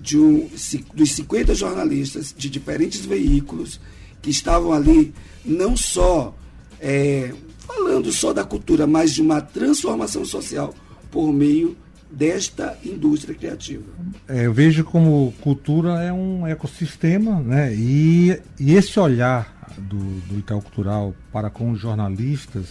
de 0.00 0.18
um, 0.18 0.48
dos 0.94 1.12
50 1.12 1.54
jornalistas 1.54 2.34
de 2.36 2.50
diferentes 2.50 3.04
veículos 3.04 3.80
que 4.22 4.30
estavam 4.30 4.72
ali 4.72 5.12
não 5.44 5.76
só 5.76 6.34
é, 6.80 7.34
falando 7.58 8.10
só 8.12 8.32
da 8.32 8.44
cultura, 8.44 8.86
mas 8.86 9.12
de 9.12 9.20
uma 9.20 9.40
transformação 9.40 10.24
social 10.24 10.74
por 11.10 11.32
meio 11.32 11.76
desta 12.10 12.78
indústria 12.84 13.34
criativa. 13.34 13.84
É, 14.28 14.46
eu 14.46 14.52
vejo 14.52 14.84
como 14.84 15.32
cultura 15.40 16.02
é 16.02 16.12
um 16.12 16.46
ecossistema, 16.46 17.40
né? 17.40 17.74
E, 17.74 18.38
e 18.60 18.74
esse 18.74 19.00
olhar 19.00 19.66
do, 19.78 20.20
do 20.26 20.38
Itaú 20.38 20.60
Cultural 20.60 21.14
para 21.32 21.48
com 21.48 21.70
os 21.70 21.80
jornalistas 21.80 22.66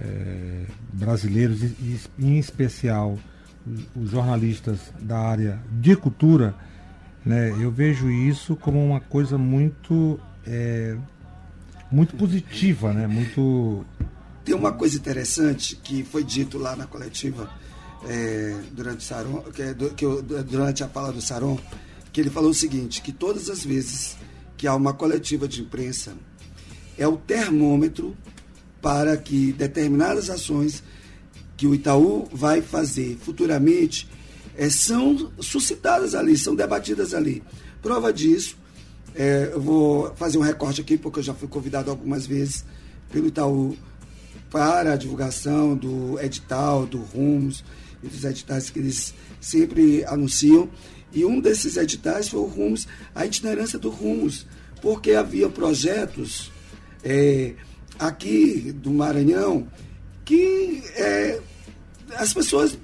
é, 0.00 0.64
brasileiros, 0.92 1.62
e, 1.62 1.98
em 2.18 2.38
especial 2.38 3.18
os 3.96 4.10
jornalistas 4.10 4.78
da 5.00 5.18
área 5.18 5.60
de 5.72 5.96
cultura, 5.96 6.54
né? 7.26 7.50
Eu 7.60 7.70
vejo 7.70 8.08
isso 8.08 8.54
como 8.54 8.82
uma 8.82 9.00
coisa 9.00 9.36
muito 9.36 10.20
é, 10.48 10.96
muito 11.92 12.16
positiva, 12.16 12.92
né? 12.92 13.06
Muito. 13.06 13.84
Tem 14.44 14.54
uma 14.54 14.72
coisa 14.72 14.96
interessante 14.96 15.76
que 15.76 16.02
foi 16.02 16.24
dito 16.24 16.56
lá 16.56 16.74
na 16.74 16.86
coletiva 16.86 17.50
é, 18.06 18.56
durante, 18.72 19.04
Saron, 19.04 19.42
que, 19.52 19.60
é, 19.60 19.74
que 19.74 20.06
durante 20.48 20.82
a 20.82 20.88
fala 20.88 21.12
do 21.12 21.20
Saron, 21.20 21.58
que 22.10 22.20
ele 22.20 22.30
falou 22.30 22.50
o 22.50 22.54
seguinte, 22.54 23.02
que 23.02 23.12
todas 23.12 23.50
as 23.50 23.62
vezes 23.62 24.16
que 24.56 24.66
há 24.66 24.74
uma 24.74 24.94
coletiva 24.94 25.46
de 25.46 25.60
imprensa, 25.60 26.14
é 26.96 27.06
o 27.06 27.16
termômetro 27.16 28.16
para 28.80 29.16
que 29.16 29.52
determinadas 29.52 30.30
ações 30.30 30.82
que 31.56 31.66
o 31.66 31.74
Itaú 31.74 32.26
vai 32.32 32.62
fazer 32.62 33.18
futuramente 33.20 34.08
é, 34.56 34.70
são 34.70 35.30
suscitadas 35.40 36.14
ali, 36.14 36.36
são 36.36 36.54
debatidas 36.54 37.12
ali. 37.12 37.42
Prova 37.82 38.12
disso 38.12 38.56
é, 39.18 39.50
eu 39.52 39.60
vou 39.60 40.14
fazer 40.14 40.38
um 40.38 40.42
recorte 40.42 40.80
aqui, 40.80 40.96
porque 40.96 41.18
eu 41.18 41.24
já 41.24 41.34
fui 41.34 41.48
convidado 41.48 41.90
algumas 41.90 42.24
vezes 42.24 42.64
pelo 43.10 43.26
Itaú 43.26 43.76
para 44.48 44.92
a 44.92 44.96
divulgação 44.96 45.76
do 45.76 46.20
edital, 46.20 46.86
do 46.86 46.98
Rumos 46.98 47.64
e 48.00 48.06
dos 48.06 48.22
editais 48.24 48.70
que 48.70 48.78
eles 48.78 49.12
sempre 49.40 50.04
anunciam. 50.04 50.68
E 51.12 51.24
um 51.24 51.40
desses 51.40 51.76
editais 51.76 52.28
foi 52.28 52.38
o 52.38 52.44
Rumos, 52.44 52.86
a 53.12 53.26
itinerância 53.26 53.76
do 53.76 53.90
Rumos, 53.90 54.46
porque 54.80 55.10
havia 55.12 55.48
projetos 55.48 56.52
é, 57.02 57.54
aqui 57.98 58.70
do 58.70 58.92
Maranhão 58.92 59.66
que 60.24 60.80
é, 60.94 61.40
as 62.14 62.32
pessoas 62.32 62.78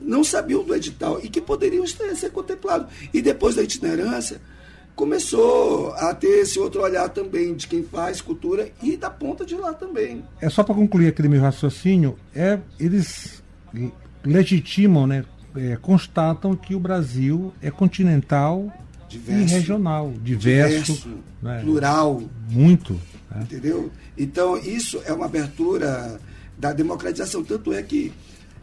não 0.00 0.22
sabiam 0.22 0.62
do 0.62 0.72
edital 0.72 1.18
e 1.20 1.28
que 1.28 1.40
poderiam 1.40 1.84
ser 1.86 2.30
contemplados. 2.30 2.92
E 3.12 3.20
depois 3.20 3.56
da 3.56 3.62
itinerância, 3.62 4.40
começou 4.94 5.92
a 5.94 6.14
ter 6.14 6.40
esse 6.40 6.58
outro 6.58 6.82
olhar 6.82 7.08
também 7.08 7.54
de 7.54 7.66
quem 7.66 7.82
faz 7.82 8.20
cultura 8.20 8.70
e 8.82 8.96
da 8.96 9.10
ponta 9.10 9.44
de 9.44 9.54
lá 9.54 9.72
também. 9.72 10.22
É 10.40 10.48
só 10.48 10.62
para 10.62 10.74
concluir 10.74 11.08
aquele 11.08 11.28
meu 11.28 11.40
raciocínio, 11.40 12.16
é 12.34 12.58
eles 12.78 13.42
legitimam, 14.24 15.06
né, 15.06 15.24
é, 15.56 15.76
constatam 15.76 16.54
que 16.54 16.74
o 16.74 16.80
Brasil 16.80 17.52
é 17.62 17.70
continental 17.70 18.72
diverso, 19.08 19.42
e 19.42 19.58
regional, 19.58 20.12
diverso, 20.22 20.92
diverso 20.92 21.18
né, 21.42 21.60
plural, 21.62 22.22
muito, 22.48 23.00
né? 23.30 23.42
entendeu? 23.42 23.90
Então 24.16 24.56
isso 24.58 25.00
é 25.04 25.12
uma 25.12 25.26
abertura 25.26 26.20
da 26.58 26.72
democratização, 26.72 27.42
tanto 27.42 27.72
é 27.72 27.82
que 27.82 28.12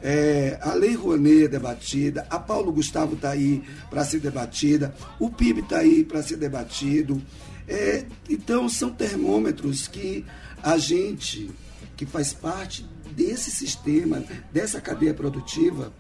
é, 0.02 0.60
a 0.62 0.74
Lei 0.74 0.96
Rouanet 0.96 1.46
é 1.46 1.48
debatida, 1.48 2.28
a 2.30 2.40
Paulo 2.40 2.72
Gustavo 2.72 3.16
está 3.16 3.32
aí 3.32 3.64
para 3.90 4.06
ser 4.06 4.20
debatida, 4.20 4.94
o 5.20 5.30
PIB 5.30 5.62
está 5.62 5.80
aí 5.80 6.04
para 6.04 6.22
ser 6.22 6.38
debatido. 6.38 7.22
É, 7.68 8.06
então, 8.30 8.70
são 8.70 8.92
termômetros 8.92 9.88
que 9.88 10.24
a 10.62 10.78
gente, 10.78 11.50
que 11.96 12.06
faz 12.06 12.32
parte 12.34 12.86
desse 13.12 13.50
sistema, 13.50 14.24
dessa 14.52 14.80
cadeia 14.80 15.14
produtiva, 15.14 15.92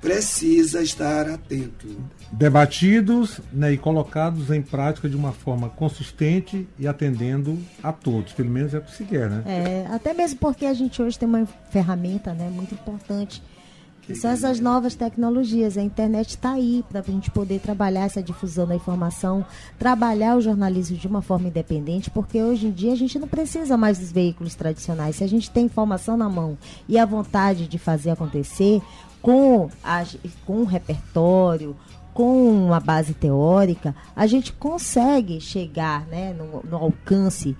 precisa 0.00 0.82
estar 0.82 1.28
atento. 1.28 1.86
Debatidos 2.32 3.40
né, 3.52 3.72
e 3.72 3.78
colocados 3.78 4.50
em 4.50 4.62
prática 4.62 5.08
de 5.08 5.16
uma 5.16 5.32
forma 5.32 5.68
consistente 5.68 6.68
e 6.78 6.86
atendendo 6.86 7.58
a 7.82 7.92
todos, 7.92 8.32
pelo 8.32 8.50
menos 8.50 8.74
é 8.74 8.78
o 8.78 8.82
que 8.82 8.94
se 8.94 9.04
quer, 9.04 9.30
né? 9.30 9.42
É, 9.46 9.86
até 9.94 10.12
mesmo 10.12 10.38
porque 10.38 10.66
a 10.66 10.74
gente 10.74 11.00
hoje 11.00 11.18
tem 11.18 11.28
uma 11.28 11.46
ferramenta 11.70 12.32
né, 12.34 12.50
muito 12.50 12.74
importante 12.74 13.42
que 14.06 14.14
são 14.14 14.30
essas 14.30 14.60
novas 14.60 14.94
tecnologias. 14.94 15.76
A 15.76 15.82
internet 15.82 16.30
está 16.30 16.52
aí 16.52 16.84
para 16.88 17.00
a 17.00 17.02
gente 17.02 17.30
poder 17.30 17.58
trabalhar 17.60 18.04
essa 18.04 18.22
difusão 18.22 18.66
da 18.66 18.74
informação, 18.74 19.44
trabalhar 19.78 20.36
o 20.36 20.40
jornalismo 20.40 20.96
de 20.96 21.08
uma 21.08 21.20
forma 21.20 21.48
independente, 21.48 22.08
porque 22.08 22.40
hoje 22.40 22.68
em 22.68 22.70
dia 22.70 22.92
a 22.92 22.96
gente 22.96 23.18
não 23.18 23.26
precisa 23.26 23.76
mais 23.76 23.98
dos 23.98 24.12
veículos 24.12 24.54
tradicionais. 24.54 25.16
Se 25.16 25.24
a 25.24 25.28
gente 25.28 25.50
tem 25.50 25.66
informação 25.66 26.16
na 26.16 26.28
mão 26.28 26.56
e 26.88 26.98
a 26.98 27.04
vontade 27.04 27.66
de 27.66 27.78
fazer 27.78 28.10
acontecer, 28.10 28.80
com, 29.26 29.68
a, 29.82 30.04
com 30.46 30.60
um 30.60 30.64
repertório, 30.64 31.76
com 32.14 32.48
uma 32.48 32.78
base 32.78 33.12
teórica, 33.12 33.92
a 34.14 34.24
gente 34.24 34.52
consegue 34.52 35.40
chegar 35.40 36.06
né, 36.06 36.32
no, 36.32 36.62
no 36.62 36.76
alcance 36.76 37.56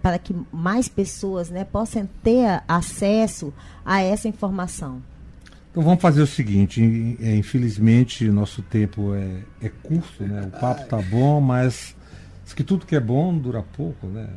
para 0.00 0.20
que 0.20 0.32
mais 0.52 0.88
pessoas 0.88 1.50
né, 1.50 1.64
possam 1.64 2.08
ter 2.22 2.62
acesso 2.68 3.52
a 3.84 4.02
essa 4.02 4.28
informação. 4.28 5.02
Então 5.72 5.82
vamos 5.82 6.00
fazer 6.00 6.22
o 6.22 6.28
seguinte, 6.28 7.18
é, 7.20 7.34
infelizmente 7.34 8.28
nosso 8.28 8.62
tempo 8.62 9.12
é, 9.16 9.42
é 9.60 9.68
curto, 9.68 10.22
né? 10.22 10.42
O 10.42 10.60
papo 10.60 10.86
tá 10.86 11.02
bom, 11.02 11.40
mas 11.40 11.96
que 12.54 12.62
tudo 12.62 12.86
que 12.86 12.94
é 12.94 13.00
bom 13.00 13.36
dura 13.36 13.64
pouco, 13.76 14.06
né? 14.06 14.28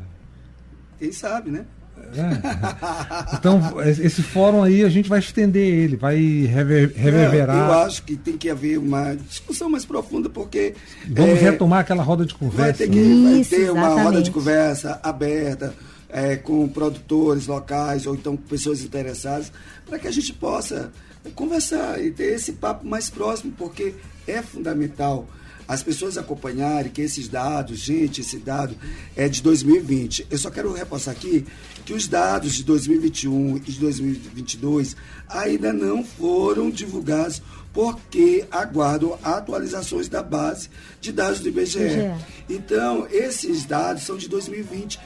Quem 0.97 1.11
sabe, 1.11 1.51
né? 1.51 1.67
É. 2.15 3.35
Então, 3.35 3.61
esse 3.81 4.21
fórum 4.21 4.63
aí 4.63 4.83
a 4.83 4.89
gente 4.89 5.09
vai 5.09 5.19
estender 5.19 5.63
ele, 5.63 5.95
vai 5.95 6.15
rever, 6.17 6.91
reverberar. 6.95 7.55
É, 7.55 7.59
eu 7.59 7.85
acho 7.85 8.03
que 8.03 8.15
tem 8.15 8.37
que 8.37 8.49
haver 8.49 8.77
uma 8.77 9.15
discussão 9.15 9.69
mais 9.69 9.85
profunda, 9.85 10.29
porque. 10.29 10.73
Vamos 11.07 11.39
é, 11.39 11.51
retomar 11.51 11.79
aquela 11.79 12.03
roda 12.03 12.25
de 12.25 12.33
conversa. 12.33 12.63
Vai 12.63 12.73
ter, 12.73 12.89
que, 12.89 12.99
Isso, 12.99 13.49
vai 13.51 13.59
ter 13.59 13.71
uma 13.71 14.01
roda 14.01 14.21
de 14.21 14.31
conversa 14.31 14.99
aberta. 15.03 15.73
É, 16.09 16.37
com 16.37 16.69
produtores 16.69 17.47
locais 17.47 18.07
ou 18.07 18.15
então 18.15 18.37
com 18.37 18.43
pessoas 18.43 18.81
interessadas, 18.81 19.51
para 19.85 19.99
que 19.99 20.07
a 20.07 20.11
gente 20.11 20.31
possa 20.31 20.89
conversar 21.35 22.01
e 22.01 22.11
ter 22.11 22.33
esse 22.33 22.53
papo 22.53 22.87
mais 22.87 23.09
próximo, 23.09 23.51
porque 23.57 23.93
é 24.25 24.41
fundamental 24.41 25.27
as 25.67 25.83
pessoas 25.83 26.17
acompanharem 26.17 26.91
que 26.91 27.01
esses 27.01 27.27
dados, 27.27 27.79
gente, 27.79 28.21
esse 28.21 28.37
dado 28.37 28.75
é 29.15 29.27
de 29.27 29.41
2020. 29.41 30.27
Eu 30.31 30.37
só 30.37 30.49
quero 30.49 30.71
repassar 30.71 31.13
aqui 31.13 31.45
que 31.85 31.93
os 31.93 32.07
dados 32.07 32.53
de 32.53 32.63
2021 32.63 33.57
e 33.57 33.59
de 33.59 33.79
2022 33.79 34.95
ainda 35.27 35.73
não 35.73 36.03
foram 36.03 36.69
divulgados 36.69 37.41
porque 37.73 38.45
aguardam 38.49 39.19
atualizações 39.21 40.07
da 40.07 40.23
base 40.23 40.69
de 40.99 41.11
dados 41.11 41.41
do 41.41 41.49
IBGE. 41.49 42.11
Então, 42.49 43.07
esses 43.11 43.65
dados 43.65 44.03
são 44.03 44.17
de 44.17 44.27
2020. 44.27 44.99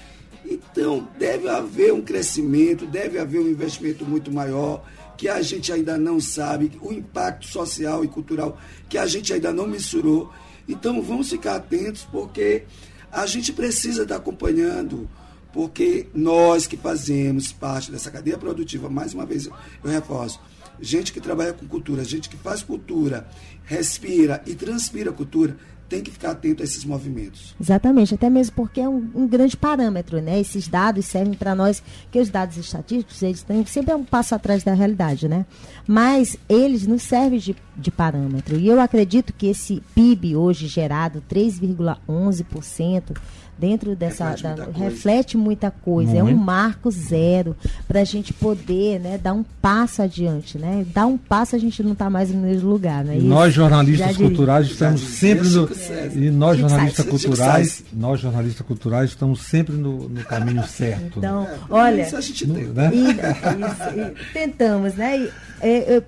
Então, 0.46 1.08
deve 1.18 1.50
haver 1.50 1.94
um 1.94 2.02
crescimento, 2.02 2.86
deve 2.86 3.18
haver 3.18 3.42
um 3.42 3.50
investimento 3.50 4.06
muito 4.06 4.32
maior 4.32 4.84
que 5.18 5.30
a 5.30 5.42
gente 5.42 5.72
ainda 5.72 5.98
não 5.98 6.20
sabe, 6.20 6.72
o 6.82 6.92
impacto 6.92 7.46
social 7.46 8.04
e 8.04 8.08
cultural 8.08 8.58
que 8.90 8.98
a 8.98 9.06
gente 9.06 9.32
ainda 9.32 9.54
não 9.54 9.68
mensurou. 9.68 10.32
Então 10.72 11.02
vamos 11.02 11.30
ficar 11.30 11.56
atentos, 11.56 12.08
porque 12.10 12.64
a 13.12 13.26
gente 13.26 13.52
precisa 13.52 14.04
estar 14.04 14.16
acompanhando, 14.16 15.10
porque 15.52 16.08
nós 16.14 16.66
que 16.66 16.78
fazemos 16.78 17.52
parte 17.52 17.92
dessa 17.92 18.10
cadeia 18.10 18.38
produtiva, 18.38 18.90
mais 18.90 19.14
uma 19.14 19.26
vez 19.26 19.48
eu 19.48 19.56
reforço, 19.84 20.40
gente 20.80 21.12
que 21.12 21.20
trabalha 21.20 21.52
com 21.52 21.68
cultura, 21.68 22.06
gente 22.06 22.30
que 22.30 22.38
faz 22.38 22.64
cultura, 22.64 23.28
respira 23.66 24.42
e 24.48 24.56
transpira 24.56 25.12
cultura, 25.12 25.58
tem 25.92 26.02
que 26.02 26.10
ficar 26.10 26.32
atento 26.32 26.64
a 26.64 26.66
esses 26.66 26.86
movimentos. 26.86 27.54
Exatamente, 27.60 28.16
até 28.16 28.30
mesmo 28.30 28.56
porque 28.56 28.80
é 28.80 28.88
um, 28.88 29.12
um 29.14 29.28
grande 29.28 29.58
parâmetro, 29.58 30.22
né? 30.22 30.40
Esses 30.40 30.70
dados 30.70 31.06
servem 31.06 31.34
para 31.34 31.54
nós, 31.54 31.84
que 32.10 32.18
os 32.18 32.30
dados 32.30 32.56
estatísticos, 32.56 33.22
eles 33.22 33.44
têm 33.44 33.66
sempre 33.66 33.92
é 33.92 33.96
um 33.96 34.06
passo 34.06 34.34
atrás 34.34 34.64
da 34.64 34.74
realidade, 34.74 35.28
né? 35.28 35.46
Mas 35.86 36.38
eles 36.48 36.88
nos 36.88 37.04
servem 37.04 37.40
de, 37.40 37.54
de 37.76 37.92
parâmetro. 37.92 38.58
E 38.58 38.70
eu 38.70 38.80
acredito 38.80 39.34
que 39.34 39.48
esse 39.48 39.84
PIB 39.94 40.34
hoje 40.38 40.66
gerado, 40.66 41.22
3,11%, 41.30 43.18
dentro 43.62 43.96
dessa 43.96 44.32
reflete, 44.32 44.44
da, 44.44 44.66
muita, 44.66 44.80
reflete 44.80 45.34
coisa. 45.34 45.46
muita 45.46 45.72
coisa. 45.72 46.18
É 46.18 46.24
um 46.24 46.36
marco 46.36 46.90
zero 46.90 47.56
para 47.88 48.02
a 48.02 48.04
gente 48.04 48.34
poder 48.34 49.00
né, 49.00 49.20
dar 49.20 49.34
um 49.34 49.44
passo 49.62 50.02
adiante. 50.02 50.58
Né? 50.58 50.84
Dar 50.92 51.06
um 51.06 51.16
passo 51.16 51.56
a 51.56 51.60
gente 51.60 51.84
não 51.84 51.92
está 51.92 52.10
mais 52.10 52.32
no 52.32 52.42
mesmo 52.42 52.68
lugar. 52.68 53.06
Né? 53.06 53.20
nós 53.22 53.54
jornalistas 53.54 54.18
culturais 54.18 54.66
estamos 54.66 55.02
sempre 55.02 55.48
no. 55.48 55.70
E 56.16 56.32
nós 56.32 56.58
jornalistas 56.58 57.06
culturais, 57.06 57.84
nós 57.94 58.20
jornalistas 58.20 58.66
culturais 58.66 59.10
estamos 59.12 59.42
sempre 59.44 59.76
no, 59.76 60.10
no 60.10 60.24
caminho 60.24 60.64
certo. 60.64 61.20
Então, 61.20 61.44
né? 61.44 61.60
olha, 61.70 62.02
isso 62.02 62.18
a 62.18 62.22
gente 62.22 62.48
no, 62.48 62.74
né? 62.74 62.92
e, 62.94 63.12
isso, 63.12 64.18
e, 64.30 64.34
tentamos, 64.34 64.96
né? 64.96 65.20
E, 65.20 65.32
é, 65.62 66.04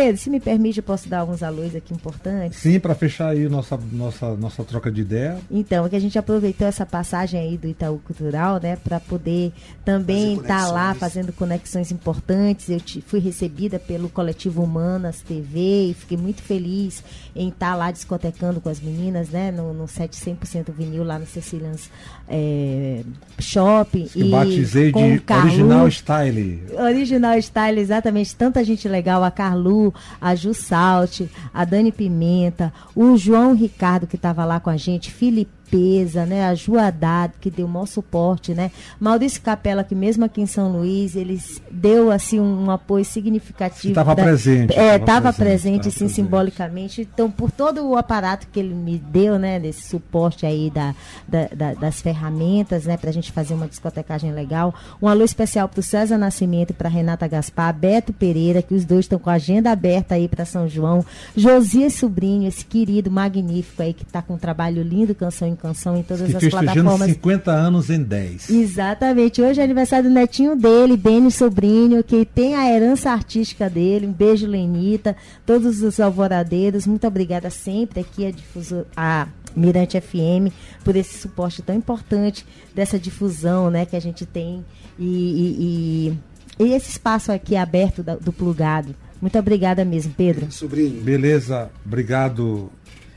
Pedro, 0.00 0.16
se 0.16 0.30
me 0.30 0.40
permite, 0.40 0.78
eu 0.78 0.82
posso 0.82 1.10
dar 1.10 1.18
alguns 1.18 1.42
alôs 1.42 1.76
aqui 1.76 1.92
importantes? 1.92 2.58
Sim, 2.58 2.80
para 2.80 2.94
fechar 2.94 3.28
aí 3.28 3.46
nossa, 3.50 3.78
nossa, 3.92 4.34
nossa 4.34 4.64
troca 4.64 4.90
de 4.90 5.02
ideia. 5.02 5.38
Então, 5.50 5.84
é 5.84 5.90
que 5.90 5.96
a 5.96 6.00
gente 6.00 6.18
aproveitou 6.18 6.66
essa 6.66 6.86
passagem 6.86 7.38
aí 7.38 7.58
do 7.58 7.68
Itaú 7.68 7.98
Cultural, 7.98 8.58
né, 8.62 8.76
para 8.76 8.98
poder 8.98 9.52
também 9.84 10.36
estar 10.36 10.64
tá 10.64 10.72
lá 10.72 10.94
fazendo 10.94 11.34
conexões 11.34 11.92
importantes. 11.92 12.70
Eu 12.70 12.80
te, 12.80 13.02
fui 13.02 13.20
recebida 13.20 13.78
pelo 13.78 14.08
coletivo 14.08 14.62
Humanas 14.62 15.20
TV 15.20 15.90
e 15.90 15.94
fiquei 15.94 16.16
muito 16.16 16.40
feliz 16.40 17.04
em 17.36 17.50
estar 17.50 17.72
tá 17.72 17.76
lá 17.76 17.90
discotecando 17.90 18.58
com 18.58 18.70
as 18.70 18.80
meninas, 18.80 19.28
né, 19.28 19.50
no, 19.50 19.74
no 19.74 19.84
100% 19.84 20.72
vinil 20.72 21.04
lá 21.04 21.18
no 21.18 21.26
Cecilians 21.26 21.90
é, 22.30 23.02
Shopping. 23.40 24.06
Que 24.06 24.20
e 24.20 24.30
batizei 24.30 24.92
de 24.92 25.18
Carlu, 25.20 25.48
Original 25.48 25.88
Style. 25.90 26.62
Original 26.78 27.38
Style, 27.38 27.80
exatamente. 27.80 28.36
Tanta 28.36 28.62
gente 28.62 28.88
legal, 28.88 29.24
a 29.24 29.30
Carlu, 29.30 29.92
a 30.20 30.34
Ju 30.34 30.54
Salt, 30.54 31.22
a 31.52 31.64
Dani 31.64 31.90
Pimenta, 31.90 32.72
o 32.94 33.16
João 33.16 33.54
Ricardo 33.54 34.06
que 34.06 34.16
estava 34.16 34.44
lá 34.44 34.60
com 34.60 34.70
a 34.70 34.76
gente, 34.76 35.10
Felipe 35.10 35.59
limpeza, 35.70 36.26
né? 36.26 36.46
A 36.46 36.54
Juadado, 36.54 37.34
que 37.40 37.50
deu 37.50 37.66
o 37.66 37.68
maior 37.68 37.86
suporte, 37.86 38.52
né? 38.52 38.70
Maurício 38.98 39.40
Capela, 39.40 39.84
que 39.84 39.94
mesmo 39.94 40.24
aqui 40.24 40.40
em 40.40 40.46
São 40.46 40.70
Luís, 40.70 41.16
eles 41.16 41.60
deu 41.70 42.10
assim 42.10 42.40
um, 42.40 42.66
um 42.66 42.70
apoio 42.70 43.04
significativo. 43.04 43.88
Estava 43.88 44.14
presente. 44.14 44.78
É, 44.78 44.96
estava 44.96 45.32
presente, 45.32 45.40
presente, 45.40 45.84
sim, 45.84 45.98
presente. 45.98 46.14
simbolicamente. 46.14 47.02
Então, 47.02 47.30
por 47.30 47.50
todo 47.50 47.86
o 47.86 47.96
aparato 47.96 48.46
que 48.52 48.58
ele 48.58 48.74
me 48.74 48.98
deu, 48.98 49.38
né? 49.38 49.60
Desse 49.60 49.88
suporte 49.88 50.44
aí 50.44 50.70
da, 50.70 50.94
da, 51.26 51.48
da 51.54 51.74
das 51.74 52.02
ferramentas, 52.02 52.84
né? 52.84 52.96
Para 52.96 53.10
a 53.10 53.12
gente 53.12 53.32
fazer 53.32 53.54
uma 53.54 53.68
discotecagem 53.68 54.32
legal. 54.32 54.74
Um 55.00 55.08
alô 55.08 55.24
especial 55.24 55.68
para 55.68 55.80
o 55.80 55.82
César 55.82 56.18
Nascimento 56.18 56.70
e 56.70 56.74
para 56.74 56.88
Renata 56.88 57.26
Gaspar, 57.26 57.72
Beto 57.74 58.12
Pereira, 58.12 58.62
que 58.62 58.74
os 58.74 58.84
dois 58.84 59.04
estão 59.04 59.18
com 59.18 59.30
a 59.30 59.34
agenda 59.34 59.70
aberta 59.70 60.14
aí 60.14 60.28
para 60.28 60.44
São 60.44 60.68
João. 60.68 61.04
Josias 61.36 61.94
Sobrinho, 61.94 62.48
esse 62.48 62.64
querido, 62.64 63.10
magnífico 63.10 63.82
aí, 63.82 63.94
que 63.94 64.02
está 64.02 64.20
com 64.20 64.34
um 64.34 64.38
trabalho 64.38 64.82
lindo, 64.82 65.14
canção 65.14 65.48
em 65.48 65.56
canção 65.60 65.96
em 65.96 66.02
todas 66.02 66.34
as 66.34 66.48
plataformas. 66.48 67.10
50 67.10 67.50
anos 67.50 67.90
em 67.90 68.02
10. 68.02 68.50
Exatamente. 68.50 69.42
Hoje 69.42 69.60
é 69.60 69.64
aniversário 69.64 70.08
do 70.08 70.14
netinho 70.14 70.56
dele, 70.56 70.96
Beni 70.96 71.30
Sobrinho, 71.30 72.02
que 72.02 72.24
tem 72.24 72.54
a 72.54 72.68
herança 72.68 73.10
artística 73.10 73.68
dele. 73.68 74.06
Um 74.06 74.12
beijo, 74.12 74.46
Lenita, 74.46 75.16
todos 75.44 75.82
os 75.82 76.00
alvoradeiros. 76.00 76.86
Muito 76.86 77.06
obrigada 77.06 77.50
sempre 77.50 78.00
aqui 78.00 78.26
a 78.26 78.30
difusor, 78.30 78.84
a 78.96 79.28
Mirante 79.54 80.00
FM 80.00 80.52
por 80.84 80.96
esse 80.96 81.18
suporte 81.18 81.62
tão 81.62 81.74
importante 81.74 82.46
dessa 82.74 82.98
difusão, 82.98 83.70
né, 83.70 83.84
que 83.84 83.96
a 83.96 84.00
gente 84.00 84.24
tem 84.24 84.64
e, 84.98 85.04
e, 85.04 86.16
e, 86.58 86.64
e 86.64 86.72
esse 86.72 86.90
espaço 86.90 87.32
aqui 87.32 87.56
aberto 87.56 88.02
do, 88.02 88.16
do 88.18 88.32
plugado. 88.32 88.94
Muito 89.20 89.38
obrigada 89.38 89.84
mesmo, 89.84 90.14
Pedro. 90.16 90.50
Sobrinho. 90.50 91.02
Beleza, 91.02 91.70
obrigado, 91.84 92.70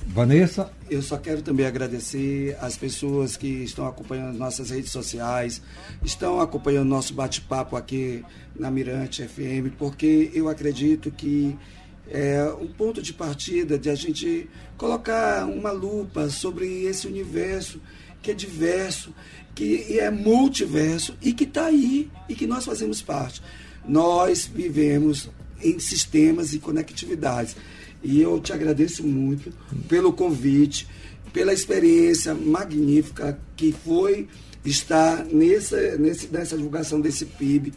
Vanessa. 0.08 0.72
Eu 0.90 1.02
só 1.02 1.18
quero 1.18 1.42
também 1.42 1.66
agradecer 1.66 2.58
as 2.62 2.78
pessoas 2.78 3.36
que 3.36 3.48
estão 3.48 3.88
acompanhando 3.88 4.38
nossas 4.38 4.70
redes 4.70 4.92
sociais, 4.92 5.62
estão 6.04 6.40
acompanhando 6.40 6.88
nosso 6.88 7.14
bate-papo 7.14 7.76
aqui 7.76 8.24
na 8.56 8.70
Mirante 8.70 9.28
FM, 9.28 9.76
porque 9.78 10.32
eu 10.34 10.50
acredito 10.50 11.12
que 11.12 11.58
é 12.10 12.44
um 12.60 12.68
ponto 12.68 13.02
de 13.02 13.14
partida 13.14 13.78
de 13.78 13.90
a 13.90 13.96
gente 13.96 14.50
colocar 14.78 15.46
uma 15.46 15.72
lupa 15.72 16.30
sobre 16.30 16.84
esse 16.84 17.08
universo 17.08 17.80
que 18.22 18.32
é 18.32 18.34
diverso, 18.34 19.14
que 19.56 20.00
é 20.00 20.10
multiverso 20.10 21.16
e 21.22 21.34
que 21.34 21.44
está 21.44 21.66
aí 21.66 22.10
e 22.28 22.36
que 22.36 22.48
nós 22.48 22.66
fazemos 22.66 23.02
parte. 23.02 23.42
Nós 23.88 24.46
vivemos 24.46 25.30
em 25.62 25.80
sistemas 25.80 26.54
e 26.54 26.60
conectividades. 26.60 27.56
E 28.04 28.22
eu 28.22 28.40
te 28.40 28.52
agradeço 28.52 29.06
muito 29.06 29.52
pelo 29.88 30.12
convite, 30.12 30.88
pela 31.32 31.54
experiência 31.54 32.34
magnífica 32.34 33.40
que 33.56 33.72
foi 33.72 34.28
estar 34.66 35.26
nessa, 35.26 35.98
nesse, 35.98 36.28
nessa 36.28 36.58
divulgação 36.58 37.00
desse 37.00 37.26
PIB 37.26 37.74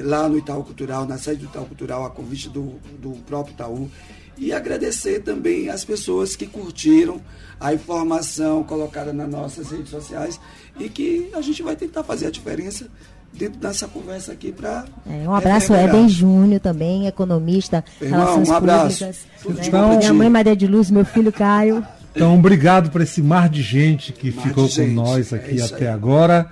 lá 0.00 0.28
no 0.28 0.38
Itaú 0.38 0.64
Cultural, 0.64 1.06
na 1.06 1.18
sede 1.18 1.40
do 1.40 1.46
Itaú 1.46 1.66
Cultural, 1.66 2.04
a 2.04 2.10
convite 2.10 2.48
do, 2.48 2.78
do 2.98 3.12
próprio 3.26 3.54
Itaú. 3.54 3.90
E 4.38 4.52
agradecer 4.52 5.20
também 5.20 5.68
as 5.68 5.84
pessoas 5.84 6.34
que 6.34 6.46
curtiram 6.46 7.20
a 7.60 7.74
informação 7.74 8.64
colocada 8.64 9.12
nas 9.12 9.28
nossas 9.28 9.70
redes 9.70 9.90
sociais 9.90 10.40
e 10.80 10.88
que 10.88 11.28
a 11.34 11.40
gente 11.42 11.62
vai 11.62 11.76
tentar 11.76 12.02
fazer 12.02 12.26
a 12.26 12.30
diferença 12.30 12.88
dentro 13.32 13.58
dessa 13.60 13.88
conversa 13.88 14.32
aqui 14.32 14.52
para. 14.52 14.84
É, 15.08 15.28
um 15.28 15.34
abraço, 15.34 15.74
Eden 15.74 16.08
Júnior 16.08 16.60
também, 16.60 17.06
economista, 17.06 17.84
Irmão, 18.00 18.20
relações 18.20 18.48
um 18.48 18.54
abraço. 18.54 18.98
públicas. 18.98 19.26
Né? 19.44 19.66
Então, 19.66 19.98
Minha 19.98 20.12
mãe 20.12 20.30
Maria 20.30 20.56
de 20.56 20.66
Luz, 20.66 20.90
meu 20.90 21.04
filho 21.04 21.32
Caio. 21.32 21.84
Então, 22.14 22.38
obrigado 22.38 22.90
por 22.90 23.00
esse 23.00 23.22
mar 23.22 23.48
de 23.48 23.62
gente 23.62 24.12
que 24.12 24.30
mar 24.30 24.46
ficou 24.46 24.64
com 24.64 24.70
gente. 24.70 24.92
nós 24.92 25.32
aqui 25.32 25.60
é 25.60 25.64
até 25.64 25.88
aí. 25.88 25.94
agora. 25.94 26.46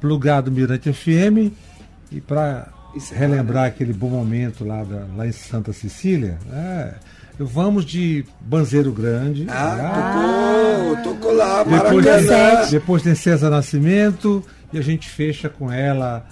Plugado 0.00 0.52
Mirante 0.52 0.92
FM. 0.92 1.52
E 2.12 2.20
para 2.20 2.68
relembrar 3.12 3.64
né? 3.64 3.68
aquele 3.68 3.92
bom 3.92 4.08
momento 4.08 4.64
lá, 4.64 4.84
da, 4.84 5.06
lá 5.16 5.26
em 5.26 5.32
Santa 5.32 5.72
Cecília, 5.72 6.38
é, 6.52 6.94
vamos 7.38 7.84
de 7.84 8.24
Banzeiro 8.40 8.92
Grande. 8.92 9.46
Ah, 9.48 10.94
tocou, 10.94 11.14
tocou 11.14 11.32
lá, 11.34 11.64
depois, 11.64 12.04
de, 12.04 12.70
depois 12.70 13.02
tem 13.02 13.14
César 13.14 13.50
Nascimento 13.50 14.44
e 14.72 14.78
a 14.78 14.82
gente 14.82 15.08
fecha 15.08 15.48
com 15.48 15.70
ela 15.70 16.26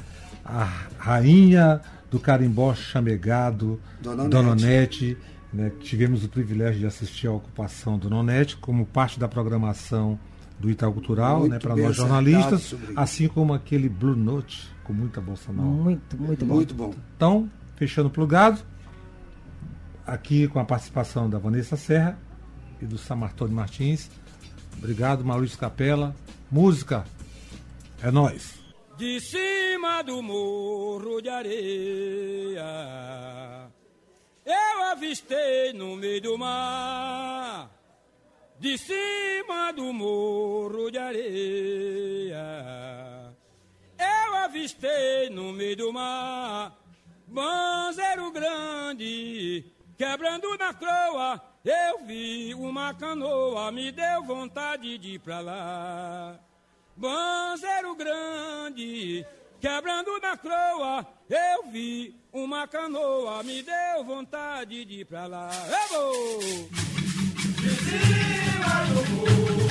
a 0.45 0.64
rainha 0.99 1.80
do 2.11 2.20
carimbó 2.20 2.74
chamegado, 2.74 3.80
Dona, 4.01 4.28
Dona 4.28 4.55
Nete. 4.55 5.16
Né, 5.53 5.72
tivemos 5.80 6.24
o 6.24 6.28
privilégio 6.28 6.80
de 6.80 6.87
assistir 6.87 7.28
à 7.28 7.32
ocupação 7.32 7.97
do 7.97 8.11
Nonete 8.11 8.57
como 8.57 8.84
parte 8.84 9.18
da 9.18 9.26
programação 9.26 10.18
do 10.59 10.68
Itaú 10.68 10.93
Cultural, 10.93 11.41
muito 11.41 11.53
né, 11.53 11.59
para 11.59 11.76
nós 11.76 11.97
jornalistas, 11.97 12.74
assim 12.95 13.28
como 13.28 13.55
aquele 13.55 13.89
Blue 13.89 14.16
Note 14.16 14.68
com 14.84 14.93
muita 14.93 15.20
bossa 15.20 15.53
nova. 15.53 15.68
Muito, 15.68 16.20
muito 16.20 16.45
bom. 16.45 16.55
Muito 16.55 16.74
bom. 16.74 16.95
Então, 17.16 17.51
fechando 17.76 18.11
plugado, 18.11 18.61
aqui 20.07 20.47
com 20.49 20.59
a 20.59 20.64
participação 20.64 21.30
da 21.30 21.39
Vanessa 21.39 21.76
Serra 21.76 22.18
e 22.80 22.84
do 22.84 22.99
Samartoni 22.99 23.55
Martins. 23.55 24.11
Obrigado, 24.76 25.24
Maurício 25.24 25.59
Capela. 25.59 26.14
Música 26.51 27.05
é 28.03 28.11
nós. 28.11 28.66
De 28.97 29.20
cima 29.20 30.03
do 30.03 30.22
morro 30.22 31.20
de 31.20 31.28
areia, 31.28 32.62
eu 34.44 34.82
avistei 34.84 35.72
no 35.74 35.97
meio 35.97 36.22
do 36.22 36.38
mar. 36.38 37.70
De 38.59 38.78
cima 38.78 39.70
do 39.72 39.92
morro 39.92 40.90
de 40.90 40.97
areia, 40.97 42.36
eu 43.99 44.34
avistei 44.36 45.28
no 45.28 45.53
meio 45.53 45.76
do 45.76 45.92
mar. 45.92 46.74
Banzeiro 47.26 48.30
grande, 48.30 49.64
quebrando 49.99 50.57
na 50.57 50.72
croa, 50.72 51.42
eu 51.62 52.07
vi 52.07 52.55
uma 52.55 52.94
canoa, 52.94 53.70
me 53.70 53.92
deu 53.92 54.22
vontade 54.22 54.97
de 54.97 55.14
ir 55.14 55.18
pra 55.18 55.40
lá. 55.40 56.45
Banzeiro 56.97 57.94
grande, 57.94 59.26
quebrando 59.61 60.18
na 60.18 60.34
croa, 60.34 61.07
eu 61.28 61.70
vi 61.70 62.18
uma 62.32 62.66
canoa, 62.66 63.42
me 63.42 63.62
deu 63.62 64.03
vontade 64.03 64.82
de 64.86 65.01
ir 65.01 65.05
pra 65.05 65.26
lá. 65.26 65.51
Eu 65.68 65.88
vou! 65.90 66.40
Cima 67.84 68.86
do 68.88 69.66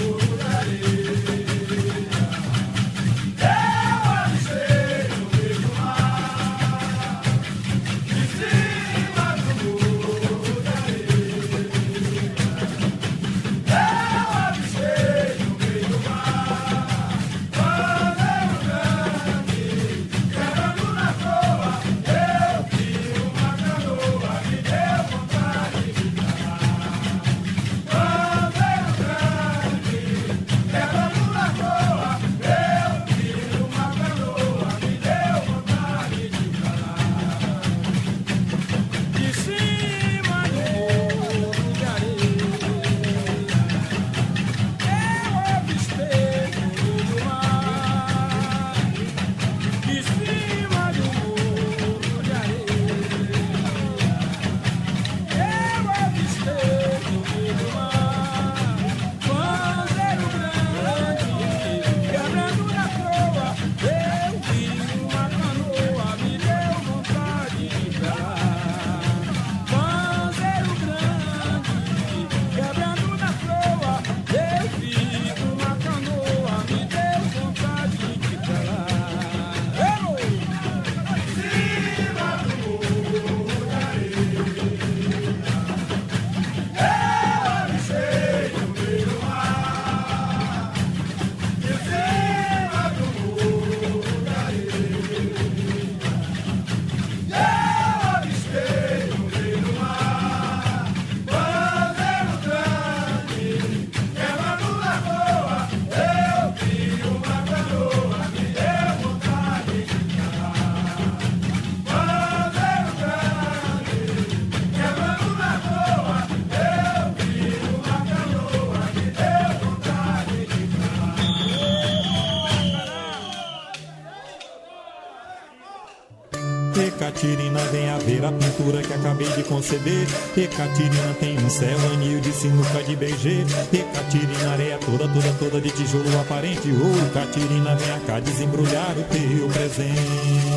conceber. 129.56 130.08
Catirina 130.56 131.14
tem 131.20 131.38
um 131.38 131.50
céu, 131.50 131.78
anil 131.94 132.20
de 132.20 132.32
sinuca 132.34 132.84
de. 132.84 132.94
E 132.94 133.84
Catirina, 133.94 134.52
areia 134.52 134.78
toda, 134.80 135.08
toda, 135.08 135.34
toda 135.40 135.62
de 135.62 135.70
tijolo 135.70 136.20
aparente. 136.20 136.70
Ô, 136.70 136.76
oh, 136.76 137.14
Catirina, 137.14 137.76
venha 137.76 138.00
cá 138.02 138.20
desembrulhar 138.20 138.96
o 138.98 139.04
teu 139.04 139.48
presente. 139.50 140.55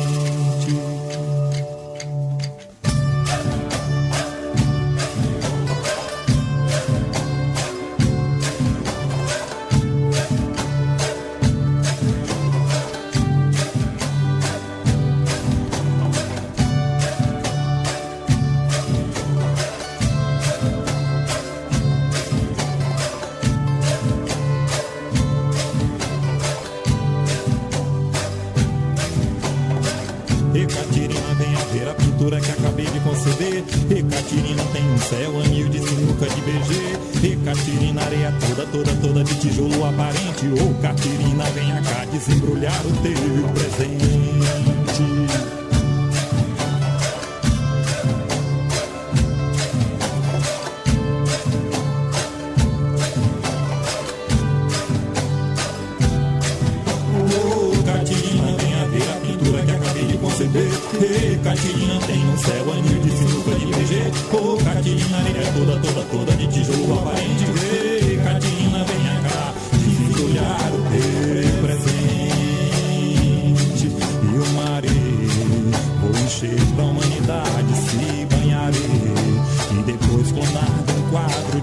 sou 40.69 40.75
carteirinha. 40.81 41.28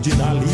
de 0.07 0.17
dali. 0.17 0.46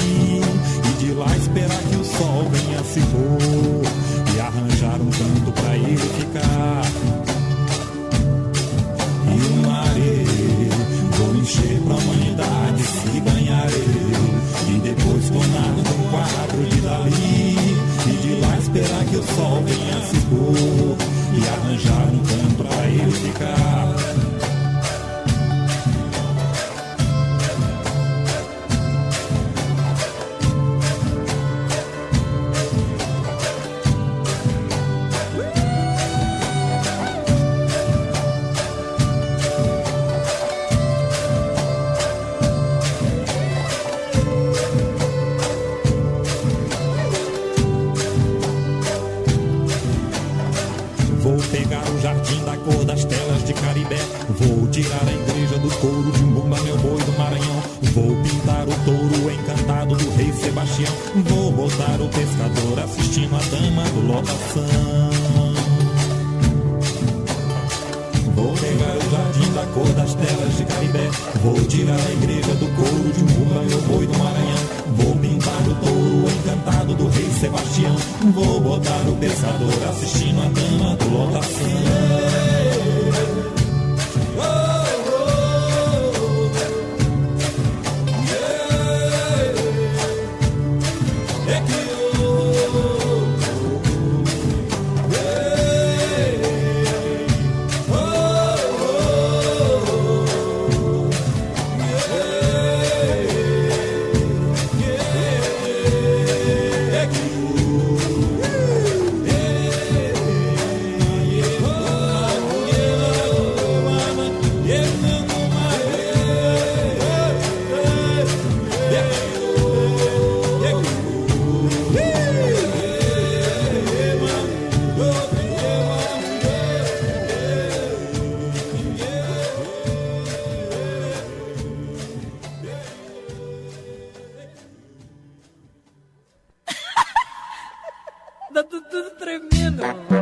Vai 138.52 138.62
descendo, 138.62 139.82
vai 140.08 140.21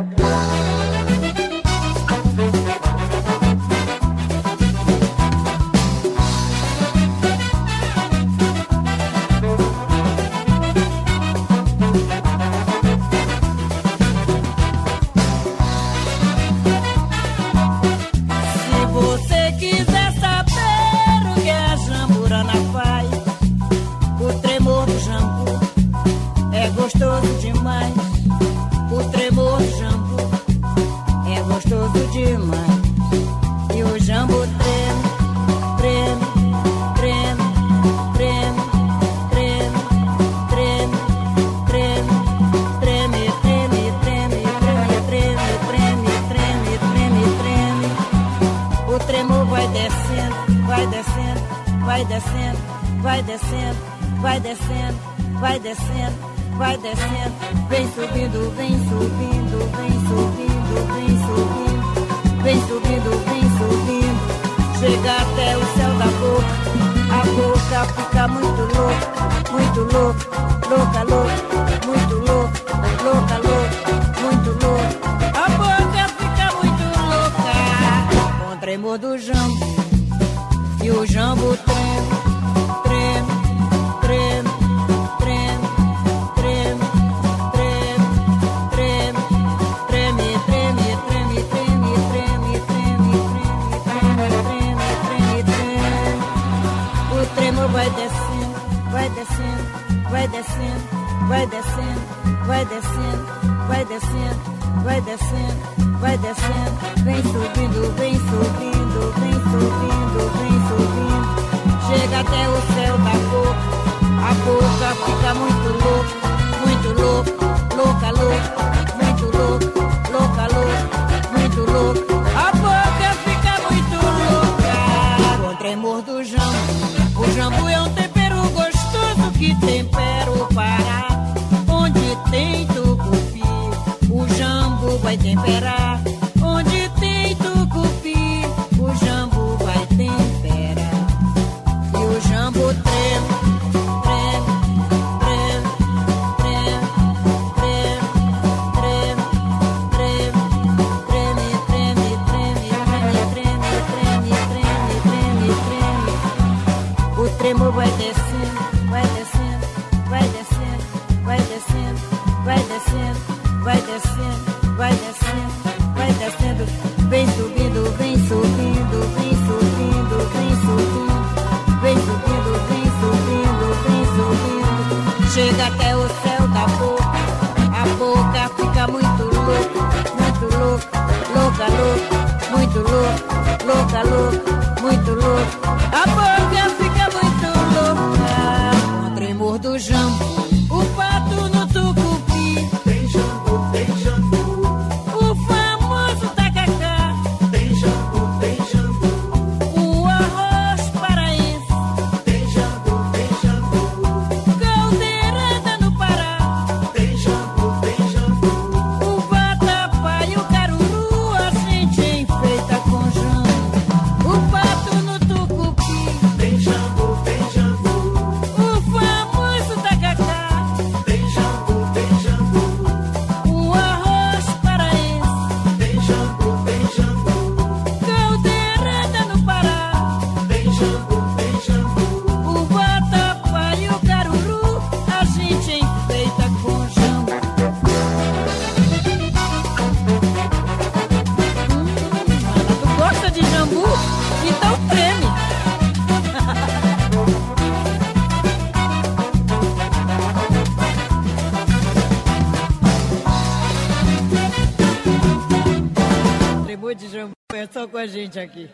aqui. 258.41 258.67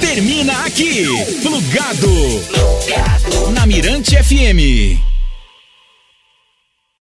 Termina 0.00 0.64
aqui, 0.64 1.06
Plugado. 1.42 2.10
Na 3.52 3.66
Mirante 3.66 4.16
FM. 4.16 5.09